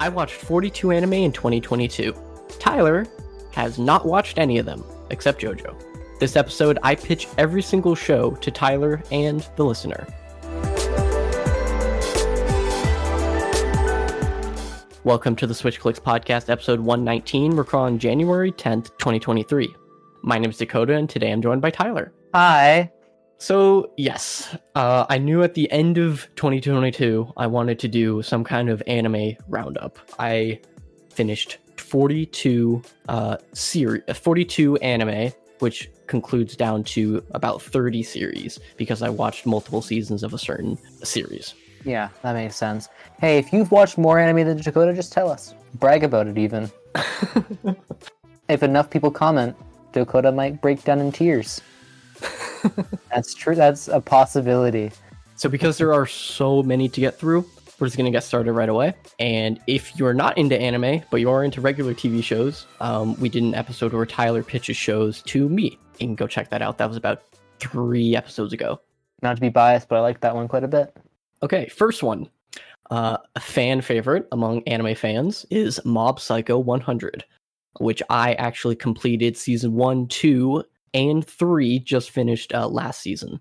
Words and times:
I 0.00 0.08
watched 0.08 0.34
42 0.34 0.90
anime 0.90 1.12
in 1.12 1.32
2022. 1.32 2.14
Tyler 2.58 3.06
has 3.52 3.78
not 3.78 4.04
watched 4.04 4.38
any 4.38 4.58
of 4.58 4.66
them, 4.66 4.84
except 5.10 5.40
JoJo. 5.40 6.18
This 6.18 6.34
episode, 6.34 6.78
I 6.82 6.96
pitch 6.96 7.28
every 7.38 7.62
single 7.62 7.94
show 7.94 8.32
to 8.32 8.50
Tyler 8.50 9.02
and 9.12 9.48
the 9.54 9.64
listener. 9.64 10.06
Welcome 15.04 15.36
to 15.36 15.46
the 15.46 15.54
Switch 15.54 15.78
Clicks 15.78 16.00
Podcast, 16.00 16.50
episode 16.50 16.80
119, 16.80 17.52
recording 17.52 17.94
on 17.94 17.98
January 18.00 18.50
10th, 18.50 18.86
2023. 18.98 19.76
My 20.22 20.38
name 20.38 20.50
is 20.50 20.58
Dakota, 20.58 20.94
and 20.94 21.08
today 21.08 21.30
I'm 21.30 21.42
joined 21.42 21.62
by 21.62 21.70
Tyler. 21.70 22.12
Hi. 22.34 22.90
So, 23.44 23.92
yes, 23.98 24.56
uh, 24.74 25.04
I 25.10 25.18
knew 25.18 25.42
at 25.42 25.52
the 25.52 25.70
end 25.70 25.98
of 25.98 26.26
2022 26.36 27.30
I 27.36 27.46
wanted 27.46 27.78
to 27.80 27.88
do 27.88 28.22
some 28.22 28.42
kind 28.42 28.70
of 28.70 28.82
anime 28.86 29.36
roundup. 29.48 29.98
I 30.18 30.60
finished 31.10 31.58
42 31.76 32.80
uh, 33.10 33.36
series, 33.52 34.02
42 34.14 34.78
anime, 34.78 35.30
which 35.58 35.90
concludes 36.06 36.56
down 36.56 36.84
to 36.84 37.22
about 37.32 37.60
30 37.60 38.02
series 38.02 38.58
because 38.78 39.02
I 39.02 39.10
watched 39.10 39.44
multiple 39.44 39.82
seasons 39.82 40.22
of 40.22 40.32
a 40.32 40.38
certain 40.38 40.78
series. 41.02 41.52
Yeah, 41.84 42.08
that 42.22 42.32
makes 42.32 42.56
sense. 42.56 42.88
Hey, 43.20 43.36
if 43.36 43.52
you've 43.52 43.70
watched 43.70 43.98
more 43.98 44.18
anime 44.18 44.46
than 44.46 44.56
Dakota, 44.56 44.94
just 44.94 45.12
tell 45.12 45.30
us. 45.30 45.54
Brag 45.74 46.02
about 46.02 46.28
it, 46.28 46.38
even. 46.38 46.72
if 48.48 48.62
enough 48.62 48.88
people 48.88 49.10
comment, 49.10 49.54
Dakota 49.92 50.32
might 50.32 50.62
break 50.62 50.82
down 50.84 50.98
in 50.98 51.12
tears. 51.12 51.60
That's 53.12 53.34
true. 53.34 53.54
That's 53.54 53.88
a 53.88 54.00
possibility. 54.00 54.90
So, 55.36 55.48
because 55.48 55.78
there 55.78 55.92
are 55.92 56.06
so 56.06 56.62
many 56.62 56.88
to 56.88 57.00
get 57.00 57.18
through, 57.18 57.44
we're 57.78 57.88
just 57.88 57.96
going 57.96 58.10
to 58.10 58.16
get 58.16 58.22
started 58.22 58.52
right 58.52 58.68
away. 58.68 58.94
And 59.18 59.60
if 59.66 59.96
you're 59.96 60.14
not 60.14 60.38
into 60.38 60.58
anime, 60.58 61.02
but 61.10 61.20
you 61.20 61.30
are 61.30 61.44
into 61.44 61.60
regular 61.60 61.92
TV 61.92 62.22
shows, 62.22 62.66
um, 62.80 63.18
we 63.20 63.28
did 63.28 63.42
an 63.42 63.54
episode 63.54 63.92
where 63.92 64.06
Tyler 64.06 64.42
pitches 64.42 64.76
shows 64.76 65.22
to 65.22 65.48
me. 65.48 65.78
You 65.98 66.06
can 66.06 66.14
go 66.14 66.26
check 66.26 66.50
that 66.50 66.62
out. 66.62 66.78
That 66.78 66.88
was 66.88 66.96
about 66.96 67.22
three 67.58 68.16
episodes 68.16 68.52
ago. 68.52 68.80
Not 69.22 69.34
to 69.36 69.40
be 69.40 69.48
biased, 69.48 69.88
but 69.88 69.96
I 69.96 70.00
like 70.00 70.20
that 70.20 70.34
one 70.34 70.48
quite 70.48 70.64
a 70.64 70.68
bit. 70.68 70.96
Okay, 71.42 71.68
first 71.68 72.02
one. 72.02 72.28
Uh, 72.90 73.16
a 73.34 73.40
fan 73.40 73.80
favorite 73.80 74.28
among 74.30 74.62
anime 74.68 74.94
fans 74.94 75.46
is 75.50 75.80
Mob 75.84 76.20
Psycho 76.20 76.58
100, 76.58 77.24
which 77.80 78.02
I 78.10 78.34
actually 78.34 78.76
completed 78.76 79.36
season 79.36 79.74
one, 79.74 80.06
two, 80.06 80.64
and 80.94 81.26
three, 81.26 81.80
just 81.80 82.10
finished 82.10 82.54
uh, 82.54 82.68
last 82.68 83.00
season. 83.00 83.40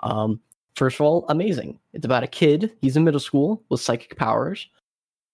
Um, 0.00 0.40
first 0.76 0.96
of 0.96 1.02
all, 1.02 1.26
amazing. 1.28 1.78
It's 1.92 2.06
about 2.06 2.22
a 2.22 2.28
kid. 2.28 2.72
He's 2.80 2.96
in 2.96 3.04
middle 3.04 3.20
school 3.20 3.62
with 3.68 3.80
psychic 3.80 4.16
powers, 4.16 4.68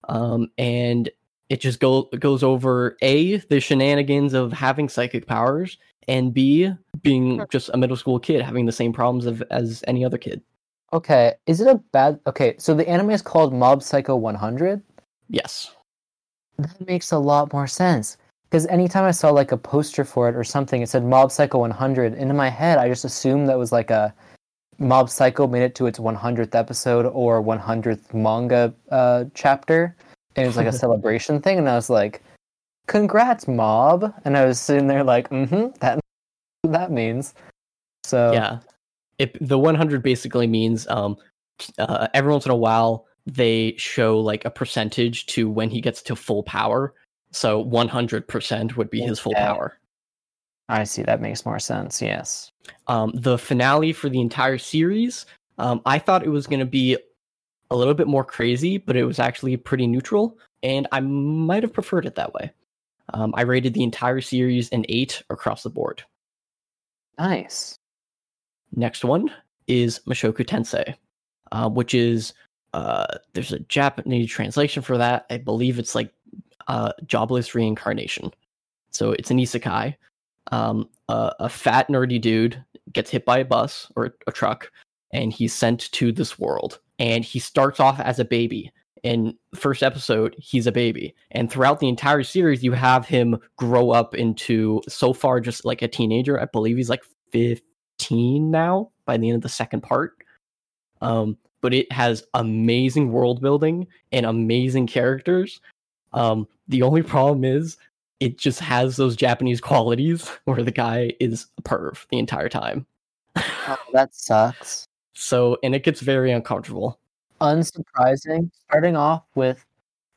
um, 0.09 0.51
and 0.59 1.09
it 1.49 1.61
just 1.61 1.79
go 1.79 2.05
goes 2.19 2.43
over 2.43 2.97
a 3.03 3.37
the 3.37 3.61
shenanigans 3.61 4.35
of 4.35 4.53
having 4.53 4.89
psychic 4.89 5.27
powers, 5.27 5.79
and 6.09 6.35
b 6.35 6.73
being 7.03 7.45
just 7.51 7.71
a 7.75 7.77
middle 7.77 7.97
school 7.97 8.19
kid 8.19 8.43
having 8.43 8.67
the 8.67 8.73
same 8.73 8.93
problems 8.93 9.27
of, 9.27 9.43
as 9.51 9.85
any 9.87 10.05
other 10.05 10.19
kid. 10.19 10.43
Okay, 10.93 11.35
is 11.47 11.61
it 11.61 11.67
a 11.67 11.77
bad? 11.93 12.19
Okay, 12.27 12.55
so 12.59 12.75
the 12.75 12.89
anime 12.89 13.11
is 13.11 13.23
called 13.23 13.53
Mob 13.53 13.83
Psycho 13.83 14.17
100. 14.17 14.83
Yes. 15.29 15.75
That 16.59 16.87
makes 16.87 17.13
a 17.13 17.19
lot 17.19 17.53
more 17.53 17.67
sense. 17.67 18.17
Because 18.49 18.67
anytime 18.67 19.05
I 19.05 19.11
saw 19.11 19.31
like 19.31 19.53
a 19.53 19.57
poster 19.57 20.05
for 20.05 20.29
it 20.29 20.37
or 20.37 20.45
something, 20.45 20.81
it 20.81 20.89
said 20.89 21.05
Mob 21.05 21.33
Psycho 21.33 21.59
100. 21.59 22.15
And 22.15 22.31
in 22.31 22.37
my 22.37 22.49
head, 22.49 22.79
I 22.79 22.89
just 22.89 23.05
assumed 23.05 23.49
that 23.49 23.59
was 23.59 23.73
like 23.73 23.91
a 23.91 24.15
Mob 24.79 25.11
Psycho 25.11 25.47
made 25.47 25.63
it 25.63 25.75
to 25.77 25.87
its 25.87 25.99
100th 25.99 26.55
episode 26.55 27.07
or 27.07 27.43
100th 27.43 28.15
manga 28.15 28.73
uh, 28.91 29.25
chapter. 29.35 29.97
And 30.37 30.45
it 30.45 30.47
was 30.47 30.57
like 30.57 30.67
a 30.67 30.73
celebration 30.85 31.41
thing. 31.41 31.59
And 31.59 31.69
I 31.69 31.75
was 31.75 31.91
like, 31.91 32.23
congrats, 32.87 33.49
Mob. 33.49 34.15
And 34.25 34.37
I 34.37 34.45
was 34.45 34.61
sitting 34.61 34.87
there 34.87 35.03
like, 35.03 35.29
mm 35.31 35.49
hmm, 35.49 35.67
that, 35.81 35.99
that 36.65 36.93
means. 36.93 37.35
So, 38.05 38.33
Yeah. 38.33 38.59
It, 39.19 39.37
the 39.41 39.59
100 39.59 40.03
basically 40.03 40.47
means 40.47 40.87
um, 40.89 41.17
uh, 41.79 42.09
every 42.13 42.31
once 42.31 42.45
in 42.45 42.53
a 42.53 42.57
while 42.57 43.07
they 43.25 43.75
show 43.77 44.21
like 44.21 44.45
a 44.45 44.51
percentage 44.51 45.27
to 45.27 45.51
when 45.51 45.71
he 45.71 45.81
gets 45.81 46.03
to 46.03 46.15
full 46.15 46.43
power. 46.43 46.95
So 47.37 47.63
100% 47.63 48.77
would 48.77 48.89
be 48.89 49.03
his 49.03 49.19
full 49.21 49.33
Okay. 49.33 49.43
power. 49.43 49.79
I 50.71 50.85
see. 50.85 51.03
That 51.03 51.21
makes 51.21 51.45
more 51.45 51.59
sense. 51.59 52.01
Yes. 52.01 52.51
Um, 52.87 53.13
the 53.15 53.37
finale 53.37 53.93
for 53.93 54.09
the 54.09 54.23
entire 54.23 54.57
series, 54.57 55.27
um, 55.59 55.83
I 55.85 55.99
thought 55.99 56.25
it 56.25 56.31
was 56.31 56.47
going 56.47 56.61
to 56.61 56.67
be 56.67 56.97
a 57.71 57.77
little 57.77 57.93
bit 57.93 58.07
more 58.07 58.25
crazy, 58.25 58.79
but 58.79 58.97
it 58.97 59.05
was 59.05 59.19
actually 59.19 59.55
pretty 59.59 59.87
neutral, 59.87 60.39
and 60.63 60.87
I 60.93 61.01
might 61.01 61.63
have 61.63 61.75
preferred 61.75 62.07
it 62.07 62.15
that 62.15 62.33
way. 62.33 62.51
Um, 63.13 63.35
I 63.37 63.43
rated 63.43 63.75
the 63.75 63.83
entire 63.83 64.21
series 64.23 64.71
an 64.71 64.87
8 64.89 65.23
across 65.29 65.63
the 65.63 65.71
board. 65.71 66.03
Nice. 67.19 67.79
Next 68.75 69.05
one 69.05 69.31
is 69.67 70.01
Mushoku 70.07 70.45
Tensei, 70.47 70.95
uh, 71.53 71.69
which 71.69 71.93
is 71.93 72.33
uh, 72.73 73.07
there's 73.35 73.53
a 73.53 73.61
Japanese 73.61 74.31
translation 74.31 74.83
for 74.83 74.97
that. 74.97 75.27
I 75.31 75.37
believe 75.37 75.79
it's 75.79 75.95
like 75.95 76.13
uh, 76.69 76.93
jobless 77.07 77.55
reincarnation. 77.55 78.33
So 78.91 79.13
it's 79.13 79.31
an 79.31 79.39
isekai. 79.39 79.95
Um, 80.53 80.89
a, 81.09 81.33
a 81.41 81.49
fat 81.49 81.89
nerdy 81.89 82.21
dude 82.21 82.63
gets 82.93 83.11
hit 83.11 83.25
by 83.25 83.39
a 83.39 83.45
bus 83.45 83.91
or 83.97 84.15
a 84.27 84.33
truck, 84.33 84.71
and 85.13 85.33
he's 85.33 85.53
sent 85.53 85.91
to 85.93 86.13
this 86.13 86.39
world. 86.39 86.81
And 86.99 87.25
he 87.25 87.39
starts 87.39 87.81
off 87.81 88.01
as 88.01 88.19
a 88.19 88.25
baby. 88.25 88.73
In 89.03 89.37
first 89.55 89.83
episode, 89.83 90.35
he's 90.39 90.67
a 90.67 90.73
baby, 90.73 91.15
and 91.31 91.51
throughout 91.51 91.79
the 91.79 91.89
entire 91.89 92.25
series, 92.25 92.65
you 92.65 92.73
have 92.73 93.07
him 93.07 93.39
grow 93.57 93.91
up 93.91 94.17
into 94.17 94.81
so 94.89 95.13
far 95.13 95.39
just 95.39 95.65
like 95.65 95.83
a 95.83 95.87
teenager. 95.87 96.41
I 96.41 96.47
believe 96.47 96.77
he's 96.77 96.91
like 96.91 97.05
15 97.31 98.51
now 98.51 98.91
by 99.05 99.17
the 99.17 99.29
end 99.29 99.37
of 99.37 99.43
the 99.43 99.49
second 99.49 99.83
part. 99.83 100.15
Um, 101.03 101.39
but 101.61 101.75
it 101.75 101.91
has 101.93 102.25
amazing 102.35 103.13
world 103.13 103.41
building 103.41 103.87
and 104.13 104.27
amazing 104.27 104.87
characters. 104.87 105.61
Um, 106.13 106.49
the 106.69 106.83
only 106.83 107.03
problem 107.03 107.45
is 107.45 107.77
it 108.21 108.39
just 108.39 108.61
has 108.61 108.97
those 108.97 109.17
Japanese 109.17 109.61
qualities 109.61 110.29
where 110.45 110.63
the 110.63 110.71
guy 110.71 111.13
is 111.21 111.47
a 111.59 111.63
perv 111.63 112.07
the 112.09 112.19
entire 112.19 112.49
time. 112.49 112.87
Oh, 113.37 113.77
that 113.93 114.15
sucks. 114.15 114.89
So, 115.15 115.59
and 115.63 115.75
it 115.75 115.83
gets 115.83 116.01
very 116.01 116.31
uncomfortable. 116.33 116.99
unsurprising. 117.41 118.51
Starting 118.69 118.97
off 118.97 119.23
with 119.35 119.65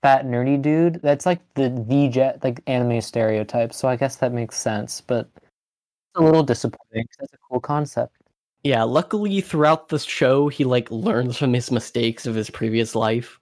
fat 0.01 0.25
nerdy 0.25 0.61
dude, 0.61 1.01
that's 1.01 1.25
like 1.25 1.41
the 1.55 1.69
the 1.87 2.09
jet 2.09 2.43
like 2.43 2.61
anime 2.67 3.01
stereotype. 3.01 3.73
So 3.73 3.87
I 3.87 3.95
guess 3.95 4.17
that 4.17 4.33
makes 4.33 4.57
sense, 4.57 5.01
but 5.01 5.29
it's 5.35 6.16
a 6.16 6.21
little 6.21 6.43
disappointing. 6.43 7.07
That's 7.19 7.33
a 7.33 7.37
cool 7.49 7.59
concept. 7.59 8.16
Yeah, 8.63 8.83
luckily 8.83 9.39
throughout 9.39 9.87
the 9.87 9.99
show, 9.99 10.49
he 10.49 10.66
like 10.66 10.91
learns 10.91 11.37
from 11.37 11.53
his 11.53 11.71
mistakes 11.71 12.25
of 12.25 12.35
his 12.35 12.49
previous 12.49 12.93
life. 12.93 13.39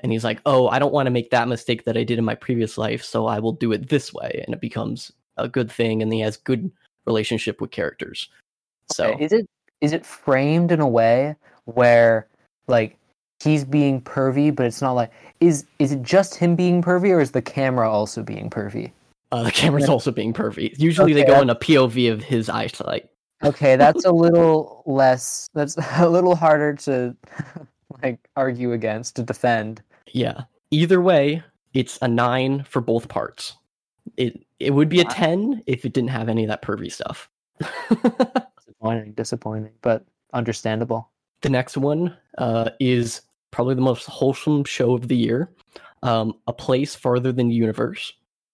And 0.00 0.12
he's 0.12 0.24
like, 0.24 0.40
oh, 0.44 0.68
I 0.68 0.78
don't 0.78 0.92
want 0.92 1.06
to 1.06 1.10
make 1.10 1.30
that 1.30 1.48
mistake 1.48 1.84
that 1.84 1.96
I 1.96 2.04
did 2.04 2.18
in 2.18 2.24
my 2.24 2.34
previous 2.34 2.76
life, 2.76 3.02
so 3.02 3.26
I 3.26 3.38
will 3.38 3.52
do 3.52 3.72
it 3.72 3.88
this 3.88 4.12
way. 4.12 4.42
And 4.44 4.54
it 4.54 4.60
becomes 4.60 5.12
a 5.36 5.48
good 5.48 5.70
thing, 5.70 6.02
and 6.02 6.12
he 6.12 6.20
has 6.20 6.36
good 6.36 6.70
relationship 7.06 7.60
with 7.60 7.70
characters. 7.70 8.28
So 8.92 9.12
Okay, 9.12 9.24
is 9.24 9.32
it 9.32 9.46
is 9.80 9.92
it 9.92 10.04
framed 10.04 10.72
in 10.72 10.80
a 10.80 10.88
way 10.88 11.36
where 11.64 12.28
like 12.66 12.96
he's 13.42 13.64
being 13.64 14.00
pervy, 14.00 14.54
but 14.54 14.66
it's 14.66 14.82
not 14.82 14.92
like 14.92 15.10
is 15.40 15.66
is 15.78 15.92
it 15.92 16.02
just 16.02 16.34
him 16.34 16.56
being 16.56 16.82
pervy, 16.82 17.10
or 17.10 17.20
is 17.20 17.30
the 17.30 17.42
camera 17.42 17.90
also 17.90 18.22
being 18.22 18.50
pervy? 18.50 18.92
uh, 19.34 19.42
the 19.42 19.50
camera's 19.50 19.88
also 19.88 20.12
being 20.12 20.32
pervy. 20.32 20.78
Usually 20.78 21.12
they 21.12 21.22
Okay, 21.22 21.32
go 21.32 21.40
in 21.40 21.50
a 21.50 21.56
POV 21.56 22.12
of 22.12 22.22
his 22.22 22.48
eyesight. 22.48 23.08
Okay, 23.42 23.74
that's 23.76 24.04
a 24.04 24.12
little 24.12 24.82
less. 24.86 25.48
That's 25.54 25.76
a 25.98 26.08
little 26.08 26.36
harder 26.36 26.74
to 26.74 27.16
like 28.02 28.28
argue 28.36 28.72
against 28.72 29.16
to 29.16 29.22
defend. 29.22 29.82
Yeah. 30.12 30.42
Either 30.70 31.00
way, 31.00 31.42
it's 31.72 31.98
a 32.02 32.08
nine 32.08 32.64
for 32.64 32.80
both 32.80 33.08
parts. 33.08 33.56
It 34.16 34.44
it 34.60 34.72
would 34.72 34.88
be 34.88 35.00
a 35.00 35.04
ten 35.04 35.62
if 35.66 35.84
it 35.84 35.92
didn't 35.92 36.10
have 36.10 36.28
any 36.28 36.44
of 36.44 36.48
that 36.48 36.62
pervy 36.62 36.90
stuff. 36.90 37.28
Disappointing, 38.66 39.12
disappointing, 39.12 39.72
but 39.82 40.04
understandable. 40.34 41.10
the 41.40 41.48
next 41.48 41.76
one 41.76 42.14
uh, 42.38 42.70
is 42.80 43.22
probably 43.50 43.74
the 43.74 43.80
most 43.80 44.06
wholesome 44.06 44.64
show 44.64 44.94
of 44.94 45.08
the 45.08 45.16
year. 45.16 45.50
Um, 46.02 46.34
a 46.48 46.52
place 46.52 46.94
farther 46.94 47.32
than 47.32 47.48
the 47.48 47.54
universe. 47.54 48.12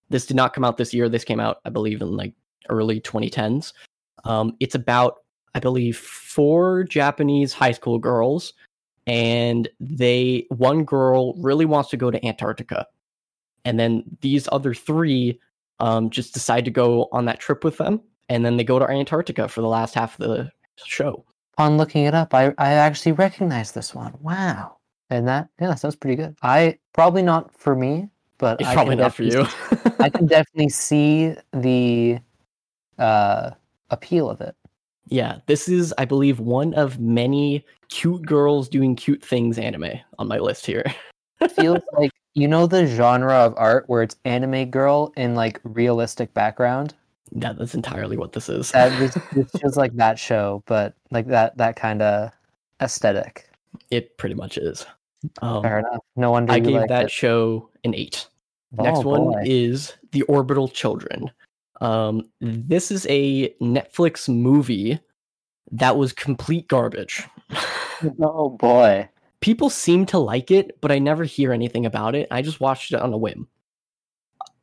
This 0.09 0.27
did 0.27 0.37
not 0.37 0.53
come 0.53 0.65
out 0.65 0.77
this 0.77 0.95
year. 0.95 1.09
This 1.09 1.25
came 1.25 1.41
out, 1.41 1.59
I 1.65 1.71
believe, 1.71 2.01
in 2.01 2.17
like 2.17 2.33
early 2.69 3.01
2010s. 3.01 3.73
Um, 4.25 4.57
it's 4.61 4.75
about, 4.75 5.17
I 5.55 5.61
believe, 5.61 5.97
four 5.97 6.85
Japanese 6.85 7.53
high 7.53 7.73
school 7.73 7.99
girls, 7.99 8.53
and 9.07 9.69
they 9.81 10.47
one 10.51 10.85
girl 10.85 11.35
really 11.35 11.65
wants 11.65 11.91
to 11.91 11.97
go 11.97 12.11
to 12.11 12.25
Antarctica, 12.27 12.87
and 13.65 13.79
then 13.79 14.05
these 14.21 14.49
other 14.53 14.75
three 14.75 15.39
um, 15.81 16.11
just 16.11 16.35
decide 16.35 16.65
to 16.67 16.71
go 16.71 17.09
on 17.13 17.25
that 17.25 17.41
trip 17.41 17.65
with 17.65 17.79
them, 17.79 18.01
and 18.29 18.45
then 18.45 18.57
they 18.57 18.65
go 18.65 18.79
to 18.79 18.89
Antarctica 18.89 19.49
for 19.49 19.61
the 19.63 19.69
last 19.69 19.95
half 19.95 20.19
of 20.21 20.29
the 20.29 20.53
show. 20.85 21.25
Upon 21.55 21.77
looking 21.77 22.05
it 22.05 22.15
up, 22.15 22.35
I, 22.35 22.55
I 22.59 22.73
actually 22.75 23.13
recognize 23.13 23.73
this 23.73 23.95
one. 23.95 24.15
Wow. 24.21 24.77
And 25.11 25.27
that 25.27 25.49
yeah, 25.61 25.69
that 25.69 25.79
sounds 25.81 25.97
pretty 25.97 26.17
good. 26.17 26.37
I 26.43 26.79
probably 26.93 27.23
not 27.23 27.53
for 27.59 27.75
me, 27.75 28.09
but 28.39 28.61
It's 28.61 28.69
I 28.71 28.75
probably 28.75 28.97
can 28.97 29.03
not 29.03 29.15
for 29.15 29.25
you. 29.25 29.31
definitely- 29.43 30.05
I 30.05 30.09
can 30.09 30.27
definitely 30.27 30.69
see 30.71 31.35
the 31.53 32.19
uh 32.99 33.51
appeal 33.91 34.31
of 34.31 34.41
it. 34.41 34.55
Yeah, 35.11 35.39
this 35.47 35.69
is, 35.69 35.93
I 35.99 36.05
believe, 36.05 36.41
one 36.41 36.73
of 36.75 36.99
many 36.99 37.65
cute 37.89 38.23
girls 38.25 38.69
doing 38.69 38.97
cute 38.97 39.23
things 39.25 39.59
anime 39.59 39.91
on 40.19 40.29
my 40.29 40.39
list 40.39 40.65
here. 40.67 40.85
feels 41.57 41.81
like 41.99 42.11
you 42.35 42.47
know 42.47 42.67
the 42.67 42.87
genre 42.87 43.35
of 43.35 43.55
art 43.57 43.85
where 43.89 44.03
it's 44.03 44.17
anime 44.25 44.71
girl 44.71 45.13
in 45.17 45.35
like 45.35 45.61
realistic 45.65 46.33
background. 46.35 46.95
Yeah, 47.33 47.53
that's 47.53 47.75
entirely 47.75 48.17
what 48.17 48.33
this 48.33 48.49
is. 48.49 48.71
That 48.73 48.97
this, 48.99 49.15
this 49.35 49.51
feels 49.61 49.77
like 49.77 49.95
that 49.97 50.19
show, 50.19 50.63
but 50.67 50.95
like 51.11 51.27
that 51.29 51.57
that 51.59 51.77
kind 51.77 52.03
of 52.03 52.31
aesthetic. 52.81 53.49
it 53.91 54.17
pretty 54.19 54.35
much 54.35 54.57
is. 54.59 54.87
Um, 55.43 55.63
Fair 55.63 55.81
enough. 55.81 55.99
No 56.17 56.31
wonder 56.31 56.53
I 56.53 56.57
you 56.57 56.63
gave 56.63 56.89
that 56.89 57.05
it. 57.07 57.11
show 57.11 57.69
an 57.85 57.95
eight. 57.95 58.27
Next 58.73 59.01
Oh, 59.01 59.09
one 59.09 59.25
boy. 59.33 59.43
is 59.45 59.93
The 60.13 60.23
Orbital 60.23 60.69
Children. 60.69 61.31
Um, 61.81 62.23
this 62.41 62.91
is 62.91 63.07
a 63.09 63.55
Netflix 63.61 64.29
movie 64.29 65.01
that 65.73 65.97
was 65.97 66.13
complete 66.13 66.69
garbage. 66.69 67.25
oh 68.23 68.51
boy. 68.51 69.09
People 69.41 69.71
seem 69.71 70.05
to 70.07 70.19
like 70.19 70.51
it, 70.51 70.79
but 70.81 70.93
I 70.93 70.99
never 70.99 71.25
hear 71.25 71.53
anything 71.53 71.87
about 71.87 72.15
it. 72.15 72.29
I 72.31 72.43
just 72.43 72.61
watched 72.61 72.93
it 72.93 73.01
on 73.01 73.13
a 73.13 73.17
whim. 73.17 73.49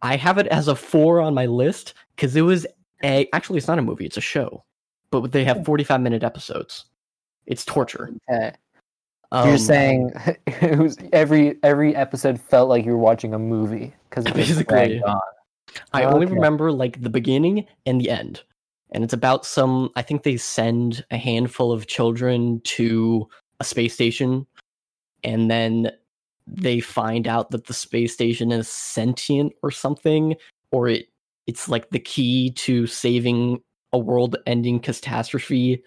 I 0.02 0.16
have 0.16 0.38
it 0.38 0.48
as 0.48 0.68
a 0.68 0.76
four 0.76 1.20
on 1.20 1.34
my 1.34 1.48
list 1.48 1.96
because 2.16 2.36
it 2.36 2.42
was 2.42 2.68
a 3.04 3.28
actually 3.34 3.58
it's 3.58 3.68
not 3.68 3.80
a 3.80 3.82
movie, 3.84 4.06
it's 4.06 4.18
a 4.18 4.22
show. 4.22 4.64
But 5.10 5.32
they 5.32 5.46
have 5.46 5.66
45 5.66 6.02
minute 6.02 6.24
episodes. 6.24 6.86
It's 7.46 7.66
torture. 7.66 8.12
Okay. 8.30 8.52
Um, 9.32 9.50
You're 9.50 9.58
saying 9.58 10.12
it 10.48 10.78
was 10.78 10.98
every 11.12 11.58
every 11.64 11.96
episode 11.96 12.40
felt 12.40 12.70
like 12.70 12.86
you 12.86 12.92
were 12.92 12.98
watching 12.98 13.34
a 13.34 13.40
movie 13.40 13.94
because 14.10 14.26
Basically. 14.34 15.02
on. 15.02 15.20
I 15.94 16.04
only 16.04 16.26
remember 16.26 16.72
like 16.72 17.02
the 17.02 17.10
beginning 17.10 17.66
and 17.86 18.00
the 18.00 18.10
end. 18.10 18.42
And 18.92 19.04
it's 19.04 19.14
about 19.14 19.46
some 19.46 19.90
I 19.96 20.02
think 20.02 20.24
they 20.24 20.38
send 20.38 21.06
a 21.12 21.18
handful 21.18 21.72
of 21.72 21.88
children 21.88 22.62
to 22.62 23.28
a 23.60 23.64
space 23.64 23.94
station 23.94 24.46
and 25.24 25.52
then 25.52 25.92
they 26.46 26.80
find 26.80 27.28
out 27.28 27.52
that 27.52 27.66
the 27.66 27.74
space 27.74 28.14
station 28.14 28.52
is 28.52 28.70
sentient 28.70 29.52
or 29.62 29.72
something 29.72 30.36
or 30.72 30.88
it 30.88 31.08
it's 31.48 31.68
like 31.68 31.90
the 31.90 32.00
key 32.00 32.52
to 32.52 32.88
saving 32.88 33.62
a 33.94 33.98
world-ending 33.98 34.80
catastrophe 34.80 35.84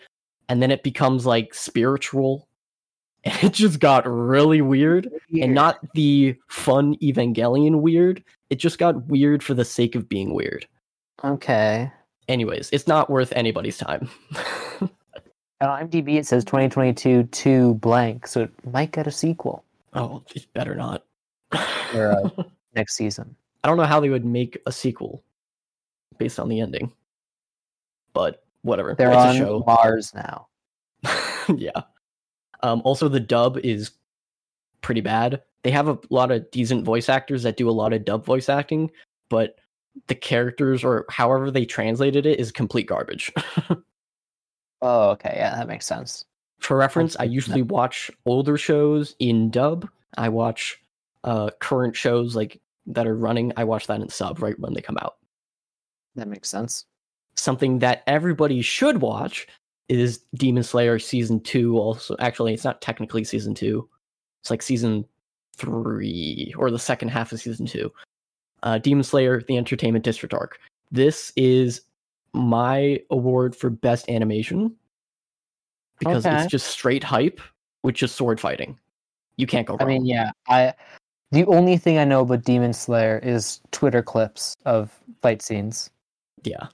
and 0.48 0.60
then 0.60 0.70
it 0.70 0.82
becomes 0.82 1.24
like 1.24 1.54
spiritual 1.54 2.48
and 3.24 3.38
it 3.42 3.52
just 3.52 3.80
got 3.80 4.06
really 4.06 4.60
weird 4.60 5.10
and 5.40 5.54
not 5.54 5.78
the 5.94 6.36
fun 6.48 6.96
Evangelion 6.96 7.80
weird. 7.80 8.22
It 8.50 8.56
just 8.56 8.78
got 8.78 9.06
weird 9.06 9.42
for 9.42 9.54
the 9.54 9.64
sake 9.64 9.94
of 9.94 10.08
being 10.08 10.34
weird. 10.34 10.66
okay. 11.24 11.92
Anyways, 12.28 12.68
it's 12.72 12.86
not 12.86 13.10
worth 13.10 13.32
anybody's 13.32 13.76
time. 13.76 14.08
On 15.60 15.68
IMDb 15.68 16.16
it 16.16 16.26
says 16.26 16.44
2022 16.44 17.24
to 17.24 17.74
blank, 17.74 18.26
so 18.26 18.42
it 18.42 18.52
might 18.72 18.92
get 18.92 19.08
a 19.08 19.10
sequel 19.10 19.64
oh, 19.94 20.22
it 20.34 20.46
better 20.52 20.74
not. 20.74 21.04
or 21.94 22.12
uh, 22.12 22.42
next 22.74 22.96
season. 22.96 23.34
I 23.62 23.68
don't 23.68 23.76
know 23.76 23.84
how 23.84 24.00
they 24.00 24.08
would 24.08 24.24
make 24.24 24.58
a 24.66 24.72
sequel 24.72 25.22
based 26.18 26.38
on 26.38 26.48
the 26.48 26.60
ending, 26.60 26.92
but 28.12 28.44
whatever. 28.62 28.94
They're 28.94 29.08
it's 29.08 29.16
on 29.16 29.36
a 29.36 29.38
show. 29.38 29.64
Mars 29.66 30.14
now. 30.14 30.46
yeah. 31.56 31.82
Um, 32.62 32.82
also, 32.84 33.08
the 33.08 33.20
dub 33.20 33.58
is 33.58 33.90
pretty 34.82 35.00
bad. 35.00 35.42
They 35.62 35.70
have 35.70 35.88
a 35.88 35.98
lot 36.10 36.30
of 36.30 36.50
decent 36.50 36.84
voice 36.84 37.08
actors 37.08 37.42
that 37.42 37.56
do 37.56 37.68
a 37.68 37.72
lot 37.72 37.92
of 37.92 38.04
dub 38.04 38.24
voice 38.24 38.48
acting, 38.48 38.90
but 39.28 39.56
the 40.06 40.14
characters 40.14 40.84
or 40.84 41.04
however 41.10 41.50
they 41.50 41.66
translated 41.66 42.24
it 42.24 42.40
is 42.40 42.52
complete 42.52 42.86
garbage. 42.86 43.32
Oh, 44.82 45.10
okay. 45.10 45.34
Yeah, 45.36 45.56
that 45.56 45.68
makes 45.68 45.86
sense. 45.86 46.24
For 46.58 46.76
reference, 46.76 47.16
I 47.18 47.24
usually 47.24 47.62
watch 47.62 48.10
older 48.26 48.56
shows 48.56 49.14
in 49.18 49.50
dub. 49.50 49.88
I 50.16 50.28
watch 50.28 50.78
uh, 51.24 51.50
current 51.60 51.96
shows 51.96 52.36
like 52.36 52.60
that 52.86 53.06
are 53.06 53.16
running. 53.16 53.52
I 53.56 53.64
watch 53.64 53.86
that 53.86 54.00
in 54.00 54.08
sub 54.08 54.42
right 54.42 54.58
when 54.58 54.74
they 54.74 54.80
come 54.80 54.98
out. 55.00 55.16
That 56.16 56.28
makes 56.28 56.48
sense. 56.48 56.86
Something 57.36 57.78
that 57.78 58.02
everybody 58.06 58.60
should 58.62 59.00
watch 59.00 59.46
is 59.88 60.24
Demon 60.34 60.62
Slayer 60.62 60.98
season 60.98 61.40
two. 61.40 61.78
Also, 61.78 62.16
actually, 62.18 62.52
it's 62.52 62.64
not 62.64 62.82
technically 62.82 63.24
season 63.24 63.54
two. 63.54 63.88
It's 64.42 64.50
like 64.50 64.62
season 64.62 65.06
three 65.56 66.54
or 66.56 66.70
the 66.70 66.78
second 66.78 67.08
half 67.08 67.32
of 67.32 67.40
season 67.40 67.66
two. 67.66 67.92
Uh, 68.62 68.78
Demon 68.78 69.04
Slayer: 69.04 69.42
The 69.46 69.56
Entertainment 69.56 70.04
District 70.04 70.34
arc. 70.34 70.58
This 70.90 71.32
is 71.36 71.82
my 72.32 73.00
award 73.10 73.56
for 73.56 73.70
best 73.70 74.08
animation 74.08 74.74
because 75.98 76.24
Okay. 76.26 76.42
it's 76.42 76.50
just 76.50 76.68
straight 76.68 77.02
hype 77.04 77.40
with 77.82 77.94
just 77.94 78.16
sword 78.16 78.40
fighting. 78.40 78.78
You 79.36 79.46
can't 79.46 79.66
go 79.66 79.74
wrong. 79.74 79.82
I 79.82 79.92
mean, 79.92 80.04
yeah. 80.04 80.30
I 80.48 80.74
the 81.32 81.44
only 81.46 81.76
thing 81.76 81.98
I 81.98 82.04
know 82.04 82.20
about 82.22 82.44
Demon 82.44 82.72
Slayer 82.72 83.20
is 83.22 83.60
Twitter 83.70 84.02
clips 84.02 84.56
of 84.66 84.98
fight 85.22 85.42
scenes. 85.42 85.90
Yeah. 86.42 86.66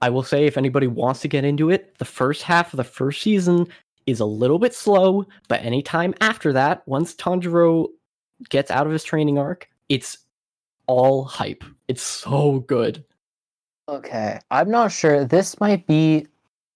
I 0.00 0.10
will 0.10 0.22
say 0.22 0.46
if 0.46 0.56
anybody 0.56 0.86
wants 0.86 1.20
to 1.20 1.28
get 1.28 1.44
into 1.44 1.70
it, 1.70 1.98
the 1.98 2.04
first 2.04 2.42
half 2.42 2.72
of 2.72 2.76
the 2.78 2.84
first 2.84 3.20
season 3.20 3.66
is 4.06 4.20
a 4.20 4.24
little 4.24 4.58
bit 4.58 4.74
slow, 4.74 5.26
but 5.48 5.62
anytime 5.62 6.14
after 6.20 6.52
that, 6.52 6.86
once 6.86 7.14
Tanjiro 7.14 7.88
gets 8.48 8.70
out 8.70 8.86
of 8.86 8.92
his 8.92 9.04
training 9.04 9.38
arc, 9.38 9.68
it's 9.88 10.18
all 10.86 11.24
hype. 11.24 11.64
It's 11.88 12.02
so 12.02 12.60
good. 12.60 13.04
Okay. 13.88 14.38
I'm 14.50 14.70
not 14.70 14.92
sure. 14.92 15.24
This 15.24 15.58
might 15.60 15.86
be 15.86 16.26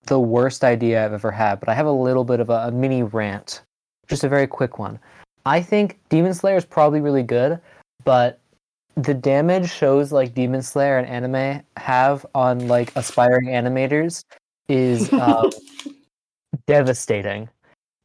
the 0.06 0.18
worst 0.18 0.64
idea 0.64 1.04
I've 1.04 1.12
ever 1.12 1.30
had, 1.30 1.60
but 1.60 1.68
I 1.68 1.74
have 1.74 1.86
a 1.86 1.92
little 1.92 2.24
bit 2.24 2.40
of 2.40 2.50
a, 2.50 2.68
a 2.68 2.70
mini 2.70 3.02
rant. 3.02 3.62
Just 4.08 4.24
a 4.24 4.28
very 4.28 4.46
quick 4.46 4.78
one. 4.78 4.98
I 5.44 5.60
think 5.60 5.98
Demon 6.08 6.34
Slayer 6.34 6.56
is 6.56 6.64
probably 6.64 7.00
really 7.00 7.22
good, 7.22 7.60
but 8.04 8.38
the 8.96 9.14
damage 9.14 9.70
shows 9.70 10.12
like 10.12 10.34
Demon 10.34 10.62
Slayer 10.62 10.98
and 10.98 11.08
anime 11.08 11.62
have 11.76 12.26
on 12.34 12.68
like 12.68 12.94
aspiring 12.96 13.46
animators 13.46 14.24
is 14.68 15.12
um, 15.12 15.50
devastating. 16.66 17.48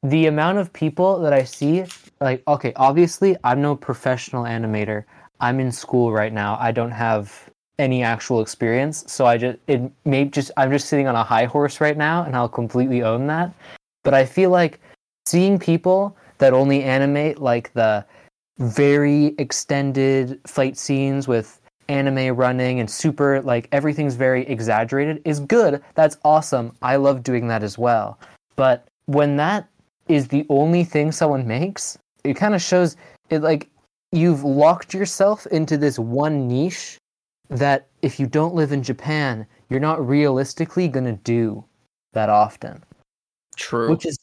The 0.03 0.27
amount 0.27 0.59
of 0.59 0.71
people 0.71 1.19
that 1.19 1.33
I 1.33 1.43
see, 1.43 1.85
like, 2.19 2.43
okay, 2.47 2.73
obviously, 2.75 3.37
I'm 3.43 3.61
no 3.61 3.75
professional 3.75 4.43
animator. 4.43 5.03
I'm 5.39 5.59
in 5.59 5.71
school 5.71 6.11
right 6.11 6.33
now. 6.33 6.57
I 6.59 6.71
don't 6.71 6.91
have 6.91 7.49
any 7.79 8.01
actual 8.01 8.41
experience, 8.41 9.03
so 9.07 9.25
I 9.25 9.37
just 9.37 9.59
it 9.67 9.91
may 10.05 10.25
just 10.25 10.51
I'm 10.57 10.71
just 10.71 10.87
sitting 10.87 11.07
on 11.07 11.15
a 11.15 11.23
high 11.23 11.45
horse 11.45 11.79
right 11.79 11.97
now, 11.97 12.23
and 12.23 12.35
I'll 12.35 12.49
completely 12.49 13.03
own 13.03 13.27
that. 13.27 13.53
But 14.03 14.13
I 14.13 14.25
feel 14.25 14.49
like 14.49 14.79
seeing 15.27 15.59
people 15.59 16.17
that 16.39 16.53
only 16.53 16.83
animate 16.83 17.39
like 17.39 17.73
the 17.73 18.05
very 18.57 19.35
extended 19.37 20.39
fight 20.47 20.77
scenes 20.77 21.27
with 21.27 21.61
anime 21.89 22.35
running 22.35 22.79
and 22.79 22.89
super 22.89 23.41
like 23.41 23.69
everything's 23.71 24.15
very 24.15 24.45
exaggerated 24.47 25.21
is 25.25 25.39
good. 25.39 25.81
That's 25.95 26.17
awesome. 26.23 26.75
I 26.81 26.95
love 26.95 27.23
doing 27.23 27.47
that 27.47 27.63
as 27.63 27.77
well. 27.77 28.19
But 28.55 28.87
when 29.05 29.37
that 29.37 29.69
is 30.07 30.27
the 30.27 30.45
only 30.49 30.83
thing 30.83 31.11
someone 31.11 31.47
makes, 31.47 31.97
it 32.27 32.35
kind 32.35 32.55
of 32.55 32.61
shows 32.61 32.95
it 33.29 33.41
like 33.41 33.69
you've 34.11 34.43
locked 34.43 34.93
yourself 34.93 35.45
into 35.47 35.77
this 35.77 35.99
one 35.99 36.47
niche 36.47 36.97
that 37.49 37.87
if 38.01 38.19
you 38.19 38.27
don't 38.27 38.55
live 38.55 38.71
in 38.71 38.83
Japan, 38.83 39.45
you're 39.69 39.79
not 39.79 40.05
realistically 40.05 40.87
going 40.87 41.05
to 41.05 41.13
do 41.23 41.63
that 42.13 42.29
often. 42.29 42.83
True. 43.55 43.89
which 43.89 44.05
is 44.05 44.17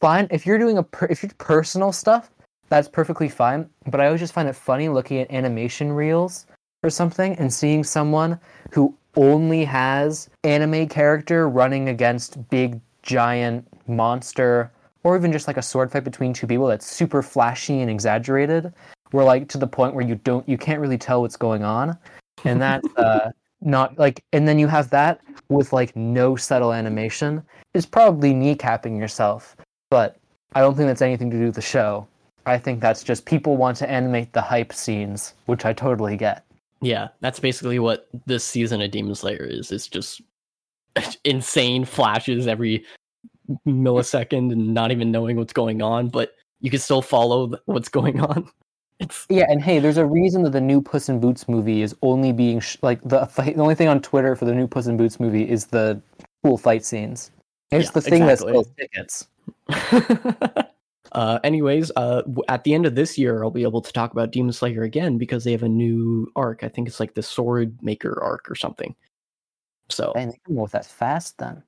fine. 0.00 0.28
If 0.30 0.44
you're 0.44 0.58
doing 0.58 0.76
a 0.76 0.82
per- 0.82 1.06
if 1.06 1.22
you're 1.22 1.32
personal 1.38 1.90
stuff 1.90 2.30
that's 2.68 2.88
perfectly 2.88 3.28
fine. 3.28 3.68
But 3.90 4.00
i 4.00 4.06
always 4.06 4.20
just 4.20 4.32
find 4.32 4.48
it 4.48 4.56
funny 4.56 4.88
looking 4.88 5.18
at 5.18 5.30
animation 5.30 5.92
reels 5.92 6.46
or 6.82 6.90
something 6.90 7.34
and 7.36 7.52
seeing 7.52 7.84
someone 7.84 8.38
who 8.72 8.94
only 9.16 9.64
has 9.64 10.28
anime 10.42 10.88
character 10.88 11.48
running 11.48 11.88
against 11.88 12.48
big 12.50 12.80
giant 13.02 13.66
monster 13.86 14.72
or 15.04 15.16
even 15.16 15.30
just 15.30 15.46
like 15.46 15.56
a 15.56 15.62
sword 15.62 15.92
fight 15.92 16.04
between 16.04 16.32
two 16.32 16.46
people 16.46 16.66
that's 16.66 16.86
super 16.86 17.22
flashy 17.22 17.80
and 17.80 17.90
exaggerated 17.90 18.72
where 19.12 19.24
like 19.24 19.48
to 19.48 19.58
the 19.58 19.66
point 19.66 19.94
where 19.94 20.04
you 20.04 20.16
don't 20.16 20.48
you 20.48 20.58
can't 20.58 20.80
really 20.80 20.98
tell 20.98 21.22
what's 21.22 21.36
going 21.36 21.62
on. 21.62 21.96
And 22.44 22.60
that's 22.60 22.88
uh 22.96 23.30
not 23.60 23.98
like 23.98 24.22
and 24.32 24.48
then 24.48 24.58
you 24.58 24.66
have 24.66 24.90
that 24.90 25.20
with 25.48 25.72
like 25.72 25.94
no 25.94 26.34
subtle 26.36 26.72
animation. 26.72 27.42
Is 27.74 27.86
probably 27.86 28.32
kneecapping 28.32 28.98
yourself 28.98 29.56
but 29.90 30.16
i 30.54 30.60
don't 30.60 30.76
think 30.76 30.88
that's 30.88 31.02
anything 31.02 31.30
to 31.30 31.38
do 31.38 31.46
with 31.46 31.54
the 31.54 31.62
show. 31.62 32.06
I 32.46 32.58
think 32.58 32.80
that's 32.80 33.02
just 33.02 33.24
people 33.24 33.56
want 33.56 33.76
to 33.78 33.90
animate 33.90 34.32
the 34.32 34.40
hype 34.40 34.72
scenes 34.72 35.34
which 35.46 35.64
i 35.64 35.72
totally 35.72 36.16
get. 36.16 36.44
Yeah, 36.80 37.08
that's 37.20 37.40
basically 37.40 37.78
what 37.78 38.08
this 38.26 38.44
season 38.44 38.82
of 38.82 38.90
Demon 38.90 39.14
Slayer 39.14 39.44
is. 39.44 39.72
It's 39.72 39.88
just 39.88 40.20
insane 41.24 41.84
flashes 41.84 42.46
every 42.46 42.84
millisecond 43.66 44.52
and 44.52 44.74
not 44.74 44.90
even 44.90 45.10
knowing 45.10 45.36
what's 45.36 45.52
going 45.52 45.82
on, 45.82 46.08
but 46.08 46.34
you 46.60 46.70
can 46.70 46.80
still 46.80 47.02
follow 47.02 47.52
what's 47.66 47.88
going 47.88 48.20
on. 48.20 48.48
It's 49.00 49.26
Yeah, 49.28 49.46
and 49.48 49.60
hey, 49.60 49.80
there's 49.80 49.96
a 49.96 50.06
reason 50.06 50.44
that 50.44 50.50
the 50.50 50.60
new 50.60 50.80
Puss 50.80 51.08
in 51.08 51.18
Boots 51.18 51.48
movie 51.48 51.82
is 51.82 51.96
only 52.02 52.32
being 52.32 52.60
sh- 52.60 52.76
like 52.80 53.02
the 53.02 53.26
fight, 53.26 53.56
the 53.56 53.60
only 53.62 53.74
thing 53.74 53.88
on 53.88 54.00
Twitter 54.00 54.36
for 54.36 54.44
the 54.44 54.54
new 54.54 54.68
Puss 54.68 54.86
in 54.86 54.96
Boots 54.96 55.18
movie 55.18 55.50
is 55.50 55.66
the 55.66 56.00
cool 56.44 56.56
fight 56.56 56.84
scenes. 56.84 57.32
It's 57.72 57.86
Yeah, 57.86 57.90
the 57.90 58.00
thing 58.00 58.22
exactly. 58.22 58.52
that 58.52 58.54
sells 58.54 58.70
tickets. 58.78 59.28
uh, 61.12 61.40
anyways, 61.42 61.90
uh, 61.96 62.22
at 62.48 62.62
the 62.62 62.72
end 62.72 62.86
of 62.86 62.94
this 62.94 63.18
year, 63.18 63.42
I'll 63.42 63.50
be 63.50 63.64
able 63.64 63.82
to 63.82 63.92
talk 63.92 64.12
about 64.12 64.30
Demon 64.30 64.52
Slayer 64.52 64.84
again 64.84 65.18
because 65.18 65.42
they 65.42 65.50
have 65.50 65.64
a 65.64 65.68
new 65.68 66.30
arc. 66.36 66.62
I 66.62 66.68
think 66.68 66.86
it's 66.86 67.00
like 67.00 67.14
the 67.14 67.22
Sword 67.22 67.76
Maker 67.82 68.16
arc 68.22 68.48
or 68.48 68.54
something. 68.54 68.94
So, 69.90 70.12
And 70.14 70.30
they 70.32 70.38
can 70.44 70.54
move 70.54 70.70
that 70.70 70.86
fast 70.86 71.38
then. 71.38 71.64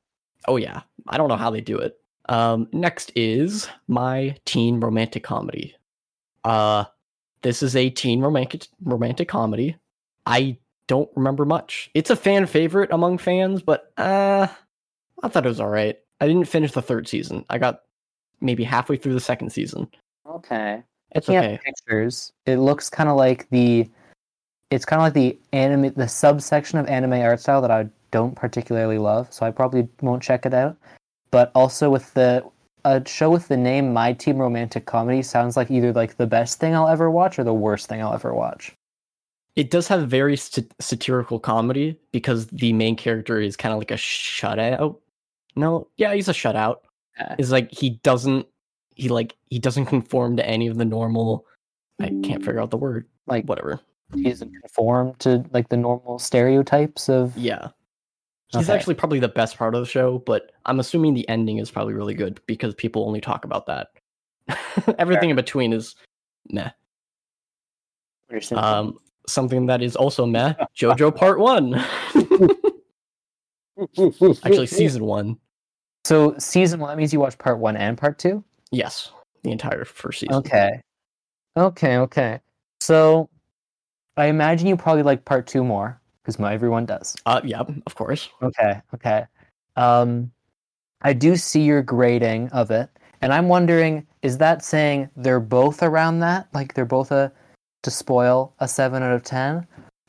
Oh 0.47 0.57
yeah, 0.57 0.83
I 1.09 1.17
don't 1.17 1.29
know 1.29 1.37
how 1.37 1.51
they 1.51 1.61
do 1.61 1.79
it. 1.79 1.99
Um, 2.29 2.69
next 2.73 3.13
is 3.15 3.69
my 3.89 4.37
teen 4.45 4.81
romantic 4.81 5.23
comedy. 5.23 5.75
Uh, 6.45 6.85
this 7.43 7.63
is 7.63 7.77
a 7.77 7.91
teen 7.91 8.21
romantic 8.21 8.67
romantic 8.83 9.29
comedy. 9.29 9.77
I 10.27 10.59
don't 10.89 11.11
remember 11.15 11.45
much. 11.45 11.91
It's 11.95 12.11
a 12.11 12.17
fan 12.17 12.47
favorite 12.47 12.91
among 12.93 13.19
fans, 13.19 13.63
but 13.63 13.93
uh, 13.97 14.47
I 15.23 15.29
thought 15.29 15.47
it 15.47 15.49
was 15.49 15.61
all 15.61 15.69
right. 15.69 15.99
I 16.21 16.27
didn't 16.27 16.49
finish 16.49 16.73
the 16.73 16.83
third 16.83 17.07
season. 17.09 17.45
I 17.51 17.59
got 17.59 17.83
maybe 18.41 18.65
halfway 18.65 18.97
through 18.97 19.15
the 19.15 19.21
second 19.21 19.51
season. 19.51 19.89
Okay. 20.29 20.83
It's 21.13 21.29
okay. 21.29 21.59
pictures, 21.65 22.33
it 22.47 22.57
looks 22.57 22.91
kind 22.91 23.09
of 23.09 23.17
like 23.17 23.49
the. 23.51 23.89
It's 24.71 24.85
kind 24.85 25.01
of 25.01 25.05
like 25.05 25.15
the 25.15 25.39
anime, 25.53 25.93
the 25.95 26.09
subsection 26.09 26.81
of 26.81 26.89
anime 26.89 27.13
art 27.13 27.39
style 27.39 27.63
that 27.63 27.71
I 27.71 27.89
don't 28.11 28.35
particularly 28.35 28.99
love, 28.99 29.33
so 29.33 29.47
I 29.47 29.51
probably 29.51 29.89
won't 30.01 30.23
check 30.23 30.47
it 30.47 30.55
out. 30.55 30.77
But 31.31 31.51
also 31.55 31.91
with 31.91 32.13
the 32.15 32.45
a 32.85 33.03
show 33.07 33.31
with 33.31 33.49
the 33.49 33.57
name 33.57 33.93
My 33.93 34.13
Teen 34.13 34.39
Romantic 34.39 34.87
Comedy 34.87 35.21
sounds 35.23 35.57
like 35.57 35.71
either 35.73 35.93
like 35.93 36.17
the 36.17 36.27
best 36.27 36.61
thing 36.61 36.75
I'll 36.75 36.87
ever 36.89 37.11
watch 37.11 37.37
or 37.39 37.43
the 37.45 37.53
worst 37.53 37.89
thing 37.89 38.01
I'll 38.01 38.15
ever 38.15 38.33
watch. 38.33 38.73
It 39.57 39.71
does 39.71 39.89
have 39.89 40.09
very 40.09 40.37
sat- 40.37 40.73
satirical 40.81 41.41
comedy 41.41 41.99
because 42.13 42.47
the 42.49 42.73
main 42.75 42.95
character 42.95 43.41
is 43.41 43.57
kind 43.57 43.73
of 43.73 43.79
like 43.79 43.91
a 43.91 43.95
shutout. 43.95 44.99
No, 45.57 45.89
yeah, 45.97 46.15
he's 46.15 46.29
a 46.29 46.33
shutout. 46.33 46.77
Okay. 47.21 47.35
Is 47.39 47.51
like 47.51 47.73
he 47.73 47.91
doesn't 48.05 48.47
he 48.95 49.09
like 49.09 49.35
he 49.51 49.59
doesn't 49.59 49.87
conform 49.87 50.37
to 50.37 50.47
any 50.47 50.67
of 50.69 50.77
the 50.79 50.85
normal. 50.85 51.45
I 52.01 52.09
can't 52.23 52.45
figure 52.45 52.61
out 52.61 52.71
the 52.71 52.77
word. 52.77 53.07
Like 53.27 53.47
Whatever. 53.47 53.81
he 54.15 54.25
doesn't 54.25 54.53
conform 54.61 55.15
to 55.21 55.45
like 55.53 55.71
the 55.71 55.77
normal 55.77 56.19
stereotypes 56.21 57.09
of. 57.09 57.37
Yeah. 57.37 57.69
He's 58.49 58.69
Okay. 58.71 58.79
actually 58.79 58.95
probably 58.95 59.19
the 59.19 59.29
best 59.29 59.57
part 59.59 59.75
of 59.75 59.81
the 59.81 59.87
show, 59.87 60.19
but 60.19 60.53
I'm 60.67 60.79
assuming 60.79 61.15
the 61.15 61.29
ending 61.29 61.59
is 61.59 61.71
probably 61.71 61.95
really 61.95 62.15
good 62.15 62.41
because 62.47 62.75
people 62.75 63.05
only 63.07 63.21
talk 63.21 63.45
about 63.45 63.67
that. 63.67 63.89
Everything 64.99 65.31
in 65.31 65.37
between 65.37 65.73
is 65.73 65.97
meh. 66.51 66.71
Um, 68.53 68.99
something 69.29 69.67
that 69.67 69.83
is 69.83 69.97
also 69.97 70.27
meh. 70.27 70.55
JoJo 70.77 71.15
Part 71.17 71.41
One, 71.41 71.75
actually 74.45 74.67
season 74.67 75.05
one. 75.05 75.39
So 76.05 76.37
season 76.39 76.79
one 76.79 76.91
that 76.91 76.97
means 76.97 77.13
you 77.13 77.19
watch 77.19 77.37
part 77.39 77.59
one 77.59 77.77
and 77.77 77.99
part 77.99 78.19
two. 78.19 78.45
Yes, 78.71 79.11
the 79.43 79.51
entire 79.51 79.85
first 79.85 80.21
season. 80.21 80.37
Okay. 80.37 80.81
Okay, 81.57 81.97
okay. 81.99 82.41
So 82.81 83.29
I 84.17 84.27
imagine 84.27 84.69
you 84.69 84.77
probably 84.77 85.03
like 85.03 85.25
part 85.25 85.47
two 85.47 85.65
more, 85.65 86.01
because 86.27 86.41
my 86.41 86.53
everyone 86.53 86.85
does. 86.85 87.15
Uh, 87.25 87.41
yeah, 87.45 87.63
of 87.87 87.95
course. 87.95 88.29
Okay, 88.43 88.83
okay. 88.95 89.25
Um 89.77 90.33
I 91.03 91.13
do 91.13 91.37
see 91.37 91.63
your 91.63 91.83
grading 91.83 92.49
of 92.49 92.71
it, 92.73 92.91
and 93.21 93.33
I'm 93.33 93.49
wondering, 93.49 94.05
is 94.23 94.39
that 94.39 94.65
saying 94.65 95.09
they're 95.17 95.39
both 95.39 95.83
around 95.83 96.19
that? 96.21 96.49
Like 96.53 96.75
they're 96.75 96.85
both 96.85 97.13
a 97.13 97.31
to 97.85 97.91
spoil 97.91 98.53
a 98.59 98.67
seven 98.67 99.05
out 99.05 99.13
of 99.13 99.23
ten? 99.23 99.67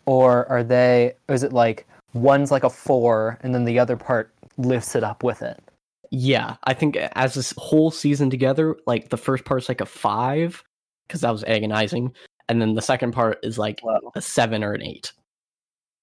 Or 0.08 0.50
are 0.50 0.64
they 0.64 1.14
or 1.30 1.36
is 1.36 1.44
it 1.44 1.54
like 1.54 1.86
one's 2.14 2.50
like 2.50 2.64
a 2.64 2.70
four 2.70 3.38
and 3.42 3.54
then 3.54 3.66
the 3.66 3.78
other 3.78 3.96
part 3.98 4.34
lifts 4.58 4.96
it 4.96 5.04
up 5.04 5.24
with 5.24 5.44
it? 5.44 5.62
Yeah, 6.10 6.56
I 6.64 6.74
think 6.74 6.96
as 6.96 7.36
this 7.36 7.54
whole 7.58 7.92
season 7.92 8.30
together, 8.32 8.76
like 8.88 9.10
the 9.10 9.18
first 9.18 9.46
part's 9.46 9.70
like 9.70 9.82
a 9.82 9.86
five 9.86 10.64
because 11.08 11.22
that 11.22 11.32
was 11.32 11.44
agonizing, 11.44 12.14
and 12.50 12.60
then 12.62 12.74
the 12.74 12.82
second 12.82 13.12
part 13.12 13.40
is 13.44 13.60
like 13.60 13.82
Wow. 13.84 14.00
a 14.16 14.22
seven 14.22 14.64
or 14.64 14.74
an 14.74 14.82
eight. 14.82 15.12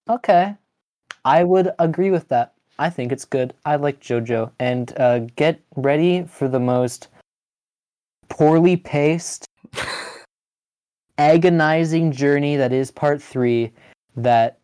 Okay. 0.09 0.55
I 1.25 1.45
would 1.45 1.73
agree 1.79 2.11
with 2.11 2.29
that. 2.29 2.53
I 2.79 2.91
think 2.91 3.13
it's 3.13 3.25
good. 3.25 3.55
I 3.65 3.77
like 3.77 4.01
JoJo. 4.01 4.51
And 4.59 4.93
uh, 4.99 5.21
get 5.37 5.61
ready 5.77 6.25
for 6.25 6.49
the 6.49 6.61
most 6.61 7.09
poorly 8.29 8.77
paced, 8.77 9.47
agonizing 11.19 12.13
journey 12.13 12.57
that 12.57 12.73
is 12.73 12.91
part 12.91 13.23
three 13.23 13.73
that 14.17 14.59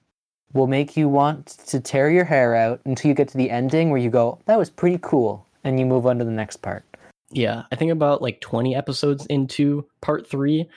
will 0.53 0.67
make 0.67 0.97
you 0.97 1.09
want 1.09 1.47
to 1.47 1.81
tear 1.81 2.11
your 2.11 2.25
hair 2.25 2.57
out 2.57 2.81
until 2.85 3.09
you 3.09 3.15
get 3.15 3.29
to 3.29 3.37
the 3.37 3.51
ending 3.51 3.91
where 3.91 4.01
you 4.01 4.11
go, 4.11 4.39
that 4.47 4.59
was 4.59 4.69
pretty 4.69 4.99
cool. 5.03 5.47
And 5.63 5.79
you 5.79 5.87
move 5.87 6.07
on 6.07 6.19
to 6.19 6.25
the 6.25 6.31
next 6.31 6.57
part. 6.57 6.85
Yeah, 7.31 7.65
I 7.71 7.77
think 7.77 7.93
about 7.93 8.23
like 8.23 8.41
20 8.41 8.75
episodes 8.75 9.27
into 9.27 9.87
part 10.01 10.27
three, 10.27 10.69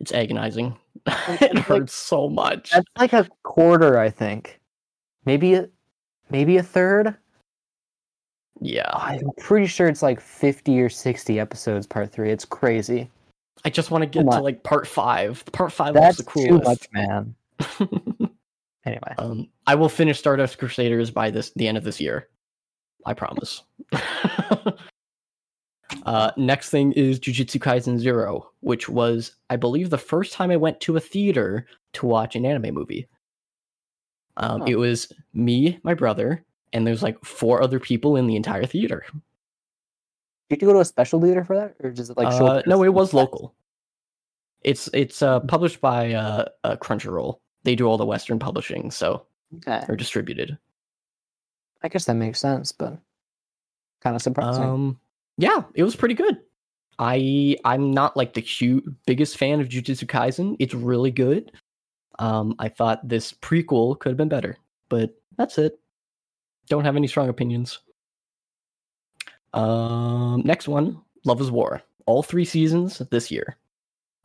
it's 0.00 0.12
agonizing. 0.12 0.76
it 1.40 1.54
like- 1.54 1.64
hurts 1.64 1.94
so 1.94 2.28
much. 2.28 2.70
That's 2.70 2.86
like 2.98 3.12
a 3.12 3.28
quarter, 3.42 3.98
I 3.98 4.10
think. 4.10 4.60
Maybe 5.24 5.54
a, 5.54 5.68
maybe 6.30 6.56
a 6.56 6.62
third. 6.62 7.16
Yeah, 8.60 8.90
I'm 8.92 9.30
pretty 9.38 9.66
sure 9.66 9.88
it's 9.88 10.02
like 10.02 10.20
50 10.20 10.80
or 10.80 10.88
60 10.88 11.40
episodes, 11.40 11.86
part 11.86 12.12
three. 12.12 12.30
It's 12.30 12.44
crazy. 12.44 13.10
I 13.64 13.70
just 13.70 13.90
want 13.90 14.02
to 14.02 14.06
get 14.06 14.22
to 14.30 14.40
like 14.40 14.62
part 14.62 14.86
five. 14.86 15.44
Part 15.52 15.72
five 15.72 15.94
That's 15.94 16.18
was 16.18 16.26
the 16.26 16.32
too 16.32 16.48
coolest. 16.48 16.66
much, 16.66 16.88
man. 16.92 17.34
Anyway, 18.84 19.14
um, 19.18 19.48
I 19.68 19.76
will 19.76 19.88
finish 19.88 20.18
Stardust 20.18 20.58
Crusaders 20.58 21.08
by 21.10 21.30
this 21.30 21.52
the 21.54 21.68
end 21.68 21.78
of 21.78 21.84
this 21.84 22.00
year. 22.00 22.28
I 23.06 23.14
promise. 23.14 23.62
uh, 26.06 26.30
next 26.36 26.70
thing 26.70 26.92
is 26.92 27.20
Jujutsu 27.20 27.60
Kaisen 27.60 27.98
Zero, 27.98 28.50
which 28.60 28.88
was, 28.88 29.36
I 29.50 29.56
believe, 29.56 29.90
the 29.90 29.98
first 29.98 30.32
time 30.32 30.50
I 30.50 30.56
went 30.56 30.80
to 30.80 30.96
a 30.96 31.00
theater 31.00 31.66
to 31.94 32.06
watch 32.06 32.36
an 32.36 32.46
anime 32.46 32.74
movie. 32.74 33.08
Um. 34.36 34.66
It 34.66 34.76
was 34.76 35.12
me, 35.34 35.78
my 35.82 35.94
brother, 35.94 36.44
and 36.72 36.86
there's 36.86 37.02
like 37.02 37.22
four 37.24 37.62
other 37.62 37.78
people 37.78 38.16
in 38.16 38.26
the 38.26 38.36
entire 38.36 38.64
theater. 38.64 39.04
did 40.48 40.62
you 40.62 40.68
go 40.68 40.72
to 40.72 40.80
a 40.80 40.84
special 40.84 41.20
theater 41.20 41.44
for 41.44 41.56
that, 41.56 41.74
or 41.82 41.90
does 41.90 42.10
it 42.10 42.16
like 42.16 42.32
show? 42.32 42.46
Uh, 42.46 42.62
no, 42.66 42.82
it 42.82 42.94
was 42.94 43.12
local. 43.12 43.54
It's 44.62 44.88
it's 44.94 45.22
uh, 45.22 45.40
published 45.40 45.80
by 45.80 46.14
uh, 46.14 46.46
uh, 46.64 46.76
Crunchyroll. 46.76 47.40
They 47.64 47.74
do 47.74 47.86
all 47.86 47.98
the 47.98 48.06
Western 48.06 48.38
publishing, 48.38 48.90
so 48.90 49.26
Okay, 49.56 49.84
or 49.88 49.96
distributed. 49.96 50.56
I 51.82 51.88
guess 51.88 52.06
that 52.06 52.14
makes 52.14 52.40
sense, 52.40 52.72
but 52.72 52.96
kind 54.00 54.16
of 54.16 54.22
surprising. 54.22 54.64
Um, 54.64 55.00
yeah, 55.42 55.64
it 55.74 55.82
was 55.82 55.96
pretty 55.96 56.14
good. 56.14 56.38
I 57.00 57.56
I'm 57.64 57.90
not 57.90 58.16
like 58.16 58.34
the 58.34 58.40
huge 58.40 58.84
biggest 59.06 59.36
fan 59.36 59.60
of 59.60 59.68
Jujutsu 59.68 60.06
Kaisen. 60.06 60.54
It's 60.60 60.72
really 60.72 61.10
good. 61.10 61.50
Um, 62.20 62.54
I 62.60 62.68
thought 62.68 63.08
this 63.08 63.32
prequel 63.32 63.98
could 63.98 64.10
have 64.10 64.16
been 64.16 64.28
better, 64.28 64.56
but 64.88 65.10
that's 65.36 65.58
it. 65.58 65.80
Don't 66.68 66.84
have 66.84 66.94
any 66.94 67.08
strong 67.08 67.28
opinions. 67.28 67.80
Um, 69.52 70.42
next 70.44 70.68
one, 70.68 71.00
Love 71.24 71.40
is 71.40 71.50
War. 71.50 71.82
All 72.06 72.22
three 72.22 72.44
seasons 72.44 72.98
this 73.10 73.30
year. 73.30 73.56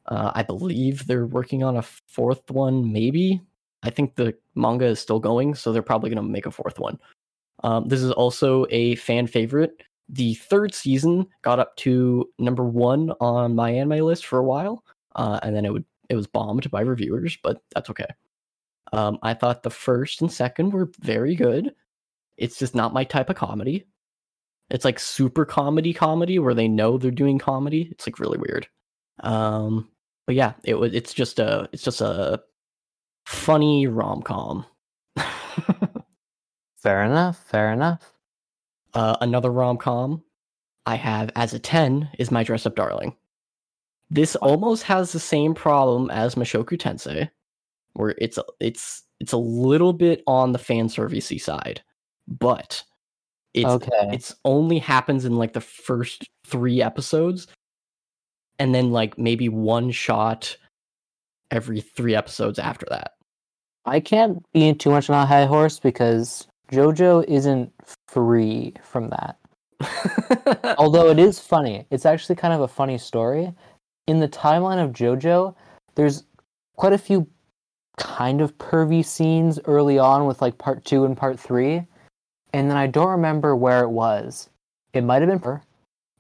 Uh, 0.06 0.32
I 0.36 0.44
believe 0.44 1.08
they're 1.08 1.26
working 1.26 1.64
on 1.64 1.78
a 1.78 1.82
fourth 1.82 2.52
one, 2.52 2.94
maybe. 2.94 3.42
I 3.82 3.90
think 3.90 4.16
the 4.16 4.36
manga 4.54 4.86
is 4.86 5.00
still 5.00 5.20
going, 5.20 5.56
so 5.56 5.72
they're 5.72 5.82
probably 5.82 6.12
going 6.12 6.24
to 6.24 6.32
make 6.32 6.46
a 6.46 6.52
fourth 6.52 6.80
one. 6.80 7.00
Um, 7.64 7.88
this 7.88 8.04
is 8.04 8.12
also 8.12 8.68
a 8.70 8.96
fan 8.96 9.26
favorite. 9.26 9.82
The 10.10 10.36
third 10.36 10.74
season 10.74 11.28
got 11.42 11.60
up 11.60 11.76
to 11.78 12.30
number 12.40 12.64
one 12.64 13.12
on 13.20 13.56
my 13.56 13.72
anime 13.72 14.06
list 14.06 14.26
for 14.26 14.40
a 14.40 14.44
while, 14.44 14.84
uh, 15.16 15.40
and 15.44 15.56
then 15.56 15.66
it 15.66 15.74
would 15.74 15.86
it 16.10 16.16
was 16.16 16.28
bombed 16.28 16.70
by 16.72 16.82
reviewers, 16.82 17.38
but 17.44 17.62
that's 17.74 17.90
okay. 17.90 18.08
Um, 18.94 19.20
I 19.22 19.34
thought 19.34 19.64
the 19.64 19.70
first 19.70 20.22
and 20.22 20.32
second 20.32 20.72
were 20.72 20.90
very 21.00 21.36
good. 21.36 21.74
It's 22.38 22.58
just 22.58 22.76
not 22.76 22.94
my 22.94 23.04
type 23.04 23.30
of 23.30 23.36
comedy. 23.36 23.86
It's 24.70 24.86
like 24.86 25.00
super 25.00 25.46
comedy 25.46 25.94
comedy 25.94 26.40
where 26.40 26.54
they 26.54 26.68
know 26.68 26.98
they're 26.98 27.12
doing 27.12 27.40
comedy. 27.40 27.90
It's 27.92 28.08
like 28.08 28.20
really 28.20 28.38
weird. 28.38 28.68
Um, 29.22 29.90
but 30.26 30.36
yeah, 30.36 30.54
it 30.64 30.76
was. 30.76 30.94
It's 30.94 31.14
just 31.14 31.40
a. 31.40 31.70
It's 31.72 31.84
just 31.84 32.02
a 32.02 32.42
funny 33.26 33.88
rom 33.88 34.22
com. 34.22 34.66
fair 36.78 37.04
enough. 37.04 37.38
Fair 37.46 37.72
enough. 37.72 38.14
Uh, 38.94 39.18
another 39.22 39.52
rom 39.52 39.78
com 39.78 40.24
I 40.86 40.96
have 40.96 41.30
as 41.36 41.54
a 41.54 41.60
10 41.60 42.10
is 42.18 42.32
My 42.32 42.44
Dress 42.44 42.66
Up 42.66 42.76
Darling. 42.76 43.16
This 44.10 44.38
almost 44.38 44.84
has 44.84 45.12
the 45.12 45.20
same 45.20 45.54
problem 45.54 46.10
as 46.10 46.36
Mushoku 46.36 46.78
Tensei, 46.78 47.30
where 47.94 48.16
it's 48.18 48.38
a, 48.38 48.44
it's 48.62 49.04
it's 49.20 49.34
a 49.34 49.38
little 49.38 49.92
bit 49.92 50.24
on 50.28 50.54
the 50.54 50.60
fan 50.60 50.88
servicey 50.88 51.42
side, 51.42 51.82
but 52.26 52.84
it's 53.54 53.66
okay. 53.66 54.10
it's 54.14 54.34
only 54.46 54.80
happens 54.80 55.26
in 55.26 55.36
like 55.36 55.52
the 55.52 55.62
first 55.62 56.30
three 56.46 56.82
episodes, 56.82 57.48
and 58.60 58.74
then 58.74 58.92
like 58.92 59.18
maybe 59.18 59.50
one 59.50 59.92
shot 59.92 60.56
every 61.52 61.82
three 61.82 62.16
episodes 62.16 62.60
after 62.60 62.86
that. 62.90 63.12
I 63.86 64.00
can't 64.00 64.42
be 64.54 64.70
in 64.70 64.78
too 64.78 64.92
much 64.92 65.10
on 65.10 65.22
a 65.22 65.26
high 65.26 65.46
horse 65.46 65.80
because 65.80 66.48
JoJo 66.72 67.26
isn't 67.26 67.74
free 68.08 68.74
from 68.84 69.10
that. 69.10 69.38
Although 70.78 71.10
it 71.10 71.20
is 71.20 71.40
funny. 71.40 71.86
It's 71.92 72.06
actually 72.06 72.36
kind 72.36 72.54
of 72.54 72.62
a 72.62 72.68
funny 72.68 72.98
story. 72.98 73.54
In 74.08 74.20
the 74.20 74.28
timeline 74.28 74.84
of 74.84 74.92
JoJo, 74.92 75.56
there's 75.96 76.24
quite 76.76 76.94
a 76.94 76.98
few 76.98 77.28
kind 77.98 78.42
of 78.42 78.58
pervy 78.58 79.04
scenes 79.04 79.60
early 79.66 80.00
on 80.00 80.26
with 80.26 80.42
like 80.42 80.58
part 80.58 80.86
two 80.86 81.06
and 81.06 81.18
part 81.18 81.40
three. 81.40 81.86
And 82.54 82.70
then 82.70 82.78
I 82.78 82.88
don't 82.88 83.10
remember 83.10 83.56
where 83.56 83.84
it 83.84 83.90
was. 83.90 84.50
It 84.94 85.04
might 85.04 85.22
have 85.22 85.30
been 85.30 85.40
per, 85.40 85.62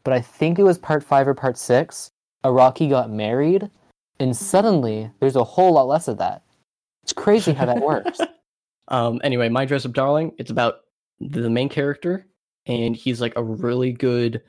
but 0.04 0.14
I 0.14 0.22
think 0.22 0.60
it 0.60 0.64
was 0.64 0.78
part 0.78 1.04
five 1.04 1.28
or 1.28 1.34
part 1.34 1.58
six. 1.58 2.10
Araki 2.44 2.90
got 2.90 3.10
married, 3.10 3.70
and 4.20 4.36
suddenly 4.36 5.10
there's 5.20 5.36
a 5.36 5.44
whole 5.44 5.74
lot 5.74 5.88
less 5.88 6.08
of 6.08 6.18
that. 6.18 6.44
It's 7.04 7.14
crazy 7.14 7.54
how 7.54 7.66
that 7.66 7.82
works. 7.82 8.20
um 8.90 9.22
anyway, 9.24 9.50
My 9.50 9.66
Dress 9.66 9.86
Up 9.86 9.94
Darling, 9.94 10.34
it's 10.38 10.52
about 10.52 10.82
the 11.20 11.50
main 11.50 11.70
character 11.70 12.26
and 12.66 12.96
he's 12.96 13.22
like 13.22 13.34
a 13.36 13.44
really 13.44 13.92
good 13.92 14.42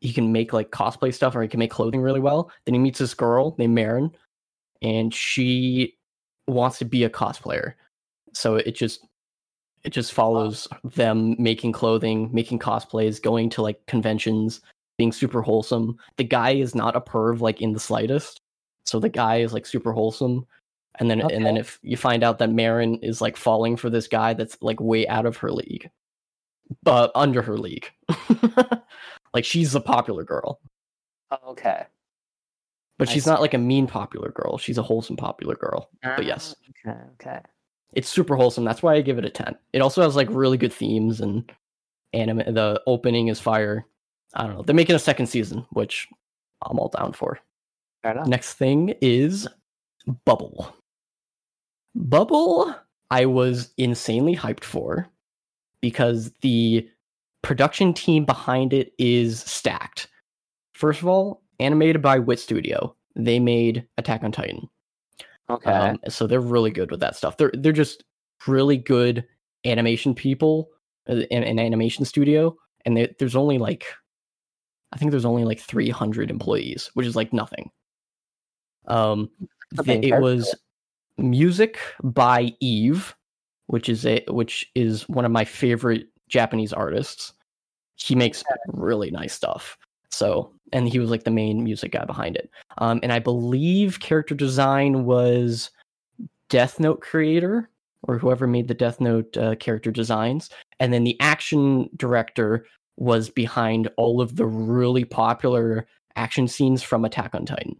he 0.00 0.12
can 0.12 0.32
make 0.32 0.52
like 0.52 0.70
cosplay 0.70 1.12
stuff 1.12 1.34
or 1.34 1.42
he 1.42 1.48
can 1.48 1.58
make 1.58 1.70
clothing 1.70 2.00
really 2.00 2.20
well. 2.20 2.50
Then 2.64 2.74
he 2.74 2.78
meets 2.80 2.98
this 2.98 3.14
girl 3.14 3.54
named 3.58 3.74
Marin 3.74 4.10
and 4.82 5.12
she 5.12 5.96
wants 6.46 6.78
to 6.78 6.84
be 6.84 7.04
a 7.04 7.10
cosplayer. 7.10 7.74
So 8.34 8.56
it 8.56 8.72
just 8.72 9.06
it 9.84 9.90
just 9.90 10.12
follows 10.12 10.66
them 10.84 11.36
making 11.38 11.72
clothing, 11.72 12.28
making 12.32 12.58
cosplays, 12.58 13.22
going 13.22 13.48
to 13.50 13.62
like 13.62 13.84
conventions, 13.86 14.60
being 14.98 15.12
super 15.12 15.42
wholesome. 15.42 15.96
The 16.16 16.24
guy 16.24 16.50
is 16.52 16.74
not 16.74 16.96
a 16.96 17.00
perv 17.00 17.40
like 17.40 17.60
in 17.60 17.72
the 17.72 17.80
slightest. 17.80 18.40
So 18.84 19.00
the 19.00 19.08
guy 19.08 19.36
is 19.36 19.52
like 19.52 19.66
super 19.66 19.92
wholesome. 19.92 20.46
And 20.98 21.10
then 21.10 21.20
and 21.20 21.44
then 21.44 21.56
if 21.56 21.78
you 21.82 21.96
find 21.96 22.22
out 22.22 22.38
that 22.38 22.50
Marin 22.50 22.96
is 22.96 23.20
like 23.20 23.36
falling 23.36 23.76
for 23.76 23.90
this 23.90 24.08
guy 24.08 24.34
that's 24.34 24.56
like 24.60 24.80
way 24.80 25.06
out 25.08 25.26
of 25.26 25.36
her 25.38 25.52
league. 25.52 25.90
But 26.82 27.12
under 27.14 27.42
her 27.42 27.56
league. 27.56 27.90
like 29.34 29.44
she's 29.44 29.74
a 29.74 29.80
popular 29.80 30.24
girl. 30.24 30.60
okay. 31.48 31.86
But 32.98 33.08
I 33.08 33.12
she's 33.12 33.24
see. 33.24 33.30
not 33.30 33.40
like 33.40 33.54
a 33.54 33.58
mean 33.58 33.86
popular 33.86 34.30
girl. 34.30 34.58
She's 34.58 34.78
a 34.78 34.82
wholesome 34.82 35.16
popular 35.16 35.54
girl. 35.54 35.90
Ah, 36.04 36.14
but 36.16 36.24
yes. 36.24 36.54
Okay. 36.86 36.98
Okay. 37.14 37.40
it's 37.92 38.08
super 38.08 38.36
wholesome. 38.36 38.64
That's 38.64 38.82
why 38.82 38.94
I 38.94 39.00
give 39.02 39.18
it 39.18 39.24
a 39.24 39.30
10. 39.30 39.54
It 39.72 39.80
also 39.80 40.02
has 40.02 40.16
like 40.16 40.28
really 40.30 40.56
good 40.56 40.72
themes 40.72 41.20
and 41.20 41.50
anime. 42.12 42.38
The 42.54 42.80
opening 42.86 43.28
is 43.28 43.38
fire. 43.40 43.84
I 44.34 44.44
don't 44.46 44.56
know. 44.56 44.62
They're 44.62 44.74
making 44.74 44.96
a 44.96 45.00
second 45.00 45.26
season, 45.26 45.66
which 45.70 46.08
I'm 46.62 46.78
all 46.78 46.88
down 46.88 47.12
for. 47.12 47.38
Fair 48.02 48.12
enough. 48.12 48.26
Next 48.26 48.54
thing 48.54 48.94
is 49.00 49.46
Bubble. 50.24 50.74
Bubble, 51.94 52.74
I 53.10 53.26
was 53.26 53.72
insanely 53.78 54.36
hyped 54.36 54.64
for 54.64 55.08
because 55.86 56.32
the 56.40 56.84
production 57.42 57.94
team 57.94 58.24
behind 58.24 58.72
it 58.72 58.92
is 58.98 59.38
stacked. 59.42 60.08
First 60.72 61.00
of 61.00 61.06
all, 61.06 61.44
animated 61.60 62.02
by 62.02 62.18
Wit 62.18 62.40
Studio. 62.40 62.96
They 63.14 63.38
made 63.38 63.86
Attack 63.96 64.24
on 64.24 64.32
Titan. 64.32 64.68
Okay. 65.48 65.70
Um, 65.70 66.00
so 66.08 66.26
they're 66.26 66.40
really 66.40 66.72
good 66.72 66.90
with 66.90 66.98
that 66.98 67.14
stuff. 67.14 67.36
They're 67.36 67.52
they're 67.54 67.70
just 67.70 68.02
really 68.48 68.76
good 68.76 69.24
animation 69.64 70.12
people 70.12 70.70
uh, 71.08 71.18
in 71.30 71.44
an 71.44 71.60
animation 71.60 72.04
studio, 72.04 72.56
and 72.84 72.96
they, 72.96 73.14
there's 73.20 73.36
only 73.36 73.58
like, 73.58 73.84
I 74.90 74.96
think 74.96 75.12
there's 75.12 75.24
only 75.24 75.44
like 75.44 75.60
300 75.60 76.32
employees, 76.32 76.90
which 76.94 77.06
is 77.06 77.14
like 77.14 77.32
nothing. 77.32 77.70
Um, 78.88 79.30
th- 79.84 80.04
it 80.04 80.20
was 80.20 80.52
music 81.16 81.78
by 82.02 82.54
Eve, 82.58 83.14
which 83.66 83.88
is 83.88 84.06
a 84.06 84.24
which 84.28 84.70
is 84.74 85.08
one 85.08 85.24
of 85.24 85.32
my 85.32 85.44
favorite 85.44 86.08
Japanese 86.28 86.72
artists. 86.72 87.32
He 87.96 88.14
makes 88.14 88.44
really 88.68 89.10
nice 89.10 89.32
stuff. 89.32 89.78
So, 90.10 90.52
and 90.72 90.88
he 90.88 90.98
was 90.98 91.10
like 91.10 91.24
the 91.24 91.30
main 91.30 91.64
music 91.64 91.92
guy 91.92 92.04
behind 92.04 92.36
it. 92.36 92.50
Um, 92.78 93.00
and 93.02 93.12
I 93.12 93.18
believe 93.18 94.00
character 94.00 94.34
design 94.34 95.04
was 95.04 95.70
Death 96.48 96.78
Note 96.78 97.00
creator 97.00 97.68
or 98.02 98.18
whoever 98.18 98.46
made 98.46 98.68
the 98.68 98.74
Death 98.74 99.00
Note 99.00 99.36
uh, 99.36 99.56
character 99.56 99.90
designs. 99.90 100.50
And 100.78 100.92
then 100.92 101.04
the 101.04 101.18
action 101.20 101.88
director 101.96 102.66
was 102.96 103.28
behind 103.30 103.88
all 103.96 104.20
of 104.20 104.36
the 104.36 104.46
really 104.46 105.04
popular 105.04 105.86
action 106.14 106.48
scenes 106.48 106.82
from 106.82 107.04
Attack 107.04 107.34
on 107.34 107.44
Titan. 107.46 107.78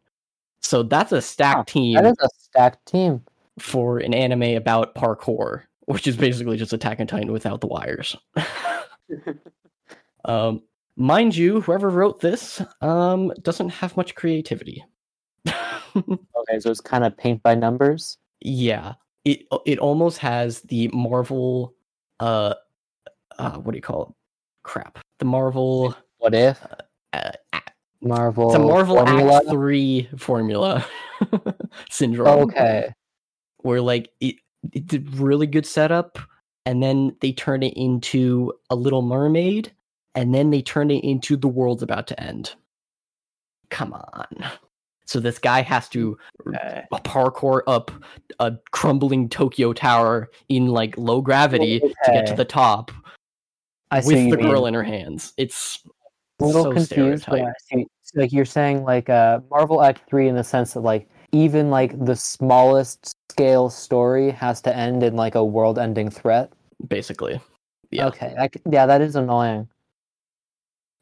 So 0.61 0.83
that's 0.83 1.13
a 1.13 1.23
stacked 1.23 1.69
team 1.69 1.95
That 1.95 2.07
is 2.07 2.17
a 2.21 2.29
stacked 2.39 2.85
team. 2.87 3.23
for 3.59 3.99
an 3.99 4.15
anime 4.15 4.57
about 4.57 4.95
parkour, 4.95 5.63
which 5.87 6.07
is 6.07 6.17
basically 6.17 6.57
just 6.57 6.73
Attack 6.73 7.01
on 7.01 7.07
Titan 7.07 7.33
without 7.33 7.61
the 7.61 7.67
wires. 7.67 8.17
um, 10.25 10.63
mind 10.97 11.37
you, 11.37 11.61
whoever 11.61 11.89
wrote 11.89 12.21
this 12.21 12.61
um, 12.81 13.33
doesn't 13.43 13.71
have 13.71 13.97
much 13.97 14.15
creativity. 14.15 14.85
Okay, 15.97 16.61
so 16.61 16.71
it's 16.71 16.81
kind 16.83 17.05
of 17.05 17.17
paint 17.17 17.43
by 17.43 17.55
numbers. 17.55 18.19
yeah, 18.43 18.93
it 19.25 19.47
it 19.65 19.79
almost 19.79 20.19
has 20.19 20.61
the 20.61 20.89
Marvel, 20.89 21.75
uh, 22.21 22.53
uh, 23.39 23.53
what 23.53 23.73
do 23.73 23.79
you 23.79 23.83
call 23.83 24.03
it? 24.03 24.09
Crap, 24.63 24.99
the 25.19 25.25
Marvel, 25.25 25.97
What 26.19 26.35
if 26.35 26.63
uh, 27.15 27.31
Marvel? 28.03 28.49
it's 28.51 28.57
a 28.57 28.59
Marvel 28.59 28.97
formula? 28.97 29.37
Act 29.39 29.49
Three 29.49 30.09
formula 30.19 30.87
syndrome. 31.91 32.41
Okay. 32.51 32.93
where 33.63 33.81
like 33.81 34.11
it, 34.21 34.37
it 34.73 34.87
did 34.87 35.15
really 35.17 35.47
good 35.47 35.67
setup 35.67 36.19
and 36.65 36.83
then 36.83 37.17
they 37.21 37.33
turn 37.33 37.63
it 37.63 37.75
into 37.75 38.53
a 38.71 38.77
little 38.77 39.03
mermaid 39.03 39.73
and 40.15 40.35
then 40.35 40.51
they 40.51 40.63
turn 40.63 40.91
it 40.91 41.05
into 41.05 41.37
the 41.37 41.49
world's 41.49 41.83
about 41.83 42.07
to 42.07 42.21
end 42.21 42.55
come 43.71 43.93
on 43.93 44.27
so 45.05 45.21
this 45.21 45.39
guy 45.39 45.63
has 45.63 45.89
to 45.89 46.17
Okay. 46.49 46.85
parkour 46.93 47.63
up 47.67 47.91
a 48.41 48.57
crumbling 48.71 49.29
tokyo 49.29 49.73
tower 49.73 50.31
in 50.49 50.67
like 50.69 50.97
low 50.97 51.21
gravity 51.21 51.81
to 51.81 52.13
get 52.13 52.27
to 52.27 52.35
the 52.35 52.45
top 52.45 52.91
I 53.91 54.01
see 54.01 54.31
with 54.31 54.31
the 54.31 54.45
girl 54.45 54.63
mean. 54.63 54.69
in 54.69 54.75
her 54.75 54.83
hands 54.83 55.33
it's 55.37 55.83
a 56.41 56.45
little 56.45 56.65
so 56.65 56.73
confused. 56.73 57.27
But 57.29 57.37
stereotype. 57.37 57.55
I 57.71 57.77
see. 57.77 57.87
Like 58.15 58.33
you're 58.33 58.45
saying, 58.45 58.85
like 58.85 59.09
uh, 59.09 59.41
Marvel 59.51 59.83
Act 59.83 60.09
Three, 60.09 60.29
in 60.29 60.37
the 60.37 60.45
sense 60.45 60.75
that 60.75 60.81
like 60.81 61.09
even 61.33 61.71
like 61.71 62.05
the 62.05 62.17
smallest 62.17 63.15
scale 63.37 63.69
story 63.71 64.31
has 64.31 64.61
to 64.63 64.75
end 64.75 65.03
in 65.03 65.15
like 65.17 65.35
a 65.35 65.45
world-ending 65.45 66.11
threat. 66.11 66.53
basically 66.89 67.41
yeah 67.91 68.07
Okay. 68.07 68.35
I 68.39 68.49
yeah, 68.71 68.87
that 68.87 69.01
is 69.01 69.15
annoying. 69.17 69.69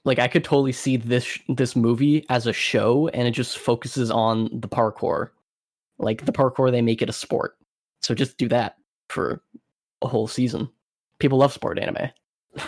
like 0.05 0.19
I 0.19 0.29
could 0.29 0.45
totally 0.45 0.73
see 0.73 0.97
this 0.99 1.39
this 1.49 1.75
movie 1.75 2.27
as 2.29 2.47
a 2.47 2.53
show, 2.53 3.09
and 3.09 3.27
it 3.27 3.31
just 3.31 3.57
focuses 3.59 4.11
on 4.11 4.51
the 4.61 4.69
parkour, 4.69 5.31
like 5.99 6.27
the 6.27 6.33
parkour. 6.33 6.71
They 6.71 6.83
make 6.83 7.01
it 7.01 7.09
a 7.09 7.13
sport, 7.13 7.57
so 8.03 8.15
just 8.15 8.37
do 8.37 8.49
that 8.49 8.77
for 9.09 9.41
a 10.03 10.09
whole 10.09 10.27
season. 10.29 10.69
People 11.21 11.39
love 11.39 11.53
sport 11.55 11.79
anime. 11.79 12.11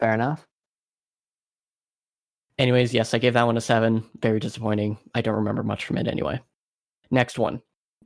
Fair 0.00 0.14
enough. 0.14 0.46
Anyways, 2.58 2.94
yes, 2.94 3.14
I 3.14 3.18
gave 3.18 3.34
that 3.34 3.46
one 3.46 3.56
a 3.56 3.60
seven. 3.60 4.04
Very 4.20 4.38
disappointing. 4.38 4.96
I 5.16 5.22
don't 5.22 5.34
remember 5.34 5.64
much 5.64 5.84
from 5.86 5.98
it 5.98 6.06
anyway. 6.06 6.38
Next 7.10 7.36
one, 7.38 7.60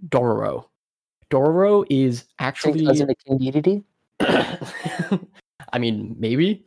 Dororo. 0.08 0.66
Dororo 1.30 1.84
is 1.90 2.24
actually 2.38 2.84
Cousin 2.86 3.08
to 3.08 3.14
King 3.14 3.38
Dedede? 3.38 3.84
I 5.72 5.78
mean, 5.78 6.14
maybe. 6.18 6.64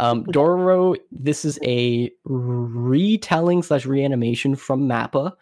Um, 0.00 0.24
Dororo, 0.26 0.96
this 1.10 1.44
is 1.44 1.58
a 1.64 2.10
retelling 2.24 3.62
slash 3.62 3.84
reanimation 3.84 4.54
from 4.54 4.88
Mappa, 4.88 5.32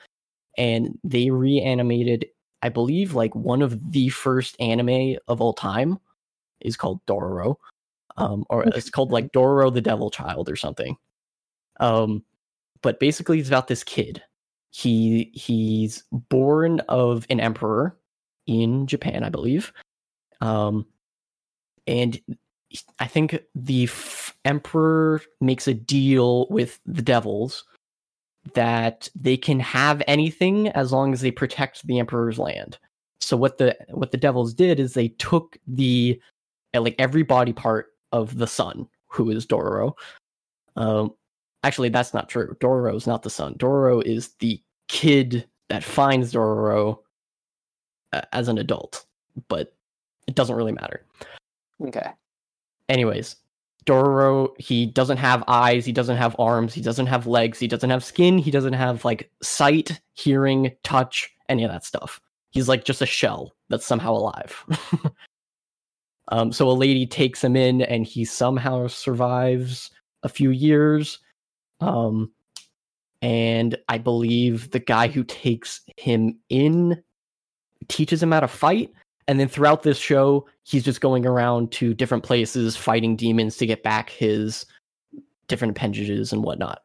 and 0.57 0.99
they 1.05 1.31
reanimated, 1.31 2.27
I 2.63 2.71
believe, 2.71 3.15
like 3.15 3.35
one 3.35 3.61
of 3.61 3.93
the 3.93 4.09
first 4.09 4.57
anime 4.59 5.17
of 5.29 5.43
all 5.43 5.53
time 5.53 5.99
is 6.61 6.77
called 6.77 7.05
Dororo, 7.07 7.57
um, 8.17 8.45
or 8.49 8.65
it's 8.65 8.89
called 8.89 9.13
like 9.13 9.33
Dororo 9.33 9.73
the 9.73 9.83
Devil 9.83 10.11
Child 10.11 10.49
or 10.49 10.57
something. 10.57 10.97
Um, 11.79 12.25
but 12.81 12.99
basically, 12.99 13.39
it's 13.39 13.49
about 13.49 13.69
this 13.69 13.85
kid. 13.85 14.23
He 14.79 15.31
he's 15.33 16.05
born 16.13 16.81
of 16.81 17.25
an 17.31 17.41
emperor 17.41 17.97
in 18.47 18.87
Japan, 18.87 19.25
I 19.25 19.31
believe. 19.31 19.73
Um, 20.43 20.85
and 21.87 22.21
I 22.99 23.07
think 23.07 23.39
the 23.55 23.85
f- 23.85 24.37
emperor 24.45 25.23
makes 25.41 25.67
a 25.67 25.73
deal 25.73 26.47
with 26.51 26.79
the 26.85 27.01
devils 27.01 27.65
that 28.53 29.09
they 29.15 29.39
can 29.39 29.61
have 29.61 30.03
anything 30.07 30.69
as 30.69 30.93
long 30.93 31.15
as 31.15 31.23
they 31.23 31.31
protect 31.31 31.87
the 31.87 31.99
emperor's 31.99 32.39
land. 32.39 32.77
So 33.23 33.35
what 33.35 33.57
the 33.57 33.75
what 33.93 34.11
the 34.11 34.19
devils 34.19 34.53
did 34.53 34.79
is 34.79 34.93
they 34.93 35.09
took 35.09 35.57
the 35.67 36.21
uh, 36.75 36.83
like 36.83 36.97
every 36.99 37.23
body 37.23 37.55
part 37.55 37.95
of 38.13 38.37
the 38.37 38.47
son, 38.47 38.87
who 39.07 39.31
is 39.31 39.47
Dororo. 39.47 39.95
Um, 40.77 41.15
Actually, 41.67 41.89
that's 41.89 42.15
not 42.15 42.29
true. 42.29 42.55
Dororo 42.61 42.95
is 42.95 43.09
not 43.09 43.25
the 43.25 43.31
son. 43.31 43.55
Dororo 43.55 44.01
is 44.05 44.35
the 44.39 44.63
kid 44.89 45.47
that 45.69 45.85
finds 45.85 46.33
Dororo 46.33 46.99
uh, 48.13 48.23
as 48.33 48.49
an 48.49 48.59
adult, 48.59 49.05
but 49.49 49.75
it 50.27 50.35
doesn't 50.35 50.57
really 50.57 50.73
matter. 50.73 51.05
Okay. 51.83 52.11
Anyways, 52.89 53.37
Dororo, 53.87 54.49
he 54.61 54.87
doesn't 54.87 55.17
have 55.17 55.45
eyes, 55.49 55.85
he 55.85 55.93
doesn't 55.93 56.17
have 56.17 56.37
arms, 56.39 56.75
he 56.75 56.81
doesn't 56.81 57.07
have 57.07 57.27
legs, 57.27 57.59
he 57.59 57.69
doesn't 57.69 57.91
have 57.91 58.05
skin, 58.05 58.39
he 58.39 58.51
doesn't 58.51 58.73
have 58.73 59.05
like 59.05 59.31
sight, 59.43 60.01
hearing, 60.15 60.73
touch, 60.83 61.31
any 61.49 61.65
of 61.65 61.71
that 61.71 61.85
stuff. 61.85 62.21
He's 62.51 62.69
like 62.69 62.85
just 62.85 63.03
a 63.03 63.07
shell 63.07 63.55
that's 63.69 63.87
somehow 63.87 64.13
alive. 64.13 64.65
um, 66.29 66.53
so 66.53 66.69
a 66.69 66.73
lady 66.73 67.07
takes 67.07 67.43
him 67.43 67.55
in 67.55 67.83
and 67.83 68.05
he 68.05 68.25
somehow 68.25 68.89
survives 68.89 69.91
a 70.23 70.29
few 70.29 70.51
years. 70.51 71.21
Um, 71.81 72.33
and 73.23 73.77
I 73.89 73.99
believe 73.99 74.71
the 74.71 74.79
guy 74.79 75.09
who 75.09 75.25
takes 75.25 75.81
him 75.97 76.39
in 76.49 77.03
teaches 77.89 78.23
him 78.23 78.33
how 78.33 78.41
to 78.41 78.49
fight. 78.49 78.91
And 79.29 79.41
then 79.41 79.49
throughout 79.49 79.83
this 79.83 79.99
show, 79.99 80.47
he's 80.63 80.85
just 80.85 81.01
going 81.01 81.27
around 81.27 81.73
to 81.73 81.95
different 81.95 82.23
places 82.23 82.77
fighting 82.77 83.17
demons 83.17 83.57
to 83.57 83.67
get 83.67 83.83
back 83.83 84.11
his 84.11 84.67
different 85.49 85.77
appendages 85.77 86.33
and 86.33 86.43
whatnot. 86.43 86.83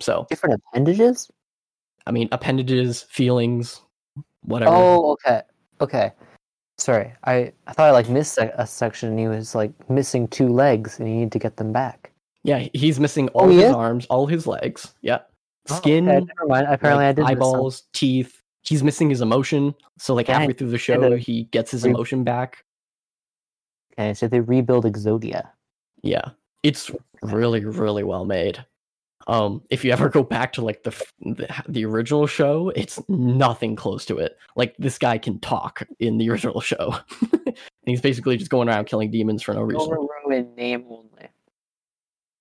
So, 0.00 0.26
Different 0.28 0.60
appendages? 0.68 1.30
I 2.06 2.10
mean, 2.10 2.28
appendages, 2.32 3.02
feelings, 3.02 3.82
whatever. 4.42 4.72
Oh, 4.74 5.12
okay. 5.12 5.42
Okay. 5.80 6.12
Sorry. 6.78 7.12
I, 7.24 7.52
I 7.66 7.72
thought 7.72 7.88
I 7.88 7.90
like 7.90 8.08
missed 8.08 8.38
a, 8.38 8.58
a 8.60 8.66
section 8.66 9.10
and 9.10 9.18
he 9.18 9.28
was 9.28 9.54
like 9.54 9.72
missing 9.90 10.26
two 10.28 10.48
legs 10.48 10.98
and 10.98 11.06
he 11.06 11.14
need 11.14 11.32
to 11.32 11.38
get 11.38 11.58
them 11.58 11.72
back. 11.72 11.99
Yeah, 12.42 12.68
he's 12.72 12.98
missing 12.98 13.28
all 13.28 13.44
Oh, 13.44 13.48
his 13.48 13.64
is? 13.64 13.72
arms, 13.72 14.06
all 14.06 14.26
his 14.26 14.46
legs. 14.46 14.94
Yeah. 15.02 15.18
Oh, 15.68 15.76
Skin, 15.76 16.08
okay, 16.08 16.24
never 16.24 16.48
mind. 16.48 16.66
Apparently 16.68 17.04
like, 17.04 17.10
I 17.10 17.12
did 17.12 17.24
eyeballs, 17.26 17.82
teeth. 17.92 18.40
He's 18.62 18.82
missing 18.82 19.10
his 19.10 19.20
emotion. 19.20 19.74
So 19.98 20.14
like 20.14 20.28
halfway 20.28 20.52
through 20.54 20.70
the 20.70 20.78
show, 20.78 21.16
he 21.16 21.44
gets 21.44 21.70
his 21.70 21.84
emotion 21.84 22.24
back. 22.24 22.64
Okay, 23.94 24.14
so 24.14 24.28
they 24.28 24.40
rebuild 24.40 24.84
Exodia. 24.84 25.48
Yeah, 26.02 26.30
it's 26.62 26.90
really 27.22 27.64
really 27.64 28.04
well 28.04 28.24
made. 28.24 28.64
Um, 29.26 29.62
if 29.70 29.84
you 29.84 29.92
ever 29.92 30.08
go 30.08 30.22
back 30.22 30.52
to 30.54 30.62
like 30.62 30.82
the 30.82 30.90
the, 31.20 31.62
the 31.68 31.84
original 31.84 32.26
show, 32.26 32.70
it's 32.74 33.00
nothing 33.08 33.76
close 33.76 34.04
to 34.06 34.18
it. 34.18 34.36
Like 34.56 34.74
this 34.78 34.98
guy 34.98 35.18
can 35.18 35.38
talk 35.40 35.86
in 35.98 36.18
the 36.18 36.30
original 36.30 36.60
show. 36.60 36.94
and 37.44 37.56
he's 37.86 38.00
basically 38.00 38.36
just 38.36 38.50
going 38.50 38.68
around 38.68 38.86
killing 38.86 39.10
demons 39.10 39.42
for 39.42 39.54
no 39.54 39.62
reason. 39.62 40.08
In 40.30 40.54
name 40.54 40.84
only. 40.88 41.28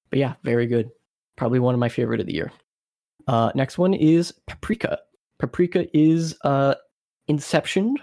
But 0.09 0.19
yeah, 0.19 0.35
very 0.43 0.67
good. 0.67 0.89
Probably 1.35 1.59
one 1.59 1.73
of 1.73 1.79
my 1.79 1.89
favorite 1.89 2.19
of 2.19 2.27
the 2.27 2.33
year. 2.33 2.51
Uh, 3.27 3.51
next 3.55 3.77
one 3.77 3.93
is 3.93 4.33
Paprika. 4.47 4.99
Paprika 5.37 5.85
is 5.97 6.35
uh, 6.43 6.75
Inception, 7.27 7.95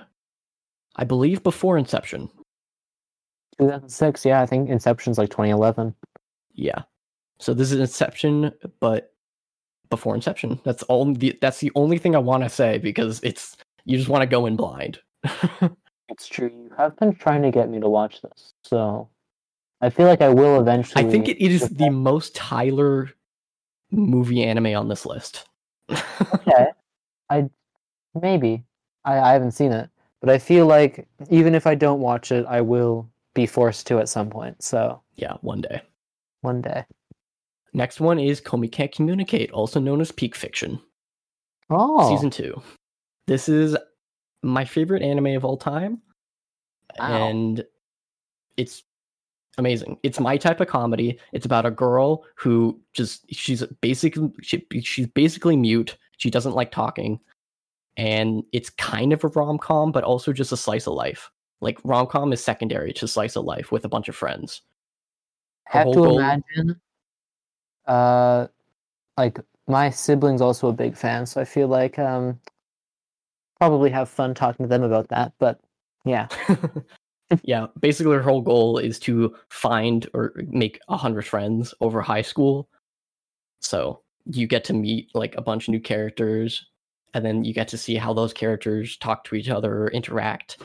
I 0.97 1.05
believe 1.05 1.43
before 1.43 1.77
Inception. 1.77 2.29
2006, 3.59 4.25
yeah, 4.25 4.41
I 4.41 4.47
think 4.47 4.71
Inception's 4.71 5.19
like 5.19 5.31
2011. 5.31 5.95
Yeah. 6.55 6.83
So 7.39 7.53
this 7.53 7.73
is 7.73 7.81
Inception, 7.81 8.53
but 8.81 9.13
before 9.91 10.15
Inception. 10.15 10.61
That's 10.65 10.83
all. 10.85 11.13
The, 11.13 11.37
that's 11.41 11.61
the 11.61 11.73
only 11.75 11.99
thing 11.99 12.15
I 12.15 12.21
want 12.21 12.43
to 12.43 12.49
say 12.49 12.79
because 12.79 13.21
it's 13.23 13.57
you 13.85 13.97
just 13.97 14.09
want 14.09 14.23
to 14.23 14.27
go 14.27 14.47
in 14.47 14.57
blind. 14.57 15.01
It's 16.09 16.29
true. 16.29 16.51
You 16.55 16.71
have 16.77 16.97
been 16.97 17.15
trying 17.15 17.43
to 17.43 17.51
get 17.51 17.69
me 17.69 17.81
to 17.81 17.89
watch 17.89 18.23
this, 18.23 18.55
so 18.63 19.09
I 19.81 19.91
feel 19.91 20.07
like 20.07 20.23
I 20.23 20.29
will 20.29 20.61
eventually. 20.61 21.05
I 21.05 21.11
think 21.11 21.29
it, 21.29 21.43
it 21.43 21.53
is 21.53 21.69
the 21.69 21.91
most 21.91 22.35
Tyler 22.35 23.11
movie 23.91 24.43
anime 24.43 24.75
on 24.75 24.89
this 24.89 25.05
list. 25.07 25.47
okay. 25.91 26.67
I 27.31 27.49
maybe 28.21 28.65
I, 29.05 29.19
I 29.19 29.33
haven't 29.33 29.53
seen 29.53 29.73
it, 29.73 29.91
but 30.21 30.31
I 30.31 30.39
feel 30.39 30.67
like 30.67 31.07
even 31.31 31.55
if 31.55 31.67
I 31.67 31.75
don't 31.75 32.01
watch 32.01 32.33
it, 32.33 32.47
I 32.47 32.61
will 32.61 33.09
be 33.35 33.47
forced 33.47 33.87
to 33.89 33.99
at 33.99 34.09
some 34.09 34.31
point. 34.31 34.63
So 34.63 35.01
yeah, 35.17 35.35
one 35.43 35.61
day. 35.61 35.83
one 36.41 36.63
day. 36.63 36.85
Next 37.75 38.01
one 38.01 38.19
is 38.19 38.41
Komi 38.41 38.73
Can't 38.73 38.91
Communicate, 38.91 39.51
also 39.53 39.79
known 39.79 40.01
as 40.01 40.11
Peak 40.11 40.35
Fiction. 40.35 40.81
Oh, 41.69 42.09
season 42.09 42.31
two. 42.31 42.63
This 43.27 43.49
is 43.49 43.77
my 44.43 44.65
favorite 44.65 45.03
anime 45.03 45.37
of 45.37 45.45
all 45.45 45.59
time, 45.59 46.01
Wow. 46.99 47.29
and 47.29 47.65
it's 48.57 48.83
amazing. 49.59 49.99
It's 50.03 50.21
my 50.21 50.37
type 50.37 50.61
of 50.61 50.69
comedy. 50.69 51.19
It's 51.33 51.47
about 51.47 51.67
a 51.67 51.71
girl 51.71 52.25
who 52.35 52.81
just 52.93 53.25
she's 53.33 53.63
basically 53.81 54.31
she, 54.43 54.67
she's 54.83 55.07
basically 55.07 55.57
mute. 55.57 55.97
She 56.19 56.31
doesn't 56.31 56.55
like 56.55 56.71
talking, 56.71 57.21
and 57.97 58.43
it's 58.53 58.71
kind 58.71 59.13
of 59.13 59.25
a 59.25 59.29
rom 59.29 59.59
com, 59.59 59.93
but 59.93 60.05
also 60.05 60.33
just 60.33 60.53
a 60.53 60.57
slice 60.57 60.87
of 60.87 60.95
life. 60.95 61.31
Like 61.61 61.79
rom 61.85 62.07
com 62.07 62.33
is 62.33 62.43
secondary 62.43 62.93
to 62.95 63.09
slice 63.09 63.37
of 63.37 63.45
life 63.45 63.73
with 63.73 63.85
a 63.85 63.89
bunch 63.89 64.09
of 64.09 64.17
friends. 64.17 64.63
her 65.67 65.81
have 65.81 65.89
to 65.89 65.95
goal- 65.95 66.19
imagine. 66.19 66.81
Uh, 67.87 68.49
like 69.17 69.39
my 69.69 69.91
siblings 69.91 70.41
also 70.41 70.69
a 70.69 70.73
big 70.73 70.97
fan, 70.97 71.27
so 71.27 71.41
I 71.41 71.45
feel 71.45 71.69
like 71.69 71.99
um, 71.99 72.39
probably 73.59 73.91
have 73.91 74.09
fun 74.09 74.35
talking 74.35 74.65
to 74.65 74.69
them 74.69 74.83
about 74.83 75.09
that. 75.09 75.33
But 75.39 75.61
yeah, 76.05 76.29
yeah, 77.43 77.67
basically 77.81 78.15
her 78.15 78.23
whole 78.23 78.41
goal 78.41 78.79
is 78.79 78.99
to 79.01 79.35
find 79.51 80.09
or 80.15 80.33
make 80.49 80.81
a 80.89 80.97
hundred 80.97 81.27
friends 81.27 81.75
over 81.81 82.01
high 82.01 82.23
school. 82.23 82.69
So 83.61 84.03
you 84.27 84.47
get 84.47 84.65
to 84.65 84.73
meet 84.73 85.09
like 85.15 85.35
a 85.37 85.43
bunch 85.43 85.69
of 85.69 85.73
new 85.73 85.81
characters, 85.81 86.67
and 87.15 87.25
then 87.25 87.45
you 87.45 87.53
get 87.53 87.69
to 87.69 87.79
see 87.79 87.97
how 87.97 88.13
those 88.13 88.33
characters 88.33 88.97
talk 88.97 89.25
to 89.25 89.35
each 89.35 89.49
other 89.49 89.85
or 89.85 89.89
interact. 89.89 90.59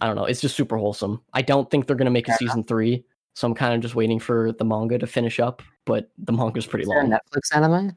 I 0.00 0.06
don't 0.06 0.16
know. 0.16 0.24
It's 0.24 0.40
just 0.40 0.56
super 0.56 0.76
wholesome. 0.76 1.22
I 1.32 1.42
don't 1.42 1.70
think 1.70 1.86
they're 1.86 1.96
gonna 1.96 2.10
make 2.10 2.28
a 2.28 2.36
season 2.36 2.64
three, 2.64 3.04
so 3.34 3.46
I'm 3.46 3.54
kind 3.54 3.74
of 3.74 3.80
just 3.80 3.94
waiting 3.94 4.18
for 4.18 4.52
the 4.52 4.64
manga 4.64 4.98
to 4.98 5.06
finish 5.06 5.40
up. 5.40 5.62
But 5.86 6.10
the 6.18 6.32
manga's 6.32 6.66
pretty 6.66 6.82
is 6.82 6.88
long. 6.88 7.10
Netflix 7.10 7.54
anime? 7.54 7.96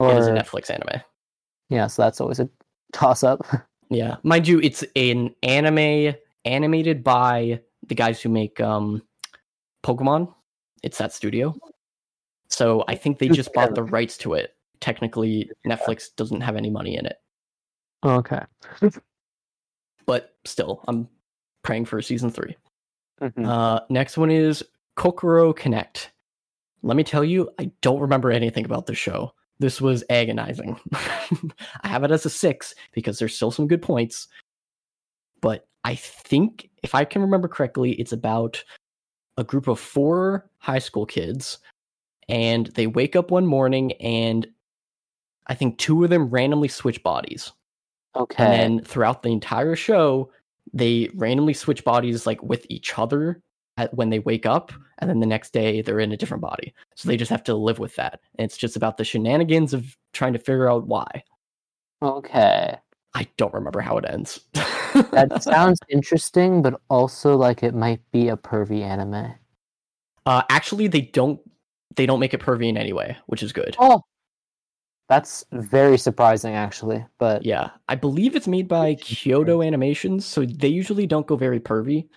It 0.00 0.16
is 0.16 0.26
a 0.26 0.32
Netflix 0.32 0.70
anime. 0.70 1.02
Yeah, 1.68 1.86
so 1.86 2.02
that's 2.02 2.20
always 2.20 2.40
a 2.40 2.48
toss 2.92 3.24
up. 3.24 3.46
Yeah, 3.92 4.18
mind 4.22 4.46
you, 4.46 4.60
it's 4.60 4.84
an 4.94 5.34
anime 5.42 6.14
animated 6.44 7.04
by 7.04 7.60
the 7.86 7.94
guys 7.94 8.20
who 8.20 8.28
make 8.28 8.60
um 8.60 9.02
Pokemon. 9.82 10.32
It's 10.82 10.98
that 10.98 11.12
studio. 11.12 11.54
So 12.48 12.84
I 12.88 12.94
think 12.94 13.18
they 13.18 13.28
just 13.28 13.52
bought 13.52 13.74
the 13.74 13.82
rights 13.82 14.16
to 14.18 14.34
it. 14.34 14.54
Technically, 14.80 15.50
Netflix 15.66 16.08
doesn't 16.16 16.40
have 16.40 16.56
any 16.56 16.70
money 16.70 16.96
in 16.96 17.06
it, 17.06 17.16
okay. 18.04 18.40
but 20.06 20.34
still, 20.44 20.82
I'm 20.88 21.06
praying 21.62 21.84
for 21.84 22.00
season 22.00 22.30
three. 22.30 22.56
Mhm. 23.20 23.46
Uh, 23.46 23.80
next 23.90 24.16
one 24.16 24.30
is 24.30 24.64
Kokoro 24.96 25.52
Connect. 25.52 26.10
Let 26.82 26.96
me 26.96 27.04
tell 27.04 27.22
you, 27.22 27.50
I 27.58 27.70
don't 27.82 28.00
remember 28.00 28.30
anything 28.30 28.64
about 28.64 28.86
this 28.86 28.96
show. 28.96 29.34
This 29.58 29.80
was 29.80 30.02
agonizing. 30.08 30.80
I 31.82 31.88
have 31.88 32.02
it 32.02 32.10
as 32.10 32.24
a 32.24 32.30
six 32.30 32.74
because 32.92 33.18
there's 33.18 33.36
still 33.36 33.50
some 33.50 33.68
good 33.68 33.82
points. 33.82 34.28
But 35.40 35.66
I 35.84 35.94
think, 35.94 36.70
if 36.82 36.94
I 36.94 37.04
can 37.04 37.22
remember 37.22 37.48
correctly, 37.48 37.92
it's 37.92 38.12
about 38.12 38.62
a 39.36 39.44
group 39.44 39.68
of 39.68 39.80
four 39.80 40.50
high 40.58 40.78
school 40.78 41.06
kids, 41.06 41.58
and 42.28 42.66
they 42.68 42.86
wake 42.86 43.16
up 43.16 43.30
one 43.30 43.46
morning, 43.46 43.92
and 43.92 44.46
I 45.46 45.54
think 45.54 45.78
two 45.78 46.04
of 46.04 46.10
them 46.10 46.28
randomly 46.28 46.68
switch 46.68 47.02
bodies. 47.02 47.52
Okay. 48.16 48.44
And 48.44 48.78
then 48.78 48.84
throughout 48.84 49.22
the 49.22 49.30
entire 49.30 49.76
show, 49.76 50.30
they 50.72 51.10
randomly 51.14 51.54
switch 51.54 51.84
bodies 51.84 52.26
like 52.26 52.42
with 52.42 52.66
each 52.68 52.98
other 52.98 53.42
at, 53.76 53.92
when 53.94 54.10
they 54.10 54.18
wake 54.18 54.46
up, 54.46 54.72
and 54.98 55.08
then 55.08 55.20
the 55.20 55.26
next 55.26 55.52
day 55.52 55.80
they're 55.82 56.00
in 56.00 56.12
a 56.12 56.16
different 56.16 56.42
body. 56.42 56.74
So 56.94 57.08
they 57.08 57.16
just 57.16 57.30
have 57.30 57.44
to 57.44 57.54
live 57.54 57.78
with 57.78 57.96
that. 57.96 58.20
And 58.38 58.44
it's 58.44 58.56
just 58.56 58.76
about 58.76 58.96
the 58.96 59.04
shenanigans 59.04 59.72
of 59.72 59.96
trying 60.12 60.32
to 60.34 60.38
figure 60.38 60.70
out 60.70 60.86
why. 60.86 61.24
okay. 62.02 62.76
I 63.12 63.26
don't 63.36 63.54
remember 63.54 63.80
how 63.80 63.98
it 63.98 64.04
ends. 64.08 64.40
That 65.12 65.42
sounds 65.42 65.78
interesting, 65.88 66.62
but 66.62 66.80
also 66.88 67.36
like 67.36 67.62
it 67.62 67.74
might 67.74 68.00
be 68.12 68.28
a 68.28 68.36
pervy 68.36 68.82
anime. 68.82 69.34
uh, 70.26 70.42
actually, 70.50 70.86
they 70.88 71.02
don't. 71.02 71.40
They 71.96 72.06
don't 72.06 72.20
make 72.20 72.34
it 72.34 72.40
pervy 72.40 72.68
in 72.68 72.76
any 72.76 72.92
way, 72.92 73.16
which 73.26 73.42
is 73.42 73.52
good. 73.52 73.76
Oh, 73.78 74.02
that's 75.08 75.44
very 75.52 75.98
surprising, 75.98 76.54
actually. 76.54 77.04
But 77.18 77.44
Yeah, 77.44 77.70
I 77.88 77.96
believe 77.96 78.36
it's 78.36 78.46
made 78.46 78.68
by 78.68 78.94
Kyoto 78.94 79.60
Animations, 79.62 80.24
so 80.24 80.44
they 80.44 80.68
usually 80.68 81.06
don't 81.06 81.26
go 81.26 81.36
very 81.36 81.58
pervy. 81.58 82.08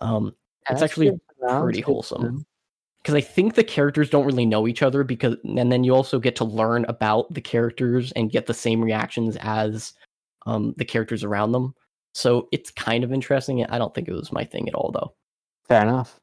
Um, 0.00 0.34
Yeah, 0.66 0.72
it's 0.74 0.82
actually 0.82 1.10
good 1.10 1.20
to 1.40 1.46
know, 1.46 1.62
pretty 1.62 1.80
it's 1.80 1.86
good 1.86 1.90
to 1.90 1.94
wholesome. 1.94 2.46
because 3.02 3.14
I 3.14 3.20
think 3.20 3.54
the 3.54 3.64
characters 3.64 4.08
don't 4.10 4.26
really 4.26 4.46
know 4.46 4.66
each 4.66 4.82
other 4.82 5.04
because 5.04 5.36
and 5.44 5.70
then 5.70 5.84
you 5.84 5.94
also 5.94 6.18
get 6.18 6.36
to 6.36 6.44
learn 6.44 6.84
about 6.86 7.32
the 7.34 7.40
characters 7.42 8.12
and 8.12 8.30
get 8.30 8.46
the 8.46 8.54
same 8.54 8.82
reactions 8.82 9.36
as 9.40 9.92
um, 10.46 10.74
the 10.76 10.84
characters 10.84 11.24
around 11.24 11.52
them. 11.52 11.74
So 12.14 12.48
it's 12.52 12.70
kind 12.70 13.04
of 13.04 13.12
interesting. 13.12 13.64
I 13.66 13.78
don't 13.78 13.94
think 13.94 14.08
it 14.08 14.14
was 14.14 14.32
my 14.32 14.44
thing 14.44 14.68
at 14.68 14.74
all 14.74 14.90
though. 14.92 15.14
Fair 15.68 15.82
enough. 15.82 16.20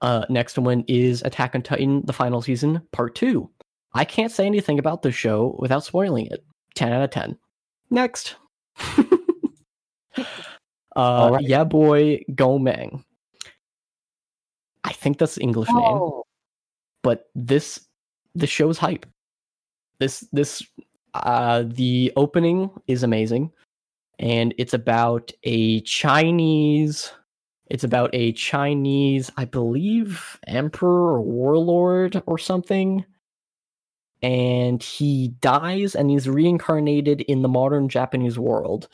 Uh, 0.00 0.24
next 0.28 0.58
one 0.58 0.84
is 0.88 1.22
Attack 1.22 1.54
on 1.54 1.62
Titan, 1.62 2.04
the 2.04 2.12
final 2.12 2.42
season, 2.42 2.82
part 2.92 3.14
two. 3.14 3.50
I 3.94 4.04
can't 4.04 4.32
say 4.32 4.46
anything 4.46 4.78
about 4.78 5.02
the 5.02 5.10
show 5.10 5.56
without 5.58 5.84
spoiling 5.84 6.26
it. 6.26 6.44
10 6.74 6.92
out 6.92 7.02
of 7.02 7.10
10. 7.10 7.38
Next. 7.90 8.36
uh, 10.96 11.30
right. 11.32 11.40
Yeah, 11.40 11.64
boy, 11.64 12.22
Kongming. 12.30 13.02
I 14.84 14.92
think 14.92 15.18
that's 15.18 15.34
the 15.34 15.42
English 15.42 15.68
name, 15.68 15.78
Oh, 15.78 16.24
but 17.02 17.28
this 17.34 17.80
the 18.36 18.46
show's 18.46 18.78
hype. 18.78 19.04
This 19.98 20.20
this 20.30 20.62
uh 21.14 21.64
the 21.66 22.12
opening 22.14 22.70
is 22.86 23.02
amazing, 23.02 23.50
and 24.18 24.54
it's 24.58 24.74
about 24.74 25.32
a 25.44 25.80
Chinese. 25.82 27.12
It's 27.68 27.84
about 27.84 28.10
a 28.12 28.32
Chinese, 28.32 29.30
I 29.36 29.44
believe, 29.44 30.38
emperor 30.46 31.14
or 31.14 31.20
warlord 31.20 32.22
or 32.26 32.38
something 32.38 33.04
and 34.22 34.82
he 34.82 35.28
dies 35.40 35.94
and 35.94 36.10
he's 36.10 36.28
reincarnated 36.28 37.20
in 37.22 37.42
the 37.42 37.48
modern 37.48 37.88
Japanese 37.88 38.38
world. 38.38 38.88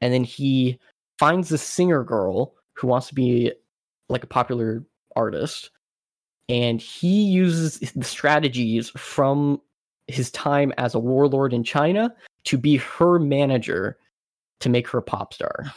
And 0.00 0.12
then 0.12 0.24
he 0.24 0.78
finds 1.18 1.48
this 1.48 1.62
singer 1.62 2.02
girl 2.02 2.54
who 2.74 2.86
wants 2.86 3.08
to 3.08 3.14
be 3.14 3.52
like 4.08 4.24
a 4.24 4.28
popular 4.28 4.82
artist. 5.14 5.70
And 6.48 6.80
he 6.80 7.22
uses 7.24 7.78
the 7.94 8.04
strategies 8.04 8.90
from 8.90 9.60
his 10.08 10.30
time 10.32 10.72
as 10.78 10.94
a 10.94 10.98
warlord 10.98 11.52
in 11.52 11.62
China 11.62 12.12
to 12.44 12.58
be 12.58 12.78
her 12.78 13.18
manager 13.18 13.98
to 14.62 14.68
make 14.68 14.88
her 14.88 14.98
a 14.98 15.02
pop 15.02 15.34
star. 15.34 15.72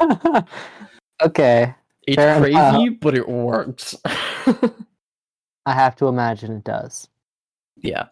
okay. 1.22 1.74
it's 2.06 2.16
Fair 2.16 2.40
crazy, 2.40 2.52
enough. 2.56 3.00
but 3.00 3.16
it 3.16 3.28
works. 3.28 3.96
I 5.64 5.72
have 5.72 5.96
to 5.96 6.08
imagine 6.08 6.52
it 6.56 6.64
does. 6.64 7.08
Yeah. 7.76 8.06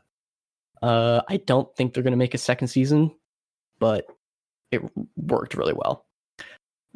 Uh, 0.83 1.21
I 1.29 1.39
don't 1.39 1.75
think 1.77 1.93
they're 1.93 2.03
going 2.03 2.13
to 2.13 2.17
make 2.17 2.35
a 2.35 2.39
second 2.39 2.69
season, 2.69 3.13
but 3.79 4.07
it 4.71 4.83
worked 5.17 5.55
really 5.55 5.75
well. 5.75 6.07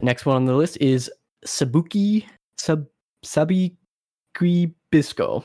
Next 0.01 0.27
one 0.27 0.37
on 0.37 0.45
the 0.45 0.55
list 0.55 0.79
is 0.81 1.11
Sabuki 1.47 2.25
Sub 2.59 2.87
Sabiki 3.25 3.75
Bisco. 4.91 5.45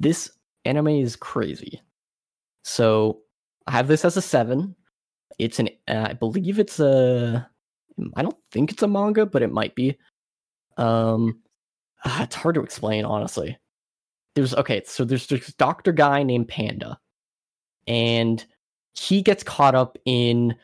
This 0.00 0.30
anime 0.64 0.88
is 0.88 1.16
crazy. 1.16 1.80
So 2.64 3.20
I 3.66 3.72
have 3.72 3.88
this 3.88 4.04
as 4.04 4.16
a 4.16 4.22
seven. 4.22 4.74
It's 5.38 5.58
an 5.58 5.68
uh, 5.88 6.08
I 6.10 6.12
believe 6.14 6.58
it's 6.58 6.80
a 6.80 7.48
I 8.16 8.22
don't 8.22 8.36
think 8.50 8.72
it's 8.72 8.82
a 8.82 8.88
manga, 8.88 9.26
but 9.26 9.42
it 9.42 9.52
might 9.52 9.74
be. 9.74 9.96
Um, 10.76 11.40
ah, 12.04 12.24
it's 12.24 12.34
hard 12.34 12.56
to 12.56 12.62
explain 12.62 13.04
honestly 13.04 13.56
there's 14.34 14.54
okay, 14.54 14.82
so 14.84 15.04
there's 15.04 15.26
this 15.26 15.52
doctor 15.54 15.92
guy 15.92 16.22
named 16.22 16.48
Panda, 16.48 16.98
and 17.86 18.44
he 18.94 19.22
gets 19.22 19.42
caught 19.42 19.74
up 19.74 19.98
in. 20.04 20.54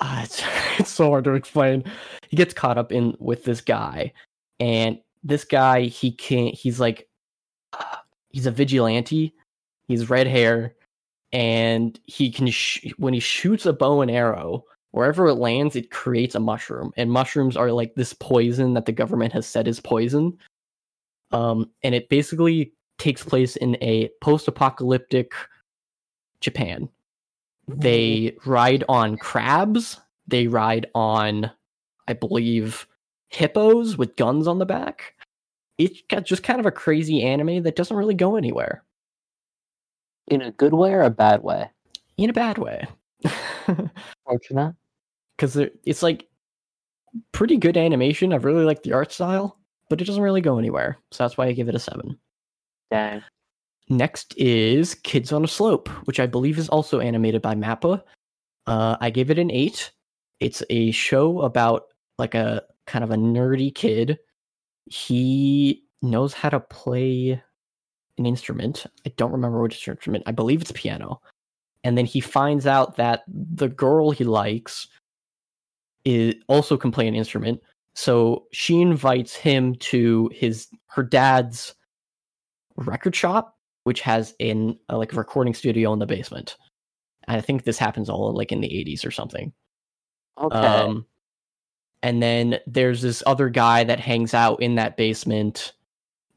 Uh, 0.00 0.20
it's 0.24 0.42
it's 0.78 0.90
so 0.90 1.08
hard 1.08 1.24
to 1.24 1.34
explain. 1.34 1.84
He 2.28 2.36
gets 2.36 2.54
caught 2.54 2.78
up 2.78 2.92
in 2.92 3.16
with 3.18 3.44
this 3.44 3.60
guy, 3.60 4.12
and 4.60 4.98
this 5.22 5.44
guy 5.44 5.82
he 5.82 6.12
can't. 6.12 6.54
He's 6.54 6.78
like, 6.78 7.08
uh, 7.72 7.96
he's 8.28 8.46
a 8.46 8.52
vigilante. 8.52 9.34
He's 9.88 10.08
red 10.08 10.28
hair, 10.28 10.76
and 11.32 11.98
he 12.04 12.30
can 12.30 12.48
sh- 12.48 12.92
when 12.96 13.14
he 13.14 13.20
shoots 13.20 13.66
a 13.66 13.72
bow 13.72 14.00
and 14.00 14.10
arrow. 14.10 14.64
Wherever 14.92 15.28
it 15.28 15.34
lands, 15.34 15.76
it 15.76 15.92
creates 15.92 16.34
a 16.34 16.40
mushroom, 16.40 16.92
and 16.96 17.12
mushrooms 17.12 17.56
are 17.56 17.70
like 17.70 17.94
this 17.94 18.12
poison 18.12 18.74
that 18.74 18.86
the 18.86 18.92
government 18.92 19.32
has 19.32 19.46
said 19.46 19.68
is 19.68 19.78
poison 19.78 20.36
um, 21.32 21.70
and 21.82 21.94
it 21.94 22.08
basically 22.08 22.72
takes 22.98 23.22
place 23.22 23.56
in 23.56 23.76
a 23.80 24.10
post-apocalyptic 24.20 25.32
Japan. 26.40 26.88
They 27.68 28.36
ride 28.44 28.84
on 28.88 29.16
crabs. 29.16 30.00
They 30.26 30.46
ride 30.48 30.86
on, 30.94 31.50
I 32.08 32.14
believe, 32.14 32.86
hippos 33.28 33.96
with 33.96 34.16
guns 34.16 34.48
on 34.48 34.58
the 34.58 34.66
back. 34.66 35.14
It's 35.78 36.02
got 36.08 36.24
just 36.24 36.42
kind 36.42 36.60
of 36.60 36.66
a 36.66 36.72
crazy 36.72 37.22
anime 37.22 37.62
that 37.62 37.76
doesn't 37.76 37.96
really 37.96 38.14
go 38.14 38.36
anywhere 38.36 38.84
In 40.30 40.42
a 40.42 40.52
good 40.52 40.72
way 40.72 40.92
or 40.92 41.02
a 41.02 41.10
bad 41.10 41.42
way? 41.42 41.70
in 42.24 42.30
a 42.30 42.34
bad 42.34 42.58
way. 42.58 42.86
Fortunate. 44.26 44.74
Because 45.36 45.56
it's 45.56 46.02
like 46.02 46.28
pretty 47.32 47.56
good 47.56 47.76
animation. 47.76 48.32
I 48.32 48.36
really 48.36 48.64
like 48.64 48.82
the 48.82 48.92
art 48.92 49.12
style, 49.12 49.58
but 49.88 50.00
it 50.00 50.04
doesn't 50.04 50.22
really 50.22 50.40
go 50.40 50.58
anywhere. 50.58 50.98
So 51.12 51.24
that's 51.24 51.36
why 51.36 51.46
I 51.46 51.52
give 51.52 51.68
it 51.68 51.74
a 51.74 51.78
seven. 51.78 52.18
Dang. 52.90 53.22
Next 53.88 54.34
is 54.36 54.94
Kids 54.94 55.32
on 55.32 55.44
a 55.44 55.48
Slope, 55.48 55.88
which 56.04 56.20
I 56.20 56.26
believe 56.26 56.58
is 56.58 56.68
also 56.68 57.00
animated 57.00 57.42
by 57.42 57.54
Mappa. 57.54 58.02
Uh, 58.66 58.96
I 59.00 59.10
gave 59.10 59.30
it 59.30 59.38
an 59.38 59.50
eight. 59.50 59.90
It's 60.38 60.62
a 60.70 60.90
show 60.90 61.40
about 61.40 61.84
like 62.18 62.34
a 62.34 62.62
kind 62.86 63.02
of 63.02 63.10
a 63.10 63.16
nerdy 63.16 63.74
kid. 63.74 64.18
He 64.86 65.84
knows 66.02 66.34
how 66.34 66.50
to 66.50 66.60
play 66.60 67.42
an 68.20 68.26
instrument. 68.26 68.86
I 69.04 69.12
don't 69.16 69.32
remember 69.32 69.60
which 69.60 69.88
instrument. 69.88 70.22
I 70.26 70.32
believe 70.32 70.60
it's 70.60 70.72
piano. 70.72 71.20
And 71.82 71.98
then 71.98 72.04
he 72.04 72.20
finds 72.20 72.66
out 72.66 72.96
that 72.96 73.24
the 73.26 73.68
girl 73.68 74.10
he 74.10 74.22
likes 74.22 74.86
is 76.04 76.34
also 76.46 76.76
can 76.76 76.92
play 76.92 77.08
an 77.08 77.14
instrument. 77.14 77.60
So 77.94 78.46
she 78.52 78.80
invites 78.80 79.34
him 79.34 79.74
to 79.76 80.30
his 80.32 80.68
her 80.86 81.02
dad's 81.02 81.74
record 82.76 83.16
shop, 83.16 83.56
which 83.84 84.00
has 84.02 84.34
in 84.38 84.78
uh, 84.88 84.98
like 84.98 85.12
a 85.12 85.16
recording 85.16 85.54
studio 85.54 85.92
in 85.92 85.98
the 85.98 86.06
basement. 86.06 86.56
And 87.26 87.36
I 87.36 87.40
think 87.40 87.64
this 87.64 87.78
happens 87.78 88.08
all 88.08 88.32
like 88.34 88.52
in 88.52 88.60
the 88.60 88.68
80s 88.68 89.04
or 89.04 89.10
something. 89.10 89.52
Okay. 90.38 90.56
Um, 90.56 91.06
and 92.02 92.22
then 92.22 92.58
there's 92.66 93.02
this 93.02 93.22
other 93.26 93.48
guy 93.48 93.84
that 93.84 94.00
hangs 94.00 94.34
out 94.34 94.62
in 94.62 94.76
that 94.76 94.96
basement 94.96 95.72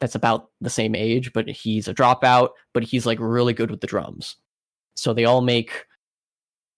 that's 0.03 0.15
about 0.15 0.49
the 0.59 0.69
same 0.69 0.95
age, 0.95 1.31
but 1.31 1.47
he's 1.47 1.87
a 1.87 1.93
dropout, 1.93 2.49
but 2.73 2.83
he's 2.83 3.05
like 3.05 3.19
really 3.21 3.53
good 3.53 3.71
with 3.71 3.79
the 3.79 3.87
drums. 3.87 4.35
So 4.97 5.13
they 5.13 5.23
all 5.23 5.39
make 5.39 5.85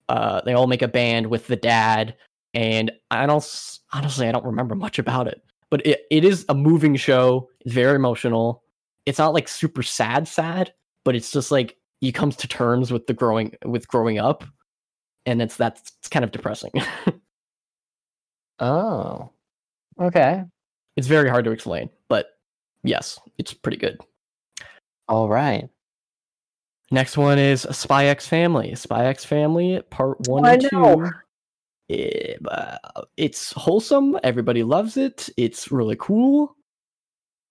uh 0.08 0.42
they 0.42 0.52
all 0.52 0.68
make 0.68 0.82
a 0.82 0.86
band 0.86 1.26
with 1.26 1.48
the 1.48 1.56
dad 1.56 2.14
and 2.54 2.92
I 3.10 3.26
don't 3.26 3.44
honestly 3.92 4.28
I 4.28 4.32
don't 4.32 4.44
remember 4.44 4.76
much 4.76 5.00
about 5.00 5.26
it. 5.26 5.42
But 5.70 5.84
it, 5.84 6.02
it 6.08 6.24
is 6.24 6.44
a 6.48 6.54
moving 6.54 6.94
show. 6.94 7.48
It's 7.62 7.74
very 7.74 7.96
emotional. 7.96 8.62
It's 9.06 9.18
not 9.18 9.34
like 9.34 9.48
super 9.48 9.82
sad 9.82 10.28
sad, 10.28 10.72
but 11.04 11.16
it's 11.16 11.32
just 11.32 11.50
like 11.50 11.76
he 12.00 12.12
comes 12.12 12.36
to 12.36 12.46
terms 12.46 12.92
with 12.92 13.08
the 13.08 13.14
growing 13.14 13.56
with 13.64 13.88
growing 13.88 14.20
up 14.20 14.44
and 15.26 15.42
it's 15.42 15.56
that's 15.56 15.92
it's 15.98 16.08
kind 16.08 16.24
of 16.24 16.30
depressing. 16.30 16.70
oh. 18.60 19.30
Okay. 20.00 20.44
it's 20.96 21.08
very 21.08 21.28
hard 21.28 21.44
to 21.46 21.50
explain, 21.50 21.90
but 22.08 22.35
yes, 22.86 23.18
it's 23.38 23.52
pretty 23.52 23.76
good. 23.76 24.00
All 25.08 25.28
right. 25.28 25.68
Next 26.90 27.16
one 27.16 27.38
is 27.38 27.62
Spy 27.70 28.06
X 28.06 28.28
Family. 28.28 28.74
Spy 28.74 29.06
X 29.06 29.24
Family, 29.24 29.82
part 29.90 30.20
one 30.28 30.44
I 30.44 30.54
and 30.54 30.68
know. 30.72 30.94
two. 30.94 31.10
Eh, 31.88 32.34
uh, 32.48 32.78
it's 33.16 33.52
wholesome. 33.52 34.18
Everybody 34.22 34.62
loves 34.62 34.96
it. 34.96 35.28
It's 35.36 35.70
really 35.70 35.96
cool. 35.98 36.56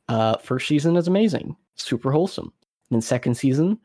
Uh, 0.08 0.38
first 0.38 0.68
season 0.68 0.96
is 0.98 1.08
amazing, 1.08 1.56
super 1.76 2.12
wholesome. 2.12 2.54
And 2.90 2.98
then 2.98 3.02
second 3.02 3.36
season, 3.36 3.80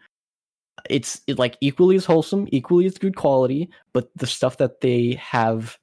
it's 0.89 1.21
it, 1.27 1.39
like 1.39 1.57
equally 1.61 1.97
as 1.97 2.05
wholesome, 2.05 2.47
equally 2.53 2.87
as 2.87 2.99
good 2.99 3.17
quality, 3.17 3.71
but 3.93 4.11
the 4.17 4.27
stuff 4.27 4.59
that 4.59 4.81
they 4.81 5.15
have 5.15 5.79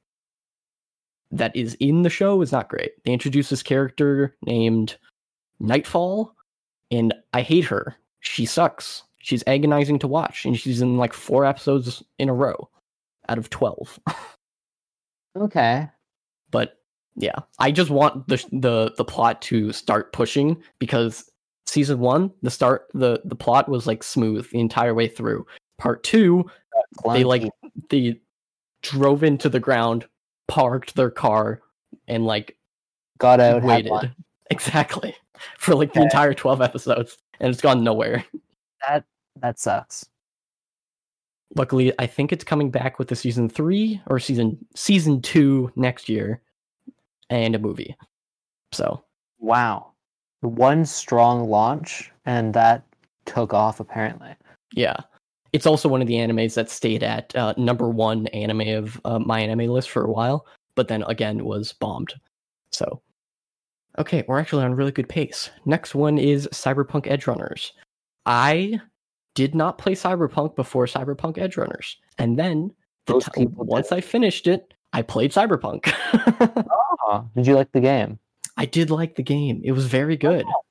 that 1.31 1.55
is 1.55 1.75
in 1.79 2.03
the 2.03 2.09
show 2.09 2.41
is 2.41 2.51
not 2.51 2.69
great. 2.69 2.91
They 3.03 3.11
introduce 3.11 3.49
this 3.49 3.63
character 3.63 4.35
named 4.45 4.97
Nightfall, 5.59 6.33
and 6.91 7.13
I 7.33 7.41
hate 7.41 7.65
her. 7.65 7.95
She 8.19 8.45
sucks. 8.45 9.03
She's 9.19 9.43
agonizing 9.47 9.99
to 9.99 10.07
watch, 10.07 10.45
and 10.45 10.57
she's 10.57 10.81
in 10.81 10.97
like 10.97 11.13
four 11.13 11.45
episodes 11.45 12.03
in 12.19 12.29
a 12.29 12.33
row 12.33 12.69
out 13.29 13.37
of 13.37 13.49
12. 13.49 13.99
Okay. 15.37 15.87
but 16.49 16.79
yeah, 17.15 17.35
I 17.59 17.71
just 17.71 17.91
want 17.91 18.27
the 18.27 18.43
the 18.51 18.91
the 18.97 19.05
plot 19.05 19.39
to 19.43 19.71
start 19.71 20.11
pushing 20.11 20.57
because 20.79 21.29
season 21.67 21.99
1, 21.99 22.31
the 22.41 22.49
start 22.49 22.87
the 22.95 23.21
the 23.23 23.35
plot 23.35 23.69
was 23.69 23.85
like 23.85 24.01
smooth 24.01 24.49
the 24.49 24.59
entire 24.59 24.95
way 24.95 25.07
through. 25.07 25.45
Part 25.77 26.03
2, 26.03 26.43
they 27.13 27.23
like 27.23 27.43
they 27.91 28.19
drove 28.81 29.23
into 29.23 29.47
the 29.47 29.59
ground, 29.59 30.07
parked 30.47 30.95
their 30.95 31.11
car 31.11 31.61
and 32.07 32.25
like 32.25 32.57
got 33.19 33.39
out. 33.39 33.63
Waited. 33.63 33.91
Exactly. 34.49 35.13
For 35.57 35.75
like 35.75 35.93
the 35.93 36.01
entire 36.01 36.33
12 36.33 36.61
episodes 36.61 37.17
and 37.39 37.51
it's 37.51 37.61
gone 37.61 37.83
nowhere. 37.83 38.25
That 38.87 39.03
that 39.41 39.59
sucks. 39.59 40.05
luckily 41.55 41.93
i 41.99 42.05
think 42.07 42.31
it's 42.33 42.43
coming 42.43 42.69
back 42.69 42.99
with 42.99 43.07
the 43.07 43.15
season 43.15 43.47
three 43.47 44.01
or 44.07 44.19
season 44.19 44.57
season 44.75 45.21
two 45.21 45.71
next 45.75 46.09
year 46.09 46.41
and 47.29 47.55
a 47.55 47.59
movie 47.59 47.95
So 48.73 49.03
Wow. 49.39 49.93
One 50.41 50.85
strong 50.85 51.49
launch, 51.49 52.11
and 52.25 52.53
that 52.53 52.83
took 53.25 53.53
off 53.53 53.79
apparently. 53.79 54.35
yeah, 54.73 54.97
it's 55.53 55.65
also 55.65 55.87
one 55.89 56.01
of 56.01 56.07
the 56.07 56.15
animes 56.15 56.55
that 56.55 56.69
stayed 56.69 57.03
at 57.03 57.35
uh, 57.35 57.53
number 57.57 57.89
one 57.89 58.27
anime 58.27 58.67
of 58.75 58.99
uh, 59.05 59.19
my 59.19 59.39
anime 59.39 59.67
list 59.71 59.89
for 59.89 60.03
a 60.03 60.11
while, 60.11 60.45
but 60.75 60.87
then 60.87 61.03
again 61.03 61.45
was 61.45 61.73
bombed. 61.73 62.13
So 62.71 63.01
okay, 63.97 64.23
we're 64.27 64.39
actually 64.39 64.63
on 64.63 64.71
a 64.71 64.75
really 64.75 64.91
good 64.91 65.09
pace. 65.09 65.49
Next 65.65 65.95
one 65.95 66.17
is 66.17 66.47
Cyberpunk 66.51 67.05
Edgerunners. 67.05 67.71
I 68.25 68.79
did 69.35 69.55
not 69.55 69.77
play 69.77 69.93
Cyberpunk 69.93 70.55
before 70.55 70.85
Cyberpunk 70.85 71.37
Edgerunners, 71.37 71.95
and 72.17 72.37
then 72.37 72.71
the 73.05 73.19
people 73.33 73.65
once 73.65 73.89
did. 73.89 73.97
I 73.97 74.01
finished 74.01 74.47
it, 74.47 74.73
I 74.93 75.01
played 75.01 75.31
Cyberpunk. 75.31 75.91
Oh, 77.03 77.29
did 77.35 77.47
you 77.47 77.55
like 77.55 77.71
the 77.71 77.79
game? 77.79 78.19
I 78.57 78.65
did 78.65 78.89
like 78.89 79.15
the 79.15 79.23
game. 79.23 79.61
It 79.63 79.73
was 79.73 79.85
very 79.85 80.17
good. 80.17 80.45
Oh. 80.47 80.61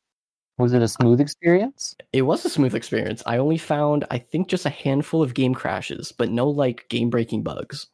Was 0.58 0.72
it 0.72 0.80
a 0.80 0.88
smooth 0.88 1.20
experience? 1.20 1.94
It 2.14 2.22
was 2.22 2.44
a 2.44 2.50
smooth 2.50 2.74
experience. 2.74 3.22
I 3.26 3.36
only 3.36 3.58
found, 3.58 4.06
I 4.10 4.18
think, 4.18 4.48
just 4.48 4.64
a 4.64 4.70
handful 4.70 5.22
of 5.22 5.34
game 5.34 5.52
crashes, 5.54 6.12
but 6.12 6.30
no 6.30 6.48
like 6.48 6.88
game 6.88 7.10
breaking 7.10 7.42
bugs. 7.42 7.88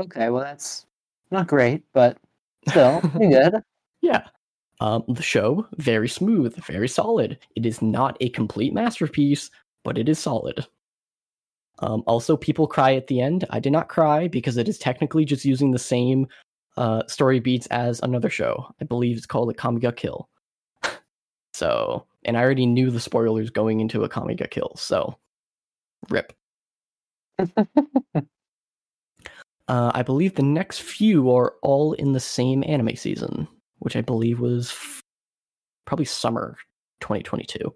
Okay, 0.00 0.30
well 0.30 0.42
that's 0.42 0.86
not 1.30 1.46
great, 1.46 1.84
but 1.92 2.16
still 2.68 3.00
pretty 3.02 3.28
good. 3.30 3.62
Yeah. 4.02 4.26
Um, 4.80 5.04
the 5.08 5.22
show, 5.22 5.66
very 5.76 6.08
smooth, 6.08 6.56
very 6.56 6.88
solid. 6.88 7.38
It 7.54 7.64
is 7.64 7.80
not 7.80 8.16
a 8.20 8.28
complete 8.30 8.74
masterpiece, 8.74 9.50
but 9.84 9.96
it 9.96 10.08
is 10.08 10.18
solid. 10.18 10.66
Um, 11.78 12.02
also, 12.06 12.36
people 12.36 12.66
cry 12.66 12.94
at 12.94 13.06
the 13.06 13.20
end. 13.20 13.44
I 13.50 13.60
did 13.60 13.72
not 13.72 13.88
cry 13.88 14.28
because 14.28 14.56
it 14.56 14.68
is 14.68 14.78
technically 14.78 15.24
just 15.24 15.44
using 15.44 15.70
the 15.70 15.78
same 15.78 16.26
uh, 16.76 17.06
story 17.06 17.38
beats 17.38 17.66
as 17.68 18.00
another 18.02 18.28
show. 18.28 18.66
I 18.80 18.84
believe 18.84 19.16
it's 19.16 19.26
called 19.26 19.50
a 19.50 19.54
Kamiga 19.54 19.94
Kill. 19.94 20.28
so, 21.54 22.04
and 22.24 22.36
I 22.36 22.42
already 22.42 22.66
knew 22.66 22.90
the 22.90 23.00
spoilers 23.00 23.50
going 23.50 23.80
into 23.80 24.04
a 24.04 24.08
Kamiga 24.08 24.50
Kill, 24.50 24.72
so 24.76 25.16
rip. 26.10 26.32
Uh, 29.68 29.90
I 29.94 30.02
believe 30.02 30.34
the 30.34 30.42
next 30.42 30.82
few 30.82 31.34
are 31.34 31.54
all 31.62 31.92
in 31.94 32.12
the 32.12 32.20
same 32.20 32.64
anime 32.66 32.96
season, 32.96 33.46
which 33.82 33.96
I 33.96 34.00
believe 34.00 34.40
was 34.40 34.72
probably 35.84 36.04
summer 36.04 36.56
2022. 37.00 37.74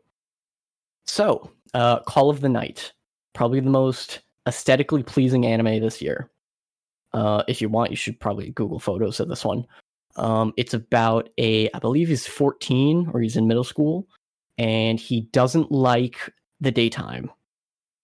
So, 1.05 1.51
uh, 1.75 2.01
Call 2.01 2.31
of 2.31 2.41
the 2.41 2.49
Night, 2.49 2.93
probably 3.33 3.61
the 3.61 3.71
most 3.71 4.21
aesthetically 4.47 5.03
pleasing 5.03 5.47
anime 5.47 5.81
this 5.81 6.01
year. 6.01 6.31
Uh, 7.13 7.43
if 7.49 7.61
you 7.61 7.69
want, 7.69 7.91
you 7.91 7.97
should 7.97 8.19
probably 8.21 8.51
Google 8.51 8.79
photos 8.79 9.21
of 9.21 9.29
this 9.29 9.45
one. 9.45 9.67
Um, 10.17 10.53
it's 10.57 10.75
about 10.75 11.29
a, 11.39 11.69
I 11.75 11.79
believe 11.81 12.09
he's 12.09 12.27
14 12.27 13.11
or 13.13 13.21
he's 13.21 13.37
in 13.37 13.49
middle 13.49 13.65
school, 13.65 14.07
and 14.59 14.99
he 15.01 15.23
doesn't 15.33 15.73
like 15.73 16.33
the 16.61 16.71
daytime. 16.71 17.31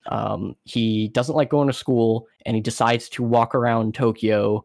Um, 0.06 0.56
he 0.64 1.08
doesn't 1.08 1.36
like 1.36 1.50
going 1.50 1.68
to 1.68 1.72
school, 1.72 2.26
and 2.44 2.56
he 2.56 2.60
decides 2.60 3.08
to 3.10 3.22
walk 3.22 3.54
around 3.54 3.94
Tokyo 3.94 4.64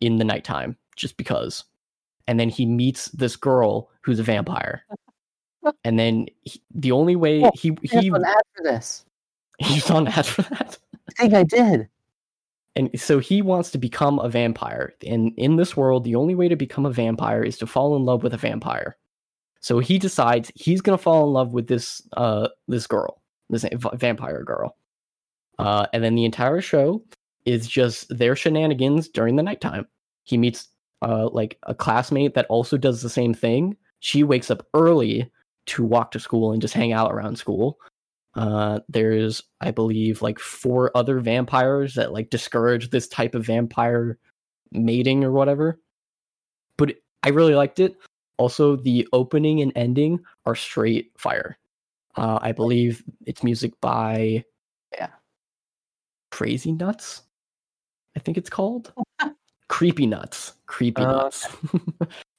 in 0.00 0.18
the 0.18 0.24
nighttime 0.24 0.76
just 0.96 1.16
because. 1.16 1.64
And 2.28 2.40
then 2.40 2.48
he 2.48 2.66
meets 2.66 3.08
this 3.08 3.36
girl 3.36 3.90
who's 4.02 4.18
a 4.18 4.24
vampire. 4.24 4.84
And 5.82 5.98
then 5.98 6.26
he, 6.42 6.62
the 6.72 6.92
only 6.92 7.16
way 7.16 7.42
Oh, 7.42 7.50
he 7.54 7.76
He 7.82 8.06
an 8.06 8.24
ad 8.24 8.36
for 8.54 8.62
this. 8.62 9.04
he's 9.58 9.90
on 9.90 10.06
ad 10.06 10.24
for 10.24 10.42
that. 10.42 10.78
I 11.08 11.12
think 11.22 11.34
I 11.34 11.42
did. 11.42 11.88
And 12.76 13.00
so 13.00 13.18
he 13.18 13.42
wants 13.42 13.70
to 13.72 13.78
become 13.78 14.20
a 14.20 14.28
vampire. 14.28 14.94
And 15.04 15.32
in 15.36 15.56
this 15.56 15.76
world, 15.76 16.04
the 16.04 16.14
only 16.14 16.36
way 16.36 16.46
to 16.46 16.54
become 16.54 16.86
a 16.86 16.92
vampire 16.92 17.42
is 17.42 17.58
to 17.58 17.66
fall 17.66 17.96
in 17.96 18.04
love 18.04 18.22
with 18.22 18.32
a 18.32 18.36
vampire. 18.36 18.96
So 19.60 19.78
he 19.78 19.98
decides 19.98 20.52
he's 20.54 20.82
gonna 20.82 20.98
fall 20.98 21.26
in 21.26 21.32
love 21.32 21.52
with 21.52 21.66
this 21.66 22.00
uh 22.16 22.48
this 22.68 22.86
girl, 22.86 23.20
this 23.50 23.64
vampire 23.94 24.44
girl. 24.44 24.76
Uh, 25.58 25.86
and 25.92 26.04
then 26.04 26.14
the 26.14 26.26
entire 26.26 26.60
show 26.60 27.02
is 27.46 27.66
just 27.66 28.06
their 28.16 28.36
shenanigans 28.36 29.08
during 29.08 29.36
the 29.36 29.42
nighttime. 29.42 29.88
He 30.24 30.36
meets 30.36 30.68
uh 31.02 31.28
like 31.30 31.58
a 31.64 31.74
classmate 31.74 32.34
that 32.34 32.46
also 32.48 32.76
does 32.76 33.02
the 33.02 33.10
same 33.10 33.34
thing. 33.34 33.76
She 34.00 34.22
wakes 34.22 34.50
up 34.50 34.66
early 34.74 35.30
to 35.66 35.84
walk 35.84 36.12
to 36.12 36.20
school 36.20 36.52
and 36.52 36.62
just 36.62 36.74
hang 36.74 36.92
out 36.92 37.12
around 37.12 37.36
school. 37.38 37.78
Uh, 38.34 38.80
there's, 38.88 39.42
I 39.62 39.70
believe, 39.70 40.20
like 40.20 40.38
four 40.38 40.90
other 40.94 41.20
vampires 41.20 41.94
that 41.94 42.12
like 42.12 42.28
discourage 42.30 42.90
this 42.90 43.08
type 43.08 43.34
of 43.34 43.46
vampire 43.46 44.18
mating 44.70 45.24
or 45.24 45.32
whatever. 45.32 45.80
But 46.76 46.96
I 47.22 47.30
really 47.30 47.54
liked 47.54 47.80
it. 47.80 47.96
Also, 48.36 48.76
the 48.76 49.08
opening 49.14 49.62
and 49.62 49.72
ending 49.74 50.20
are 50.44 50.54
straight 50.54 51.10
fire. 51.16 51.58
Uh, 52.16 52.38
I 52.42 52.52
believe 52.52 53.02
it's 53.24 53.42
music 53.42 53.72
by 53.80 54.44
Yeah. 54.92 55.08
Crazy 56.30 56.72
Nuts. 56.72 57.22
I 58.14 58.20
think 58.20 58.36
it's 58.36 58.50
called 58.50 58.92
Creepy 59.68 60.06
Nuts. 60.06 60.52
Creepy 60.66 61.02
Oh, 61.02 61.10
Nuts. 61.10 61.46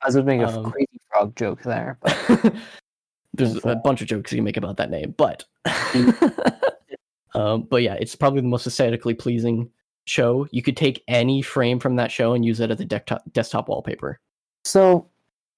I 0.02 0.06
was 0.06 0.16
going 0.16 0.26
to 0.26 0.38
make 0.38 0.42
a 0.42 0.48
Um, 0.60 0.72
crazy 0.72 1.00
frog 1.12 1.36
joke 1.36 1.62
there, 1.64 1.98
but 2.02 2.54
There's 3.34 3.64
a 3.66 3.76
bunch 3.76 4.02
of 4.02 4.08
jokes 4.08 4.32
you 4.32 4.38
can 4.38 4.46
make 4.46 4.58
about 4.58 4.78
that 4.78 4.90
name, 4.90 5.14
but 5.16 5.44
um, 7.36 7.64
but 7.64 7.84
yeah, 7.84 7.94
it's 7.96 8.16
probably 8.16 8.42
the 8.42 8.48
most 8.48 8.66
aesthetically 8.66 9.14
pleasing 9.14 9.70
show. 10.06 10.48
You 10.52 10.64
could 10.64 10.76
take 10.78 11.04
any 11.08 11.42
frame 11.42 11.80
from 11.80 11.98
that 11.98 12.12
show 12.12 12.34
and 12.34 12.44
use 12.44 12.60
it 12.60 12.72
as 12.72 12.80
a 12.80 12.86
desktop 12.86 13.22
desktop 13.34 13.68
wallpaper. 13.70 14.20
so 14.66 15.08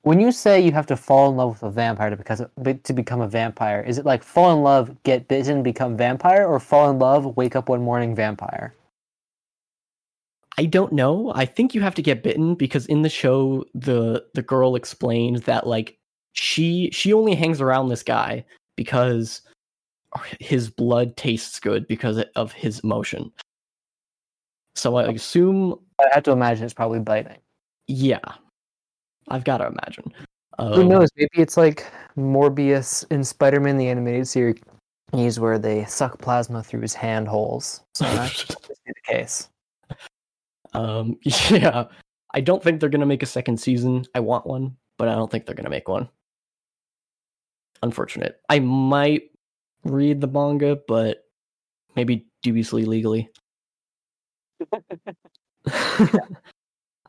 when 0.03 0.19
you 0.19 0.31
say 0.31 0.61
you 0.61 0.71
have 0.71 0.87
to 0.87 0.95
fall 0.95 1.29
in 1.29 1.35
love 1.37 1.49
with 1.51 1.63
a 1.63 1.69
vampire 1.69 2.09
to 2.09 2.15
because 2.15 2.41
to 2.83 2.93
become 2.93 3.21
a 3.21 3.27
vampire, 3.27 3.81
is 3.81 3.97
it 3.97 4.05
like 4.05 4.23
fall 4.23 4.51
in 4.53 4.63
love, 4.63 4.95
get 5.03 5.27
bitten, 5.27 5.61
become 5.61 5.95
vampire, 5.97 6.47
or 6.47 6.59
fall 6.59 6.89
in 6.89 6.99
love, 6.99 7.35
wake 7.37 7.55
up 7.55 7.69
one 7.69 7.81
morning 7.81 8.15
vampire? 8.15 8.73
I 10.59 10.65
don't 10.65 10.91
know. 10.91 11.31
I 11.35 11.45
think 11.45 11.73
you 11.73 11.79
have 11.79 11.95
to 11.95 12.01
get 12.01 12.21
bitten 12.21 12.53
because 12.53 12.85
in 12.87 13.01
the 13.01 13.09
show 13.09 13.63
the 13.73 14.25
the 14.33 14.41
girl 14.41 14.75
explained 14.75 15.37
that 15.43 15.65
like 15.65 15.97
she 16.33 16.89
she 16.91 17.13
only 17.13 17.33
hangs 17.33 17.61
around 17.61 17.87
this 17.87 18.03
guy 18.03 18.43
because 18.75 19.41
his 20.41 20.69
blood 20.69 21.15
tastes 21.15 21.61
good 21.61 21.87
because 21.87 22.21
of 22.35 22.51
his 22.51 22.79
emotion. 22.79 23.31
So 24.75 24.97
I 24.97 25.03
assume 25.05 25.79
I 25.99 26.07
have 26.13 26.23
to 26.23 26.31
imagine 26.31 26.65
it's 26.65 26.73
probably 26.73 26.99
biting. 26.99 27.37
yeah. 27.87 28.19
I've 29.29 29.43
got 29.43 29.59
to 29.59 29.67
imagine. 29.67 30.11
Who 30.57 30.81
Um, 30.81 30.87
knows? 30.87 31.09
Maybe 31.15 31.29
it's 31.35 31.55
like 31.55 31.85
Morbius 32.17 33.05
in 33.11 33.23
Spider-Man 33.23 33.77
the 33.77 33.87
animated 33.87 34.27
series, 34.27 34.59
where 35.39 35.59
they 35.59 35.85
suck 35.85 36.17
plasma 36.19 36.63
through 36.63 36.81
his 36.81 36.95
hand 36.95 37.27
holes. 37.27 37.81
So 37.93 38.05
that 38.05 38.33
could 38.33 38.57
be 38.85 38.91
the 38.93 39.13
case. 39.13 39.48
Um, 40.73 41.17
yeah, 41.23 41.85
I 42.33 42.41
don't 42.41 42.61
think 42.63 42.79
they're 42.79 42.89
gonna 42.89 43.05
make 43.05 43.23
a 43.23 43.27
second 43.27 43.57
season. 43.59 44.05
I 44.13 44.19
want 44.19 44.45
one, 44.45 44.77
but 44.97 45.07
I 45.07 45.15
don't 45.15 45.31
think 45.31 45.45
they're 45.45 45.55
gonna 45.55 45.69
make 45.69 45.87
one. 45.87 46.09
Unfortunate. 47.81 48.41
I 48.49 48.59
might 48.59 49.31
read 49.83 50.21
the 50.21 50.27
manga, 50.27 50.77
but 50.87 51.23
maybe 51.95 52.27
dubiously 52.43 52.85
legally. 52.85 53.29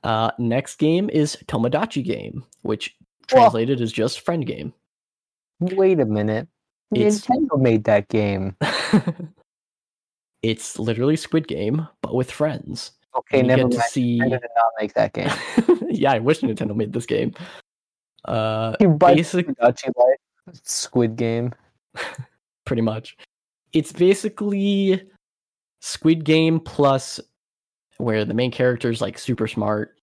uh, 0.05 0.31
next 0.38 0.77
game 0.77 1.11
is 1.11 1.37
Tomodachi 1.46 2.05
Game, 2.05 2.44
which 2.62 2.96
translated 3.27 3.81
is 3.81 3.92
just 3.92 4.20
friend 4.20 4.46
game. 4.46 4.73
Wait 5.61 6.01
a 6.01 6.07
minute. 6.07 6.49
It's- 6.94 7.27
Nintendo 7.27 7.61
made 7.61 7.85
that 7.85 8.09
game. 8.09 8.57
it's 10.42 10.79
literally 10.79 11.16
Squid 11.16 11.46
Game, 11.46 11.87
but 12.03 12.14
with 12.14 12.31
friends. 12.31 12.92
Okay, 13.16 13.42
never 13.42 13.62
mind. 13.62 13.75
see. 13.90 14.20
Nintendo 14.20 14.40
did 14.40 14.51
not 14.55 14.73
make 14.81 14.94
that 14.94 15.12
game. 15.12 15.31
yeah, 15.90 16.12
I 16.12 16.18
wish 16.18 16.40
Nintendo 16.40 16.75
made 16.75 16.92
this 16.92 17.07
game. 17.07 17.35
Uh, 18.25 18.77
You 18.81 18.88
buy 18.88 19.14
Basic- 19.14 19.49
Tomodachi 19.49 19.91
Life, 19.97 20.61
Squid 20.62 21.16
Game. 21.16 21.53
pretty 22.64 22.82
much. 22.82 23.16
It's 23.72 23.93
basically 23.93 25.03
Squid 25.80 26.24
Game 26.24 26.61
plus 26.61 27.18
where 27.99 28.24
the 28.24 28.34
main 28.34 28.51
character 28.51 28.91
is 28.91 29.01
like 29.01 29.18
super 29.18 29.47
smart 29.49 29.97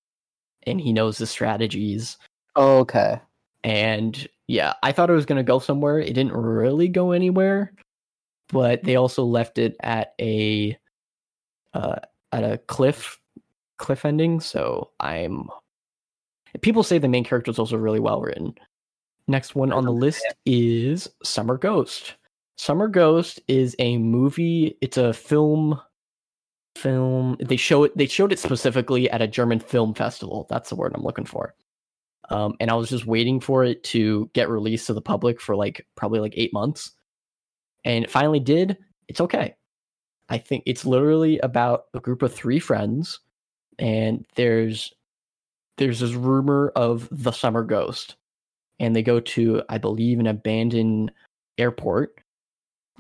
and 0.63 0.79
he 0.79 0.91
knows 0.93 1.17
the 1.17 1.25
strategies. 1.25 2.17
Okay. 2.57 3.19
And 3.63 4.27
yeah, 4.47 4.73
I 4.83 4.91
thought 4.91 5.09
it 5.09 5.13
was 5.13 5.25
going 5.25 5.37
to 5.37 5.43
go 5.43 5.59
somewhere. 5.59 5.99
It 5.99 6.13
didn't 6.13 6.33
really 6.33 6.89
go 6.89 7.11
anywhere, 7.11 7.73
but 8.49 8.83
they 8.83 8.97
also 8.97 9.23
left 9.23 9.57
it 9.57 9.75
at 9.81 10.13
a 10.19 10.77
uh, 11.73 11.95
at 12.31 12.43
a 12.43 12.57
cliff 12.57 13.19
cliff 13.77 14.05
ending. 14.05 14.39
So 14.39 14.91
I'm 14.99 15.49
people 16.61 16.83
say 16.83 16.97
the 16.97 17.07
main 17.07 17.23
character 17.23 17.51
is 17.51 17.59
also 17.59 17.77
really 17.77 17.99
well 17.99 18.21
written. 18.21 18.55
Next 19.27 19.55
one 19.55 19.71
on 19.73 19.85
the 19.85 19.91
list 19.91 20.25
is 20.45 21.09
Summer 21.23 21.57
Ghost. 21.57 22.15
Summer 22.57 22.87
Ghost 22.87 23.41
is 23.47 23.75
a 23.79 23.97
movie. 23.97 24.77
It's 24.81 24.97
a 24.97 25.13
film. 25.13 25.79
Film. 26.75 27.37
They 27.39 27.57
show 27.57 27.83
it. 27.83 27.97
They 27.97 28.07
showed 28.07 28.31
it 28.31 28.39
specifically 28.39 29.09
at 29.09 29.21
a 29.21 29.27
German 29.27 29.59
film 29.59 29.93
festival. 29.93 30.47
That's 30.49 30.69
the 30.69 30.75
word 30.75 30.93
I'm 30.95 31.03
looking 31.03 31.25
for. 31.25 31.55
Um, 32.29 32.55
and 32.59 32.69
I 32.69 32.75
was 32.75 32.89
just 32.89 33.05
waiting 33.05 33.39
for 33.39 33.63
it 33.63 33.83
to 33.85 34.29
get 34.33 34.49
released 34.49 34.87
to 34.87 34.93
the 34.93 35.01
public 35.01 35.39
for 35.41 35.55
like 35.55 35.85
probably 35.95 36.19
like 36.19 36.33
eight 36.35 36.53
months. 36.53 36.91
And 37.85 38.03
it 38.03 38.11
finally 38.11 38.39
did. 38.39 38.77
It's 39.07 39.21
okay. 39.21 39.55
I 40.29 40.37
think 40.37 40.63
it's 40.65 40.85
literally 40.85 41.39
about 41.39 41.85
a 41.93 41.99
group 41.99 42.21
of 42.21 42.33
three 42.33 42.59
friends, 42.59 43.19
and 43.79 44.25
there's 44.35 44.93
there's 45.77 45.99
this 45.99 46.13
rumor 46.13 46.71
of 46.75 47.07
the 47.11 47.31
summer 47.31 47.63
ghost. 47.63 48.15
And 48.79 48.95
they 48.95 49.01
go 49.01 49.19
to, 49.19 49.63
I 49.69 49.77
believe, 49.77 50.19
an 50.19 50.27
abandoned 50.27 51.11
airport 51.57 52.19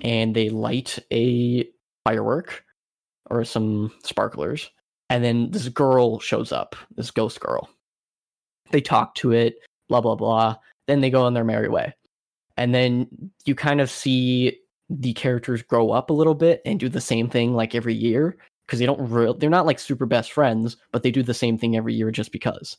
and 0.01 0.35
they 0.35 0.49
light 0.49 0.97
a 1.11 1.67
firework 2.03 2.63
or 3.29 3.43
some 3.43 3.91
sparklers. 4.03 4.69
And 5.09 5.23
then 5.23 5.51
this 5.51 5.69
girl 5.69 6.19
shows 6.19 6.51
up, 6.51 6.75
this 6.95 7.11
ghost 7.11 7.39
girl. 7.39 7.69
They 8.71 8.81
talk 8.81 9.15
to 9.15 9.31
it, 9.31 9.59
blah, 9.87 10.01
blah, 10.01 10.15
blah. 10.15 10.57
Then 10.87 11.01
they 11.01 11.09
go 11.09 11.23
on 11.23 11.33
their 11.33 11.43
merry 11.43 11.69
way. 11.69 11.93
And 12.57 12.73
then 12.73 13.07
you 13.45 13.55
kind 13.55 13.81
of 13.81 13.89
see 13.89 14.59
the 14.89 15.13
characters 15.13 15.61
grow 15.61 15.91
up 15.91 16.09
a 16.09 16.13
little 16.13 16.35
bit 16.35 16.61
and 16.65 16.79
do 16.79 16.89
the 16.89 17.01
same 17.01 17.29
thing 17.29 17.53
like 17.53 17.75
every 17.75 17.93
year 17.93 18.37
because 18.65 18.79
they 18.79 18.85
don't 18.85 19.09
real 19.09 19.33
they're 19.33 19.49
not 19.49 19.65
like 19.65 19.79
super 19.79 20.05
best 20.05 20.31
friends, 20.31 20.77
but 20.91 21.03
they 21.03 21.11
do 21.11 21.23
the 21.23 21.33
same 21.33 21.57
thing 21.57 21.75
every 21.75 21.93
year 21.93 22.11
just 22.11 22.31
because. 22.31 22.77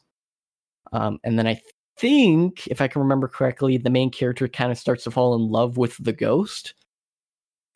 Um, 0.92 1.18
and 1.24 1.38
then 1.38 1.46
I 1.46 1.60
think, 1.98 2.66
if 2.68 2.80
I 2.80 2.88
can 2.88 3.02
remember 3.02 3.28
correctly, 3.28 3.76
the 3.76 3.90
main 3.90 4.10
character 4.10 4.48
kind 4.48 4.72
of 4.72 4.78
starts 4.78 5.04
to 5.04 5.10
fall 5.10 5.34
in 5.34 5.50
love 5.50 5.76
with 5.76 5.96
the 6.02 6.12
ghost, 6.12 6.74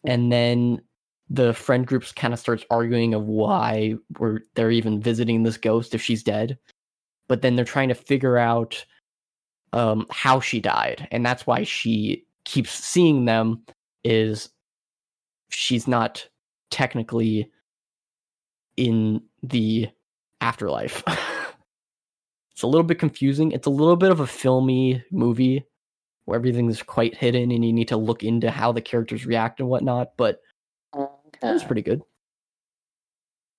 and 0.05 0.33
then 0.33 0.81
the 1.29 1.55
friend 1.55 1.87
groups 1.87 2.13
kind 2.13 2.35
of 2.35 2.41
starts 2.41 2.65
arguing 2.71 3.15
of 3.15 3.25
why 3.25 3.95
we're 4.19 4.41
they're 4.55 4.71
even 4.71 5.01
visiting 5.01 5.43
this 5.43 5.57
ghost 5.57 5.95
if 5.95 6.03
she's 6.03 6.23
dead, 6.23 6.59
but 7.29 7.43
then 7.43 7.57
they're 7.57 7.65
trying 7.65 7.89
to 7.89 7.95
figure 7.95 8.37
out 8.39 8.85
um, 9.73 10.07
how 10.11 10.41
she 10.41 10.61
died, 10.61 11.09
and 11.11 11.25
that's 11.25 11.47
why 11.47 11.65
she 11.65 12.25
keeps 12.45 12.73
seeing 12.73 13.25
them. 13.25 13.63
Is 14.05 14.49
she's 15.49 15.87
not 15.87 16.27
technically 16.71 17.51
in 18.77 19.23
the 19.43 19.89
afterlife. 20.41 21.03
it's 22.53 22.63
a 22.63 22.67
little 22.67 22.83
bit 22.83 22.99
confusing. 22.99 23.53
It's 23.53 23.67
a 23.67 23.71
little 23.71 23.97
bit 23.97 24.11
of 24.11 24.21
a 24.21 24.27
filmy 24.27 25.05
movie 25.11 25.65
where 26.25 26.37
everything's 26.37 26.83
quite 26.83 27.15
hidden 27.17 27.51
and 27.51 27.65
you 27.65 27.73
need 27.73 27.89
to 27.89 27.97
look 27.97 28.23
into 28.23 28.51
how 28.51 28.73
the 28.73 28.81
characters 28.81 29.27
react 29.27 29.61
and 29.61 29.69
whatnot, 29.69 30.17
but 30.17 30.41
Okay. 30.95 31.49
it 31.49 31.53
was 31.53 31.65
pretty 31.65 31.83
good. 31.83 32.03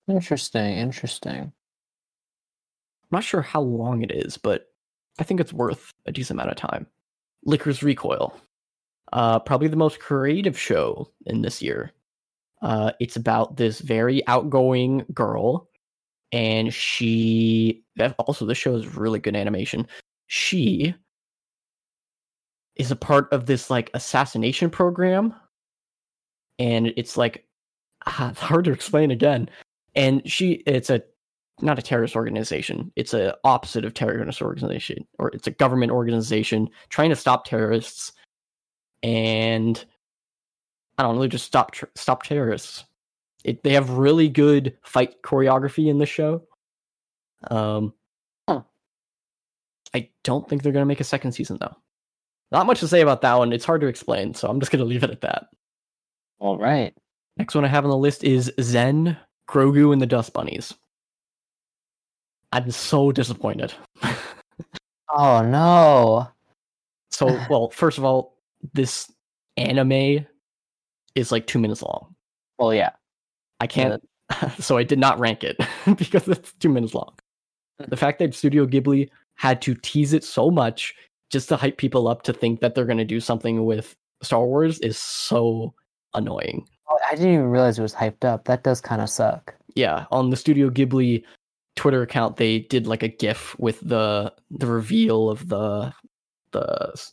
Interesting. 0.08 0.78
Interesting. 0.78 1.40
I'm 1.40 1.52
not 3.10 3.24
sure 3.24 3.42
how 3.42 3.60
long 3.60 4.02
it 4.02 4.10
is, 4.12 4.36
but 4.36 4.66
I 5.18 5.24
think 5.24 5.40
it's 5.40 5.52
worth 5.52 5.90
a 6.06 6.12
decent 6.12 6.38
amount 6.38 6.50
of 6.50 6.56
time. 6.56 6.86
Lycoris 7.46 7.82
Recoil. 7.82 8.34
Uh, 9.12 9.38
probably 9.38 9.68
the 9.68 9.76
most 9.76 10.00
creative 10.00 10.58
show 10.58 11.10
in 11.26 11.42
this 11.42 11.62
year. 11.62 11.92
Uh, 12.62 12.92
it's 12.98 13.16
about 13.16 13.56
this 13.56 13.80
very 13.80 14.26
outgoing 14.26 15.04
girl, 15.12 15.68
and 16.32 16.72
she 16.72 17.84
also 18.18 18.46
this 18.46 18.58
show 18.58 18.74
is 18.74 18.96
really 18.96 19.18
good 19.18 19.36
animation. 19.36 19.86
She 20.26 20.94
is 22.76 22.90
a 22.90 22.96
part 22.96 23.32
of 23.32 23.46
this 23.46 23.70
like 23.70 23.90
assassination 23.94 24.70
program, 24.70 25.34
and 26.58 26.92
it's 26.96 27.16
like 27.16 27.46
ah, 28.06 28.32
hard 28.36 28.64
to 28.64 28.72
explain 28.72 29.10
again. 29.10 29.48
And 29.94 30.28
she, 30.28 30.62
it's 30.66 30.90
a 30.90 31.02
not 31.60 31.78
a 31.78 31.82
terrorist 31.82 32.16
organization. 32.16 32.90
It's 32.96 33.14
a 33.14 33.36
opposite 33.44 33.84
of 33.84 33.94
terrorist 33.94 34.42
organization, 34.42 35.06
or 35.18 35.28
it's 35.28 35.46
a 35.46 35.52
government 35.52 35.92
organization 35.92 36.68
trying 36.88 37.10
to 37.10 37.16
stop 37.16 37.44
terrorists. 37.44 38.12
And 39.04 39.84
I 40.96 41.02
don't 41.02 41.16
know, 41.16 41.26
just 41.28 41.44
stop 41.44 41.72
tr- 41.72 41.84
stop 41.94 42.22
terrorists. 42.22 42.84
It, 43.44 43.62
they 43.62 43.74
have 43.74 43.90
really 43.90 44.30
good 44.30 44.78
fight 44.82 45.20
choreography 45.22 45.88
in 45.88 45.98
the 45.98 46.06
show. 46.06 46.42
Um, 47.50 47.92
Huh. 48.48 48.62
I 49.94 50.08
don't 50.22 50.48
think 50.48 50.62
they're 50.62 50.72
gonna 50.72 50.86
make 50.86 51.00
a 51.00 51.04
second 51.04 51.32
season 51.32 51.58
though. 51.60 51.76
Not 52.50 52.66
much 52.66 52.80
to 52.80 52.88
say 52.88 53.02
about 53.02 53.20
that 53.20 53.34
one. 53.34 53.52
It's 53.52 53.64
hard 53.66 53.82
to 53.82 53.86
explain, 53.88 54.32
so 54.32 54.48
I'm 54.48 54.58
just 54.60 54.72
gonna 54.72 54.84
leave 54.86 55.04
it 55.04 55.10
at 55.10 55.20
that. 55.20 55.48
All 56.38 56.56
right. 56.56 56.94
Next 57.36 57.54
one 57.54 57.64
I 57.64 57.68
have 57.68 57.84
on 57.84 57.90
the 57.90 57.96
list 57.98 58.24
is 58.24 58.50
Zen, 58.60 59.18
Grogu, 59.50 59.92
and 59.92 60.00
the 60.00 60.06
Dust 60.06 60.32
Bunnies. 60.32 60.72
I'm 62.52 62.70
so 62.70 63.12
disappointed. 63.12 63.74
Oh 65.16 65.42
no. 65.42 66.28
so, 67.12 67.26
well, 67.48 67.70
first 67.70 67.98
of 67.98 68.04
all, 68.04 68.33
this 68.72 69.12
anime 69.56 70.26
is 71.14 71.30
like 71.30 71.46
two 71.46 71.58
minutes 71.58 71.82
long. 71.82 72.14
Well, 72.58 72.74
yeah. 72.74 72.90
I 73.60 73.66
can't, 73.66 74.02
so 74.58 74.76
I 74.76 74.82
did 74.82 74.98
not 74.98 75.18
rank 75.18 75.44
it 75.44 75.56
because 75.96 76.26
it's 76.28 76.52
two 76.54 76.68
minutes 76.68 76.94
long. 76.94 77.12
The 77.78 77.96
fact 77.96 78.18
that 78.20 78.34
Studio 78.34 78.66
Ghibli 78.66 79.10
had 79.34 79.60
to 79.62 79.74
tease 79.74 80.12
it 80.12 80.24
so 80.24 80.50
much 80.50 80.94
just 81.30 81.48
to 81.48 81.56
hype 81.56 81.76
people 81.78 82.06
up 82.08 82.22
to 82.22 82.32
think 82.32 82.60
that 82.60 82.74
they're 82.74 82.84
going 82.84 82.98
to 82.98 83.04
do 83.04 83.20
something 83.20 83.64
with 83.64 83.96
Star 84.22 84.44
Wars 84.44 84.78
is 84.80 84.96
so 84.96 85.74
annoying. 86.14 86.66
Oh, 86.88 86.98
I 87.10 87.16
didn't 87.16 87.32
even 87.34 87.46
realize 87.50 87.78
it 87.78 87.82
was 87.82 87.94
hyped 87.94 88.24
up. 88.24 88.44
That 88.44 88.62
does 88.62 88.80
kind 88.80 89.02
of 89.02 89.10
suck. 89.10 89.54
yeah 89.74 90.06
on 90.10 90.30
the 90.30 90.36
studio 90.36 90.70
ghibli 90.70 91.24
twitter 91.76 92.02
account 92.02 92.36
they 92.36 92.60
did 92.60 92.86
like 92.86 93.02
a 93.02 93.08
gif 93.08 93.58
with 93.58 93.80
the 93.80 94.32
the 94.50 94.66
reveal 94.66 95.28
of 95.28 95.48
the 95.48 95.92
the 96.52 96.64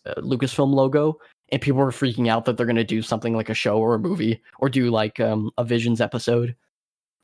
uh, 0.05 0.21
lucasfilm 0.21 0.73
logo 0.73 1.17
and 1.51 1.61
people 1.61 1.79
were 1.79 1.91
freaking 1.91 2.27
out 2.27 2.45
that 2.45 2.57
they're 2.57 2.65
going 2.65 2.75
to 2.75 2.83
do 2.83 3.01
something 3.01 3.35
like 3.35 3.49
a 3.49 3.53
show 3.53 3.77
or 3.77 3.95
a 3.95 3.99
movie 3.99 4.41
or 4.59 4.69
do 4.69 4.89
like 4.89 5.19
um, 5.19 5.51
a 5.57 5.63
visions 5.63 6.01
episode 6.01 6.55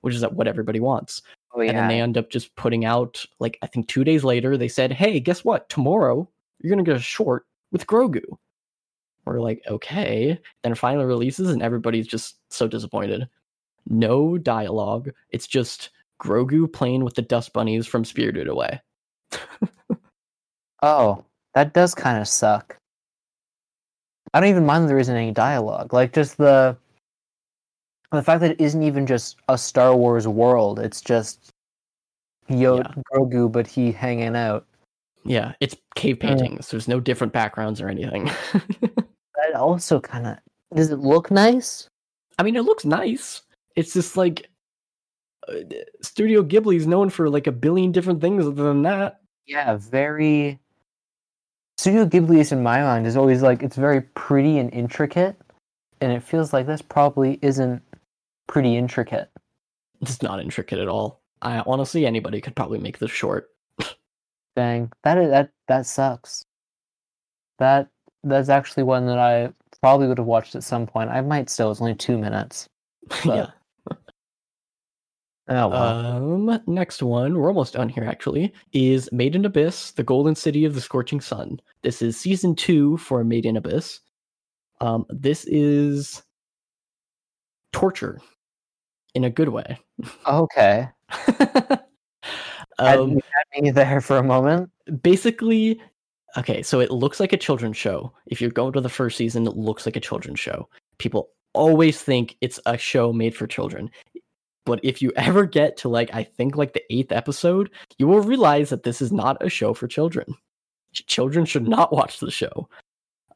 which 0.02 0.14
is 0.14 0.24
what 0.28 0.48
everybody 0.48 0.80
wants. 0.80 1.22
Oh 1.54 1.62
and 1.62 1.76
then 1.76 1.88
they 1.88 2.00
end 2.00 2.18
up 2.18 2.30
just 2.30 2.56
putting 2.56 2.86
out 2.86 3.26
like 3.40 3.58
i 3.62 3.68
think 3.68 3.88
two 3.88 4.04
days 4.04 4.24
later 4.24 4.56
they 4.56 4.68
said 4.68 4.92
hey 4.92 5.20
guess 5.20 5.44
what? 5.44 5.68
Tomorrow 5.70 6.30
you're 6.62 6.70
going 6.70 6.84
to 6.84 6.90
get 6.90 6.98
a 6.98 7.04
short 7.04 7.46
with 7.72 7.88
grogu. 7.88 8.24
We're 9.26 9.42
like 9.42 9.62
okay. 9.68 10.40
Then 10.64 10.72
it 10.72 10.78
finally 10.78 11.06
releases 11.06 11.50
and 11.50 11.62
everybody's 11.62 12.08
just 12.08 12.38
so 12.50 12.68
disappointed. 12.68 13.28
No 13.90 14.38
dialogue. 14.38 15.10
It's 15.32 15.48
just 15.48 15.90
grogu 16.22 16.72
playing 16.72 17.04
with 17.04 17.16
the 17.16 17.22
dust 17.22 17.54
bunnies 17.54 17.88
from 17.88 18.06
spirited 18.06 18.48
away. 18.48 18.82
Oh, 20.84 21.26
that 21.56 21.74
does 21.74 21.96
kind 21.96 22.20
of 22.22 22.28
suck. 22.28 22.78
I 24.38 24.40
don't 24.40 24.50
even 24.52 24.68
mind 24.68 24.84
that 24.84 24.90
there 24.90 25.00
isn't 25.00 25.16
any 25.16 25.32
dialogue. 25.32 25.94
Like 25.94 26.14
just 26.14 26.38
the 26.38 26.78
the 28.12 28.22
fact 28.22 28.40
that 28.42 28.52
it 28.52 28.62
isn't 28.62 28.84
even 28.84 29.08
just 29.08 29.38
a 29.50 29.58
Star 29.58 29.96
Wars 29.96 30.28
world. 30.28 30.78
It's 30.78 31.02
just 31.02 31.50
Yoda 32.48 33.02
Grogu, 33.12 33.52
but 33.52 33.66
he 33.66 33.92
hanging 33.92 34.36
out. 34.36 34.68
yeah 35.26 35.54
it's 35.60 35.76
cave 35.96 36.18
Yeah. 36.22 36.30
paintings 36.36 36.70
there's 36.70 36.88
no 36.88 37.00
different 37.00 37.34
backgrounds 37.34 37.82
or 37.82 37.90
anything 37.90 38.30
That 39.36 39.56
also 39.56 40.00
kind 40.00 40.28
of 40.28 40.38
does 40.76 40.92
it 40.92 41.00
look 41.00 41.32
nice? 41.32 41.88
i 42.38 42.44
mean 42.44 42.56
it 42.56 42.62
looks 42.64 42.86
nice 42.86 43.42
it's 43.76 43.94
just 43.94 44.16
like 44.16 44.48
uh, 45.50 45.56
studio 46.04 46.44
ghibli 46.44 46.76
is 46.78 46.86
known 46.86 47.10
for 47.10 47.28
like 47.30 47.48
a 47.48 47.52
billion 47.52 47.92
different 47.92 48.22
things 48.22 48.46
other 48.46 48.64
than 48.64 48.84
that 48.84 49.20
Yeah, 49.48 49.76
very. 49.78 50.60
Studio 51.78 52.06
Ghibli 52.06 52.40
is 52.40 52.52
in 52.52 52.64
my 52.64 52.82
mind 52.82 53.06
is 53.06 53.16
always 53.18 53.42
like 53.42 53.62
it's 53.62 53.76
very 53.76 54.02
pretty 54.02 54.58
and 54.58 54.74
intricate, 54.74 55.36
and 56.02 56.12
it 56.12 56.24
feels 56.24 56.54
like 56.54 56.66
this 56.66 56.82
probably 56.82 57.40
isn't 57.42 57.82
pretty 58.48 58.76
intricate. 58.78 59.30
it's 60.02 60.22
not 60.22 60.40
intricate 60.40 60.80
at 60.80 60.88
all 60.88 61.20
i 61.42 61.60
honestly 61.68 62.06
anybody 62.06 62.40
could 62.40 62.56
probably 62.56 62.80
make 62.80 62.98
this 63.00 63.12
short 63.12 63.50
Dang, 64.56 64.92
that 65.04 65.20
is, 65.20 65.30
that 65.30 65.52
that 65.68 65.86
sucks. 65.86 66.44
That 67.60 67.90
that's 68.24 68.50
actually 68.50 68.84
one 68.84 69.06
that 69.06 69.20
I 69.20 69.54
probably 69.82 70.08
would 70.08 70.18
have 70.18 70.26
watched 70.26 70.56
at 70.56 70.64
some 70.64 70.88
point. 70.88 71.12
I 71.12 71.22
might 71.22 71.48
still. 71.50 71.70
It's 71.70 71.80
only 71.80 71.94
two 71.94 72.18
minutes. 72.18 72.68
yeah 73.26 73.52
Oh 75.50 75.68
well. 75.70 76.50
Um, 76.50 76.60
next 76.68 77.02
one, 77.02 77.38
we're 77.38 77.48
almost 77.48 77.74
done 77.74 77.90
here 77.90 78.04
actually, 78.04 78.54
is 78.74 79.10
Made 79.12 79.36
in 79.36 79.46
Abyss, 79.46 79.92
the 79.92 80.04
Golden 80.04 80.36
City 80.36 80.66
of 80.66 80.76
the 80.76 80.82
Scorching 80.82 81.22
Sun. 81.22 81.62
This 81.84 82.02
is 82.02 82.18
season 82.18 82.56
two 82.56 82.98
for 82.98 83.24
Made 83.24 83.46
in 83.46 83.56
Abyss. 83.56 84.02
Um, 84.82 85.06
this 85.10 85.46
is 85.46 86.22
torture 87.72 88.20
in 89.16 89.24
a 89.24 89.30
good 89.30 89.50
way. 89.50 89.80
okay. 90.28 90.90
Um, 92.80 93.20
had 93.34 93.64
me 93.64 93.72
there 93.72 94.02
for 94.02 94.18
a 94.18 94.24
moment. 94.24 94.70
basically, 95.02 95.82
okay, 96.38 96.62
so 96.62 96.80
it 96.80 96.92
looks 96.92 97.20
like 97.20 97.34
a 97.34 97.38
children's 97.38 97.78
show. 97.78 98.14
If 98.28 98.40
you 98.40 98.50
go 98.50 98.70
to 98.70 98.80
the 98.80 98.90
first 98.90 99.18
season, 99.18 99.48
it 99.48 99.58
looks 99.58 99.86
like 99.88 99.96
a 99.96 100.00
children's 100.00 100.40
show. 100.40 100.70
People 101.00 101.30
always 101.54 102.02
think 102.02 102.38
it's 102.42 102.60
a 102.68 102.78
show 102.78 103.12
made 103.12 103.36
for 103.36 103.48
children. 103.48 103.90
But 104.68 104.80
if 104.84 105.02
you 105.02 105.12
ever 105.16 105.46
get 105.46 105.78
to 105.78 105.90
like, 105.90 106.14
I 106.14 106.24
think 106.24 106.56
like 106.56 106.74
the 106.74 106.84
eighth 106.94 107.12
episode, 107.12 107.72
you 107.98 108.08
will 108.08 108.22
realize 108.22 108.70
that 108.70 108.84
this 108.84 109.02
is 109.02 109.12
not 109.12 109.44
a 109.44 109.50
show 109.50 109.74
for 109.74 109.88
children. 109.88 110.36
children 110.94 111.46
should 111.46 111.68
not 111.68 111.92
watch 111.92 112.20
the 112.20 112.30
show. 112.30 112.70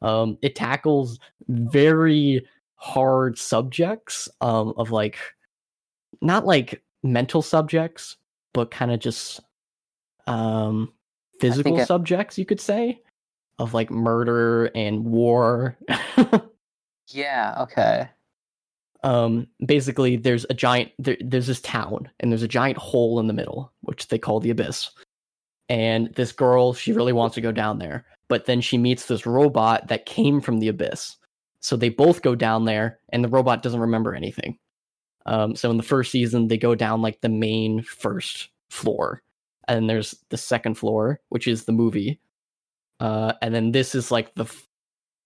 Um, 0.00 0.38
it 0.42 0.54
tackles 0.54 1.18
very 1.48 2.46
hard 2.76 3.38
subjects 3.38 4.28
um, 4.40 4.74
of 4.76 4.90
like 4.90 5.18
not 6.20 6.44
like 6.44 6.82
mental 7.02 7.42
subjects, 7.42 8.16
but 8.52 8.70
kind 8.70 8.92
of 8.92 9.00
just 9.00 9.40
um, 10.26 10.92
physical 11.40 11.80
I- 11.80 11.84
subjects, 11.84 12.38
you 12.38 12.44
could 12.44 12.60
say, 12.60 13.00
of 13.58 13.74
like 13.74 13.90
murder 13.90 14.66
and 14.74 15.04
war. 15.04 15.76
Yeah. 17.08 17.54
Okay. 17.60 18.08
Um 19.04 19.46
basically 19.66 20.16
there's 20.16 20.46
a 20.48 20.54
giant 20.54 20.92
there, 20.98 21.16
there's 21.20 21.48
this 21.48 21.60
town 21.60 22.08
and 22.20 22.30
there's 22.30 22.42
a 22.42 22.48
giant 22.48 22.78
hole 22.78 23.18
in 23.18 23.26
the 23.26 23.32
middle 23.32 23.72
which 23.80 24.08
they 24.08 24.18
call 24.18 24.40
the 24.40 24.50
abyss. 24.50 24.90
And 25.68 26.12
this 26.14 26.32
girl 26.32 26.72
she 26.72 26.92
really 26.92 27.12
wants 27.12 27.34
to 27.34 27.40
go 27.40 27.52
down 27.52 27.78
there 27.78 28.04
but 28.28 28.46
then 28.46 28.60
she 28.60 28.78
meets 28.78 29.06
this 29.06 29.26
robot 29.26 29.88
that 29.88 30.06
came 30.06 30.40
from 30.40 30.58
the 30.58 30.68
abyss. 30.68 31.16
So 31.60 31.76
they 31.76 31.90
both 31.90 32.22
go 32.22 32.34
down 32.34 32.64
there 32.64 32.98
and 33.10 33.22
the 33.22 33.28
robot 33.28 33.62
doesn't 33.62 33.80
remember 33.80 34.14
anything. 34.14 34.58
Um 35.26 35.56
so 35.56 35.70
in 35.70 35.76
the 35.76 35.82
first 35.82 36.12
season 36.12 36.48
they 36.48 36.58
go 36.58 36.74
down 36.74 37.02
like 37.02 37.20
the 37.20 37.28
main 37.28 37.82
first 37.82 38.50
floor 38.70 39.22
and 39.68 39.88
there's 39.88 40.14
the 40.30 40.36
second 40.38 40.74
floor 40.74 41.20
which 41.28 41.48
is 41.48 41.64
the 41.64 41.72
movie. 41.72 42.20
Uh 43.00 43.32
and 43.42 43.54
then 43.54 43.72
this 43.72 43.94
is 43.94 44.10
like 44.10 44.34
the 44.36 44.44
f- 44.44 44.68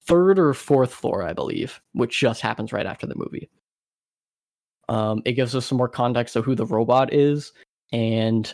third 0.07 0.39
or 0.39 0.55
fourth 0.55 0.95
floor 0.95 1.23
i 1.25 1.33
believe 1.33 1.81
which 1.93 2.21
just 2.21 2.41
happens 2.41 2.73
right 2.73 2.87
after 2.87 3.07
the 3.09 3.17
movie 3.17 3.51
um, 4.89 5.23
it 5.25 5.33
gives 5.33 5.55
us 5.55 5.67
some 5.67 5.79
more 5.79 5.89
context 5.89 6.37
of 6.37 6.45
who 6.45 6.55
the 6.55 6.67
robot 6.67 7.13
is, 7.13 7.53
and 7.93 8.53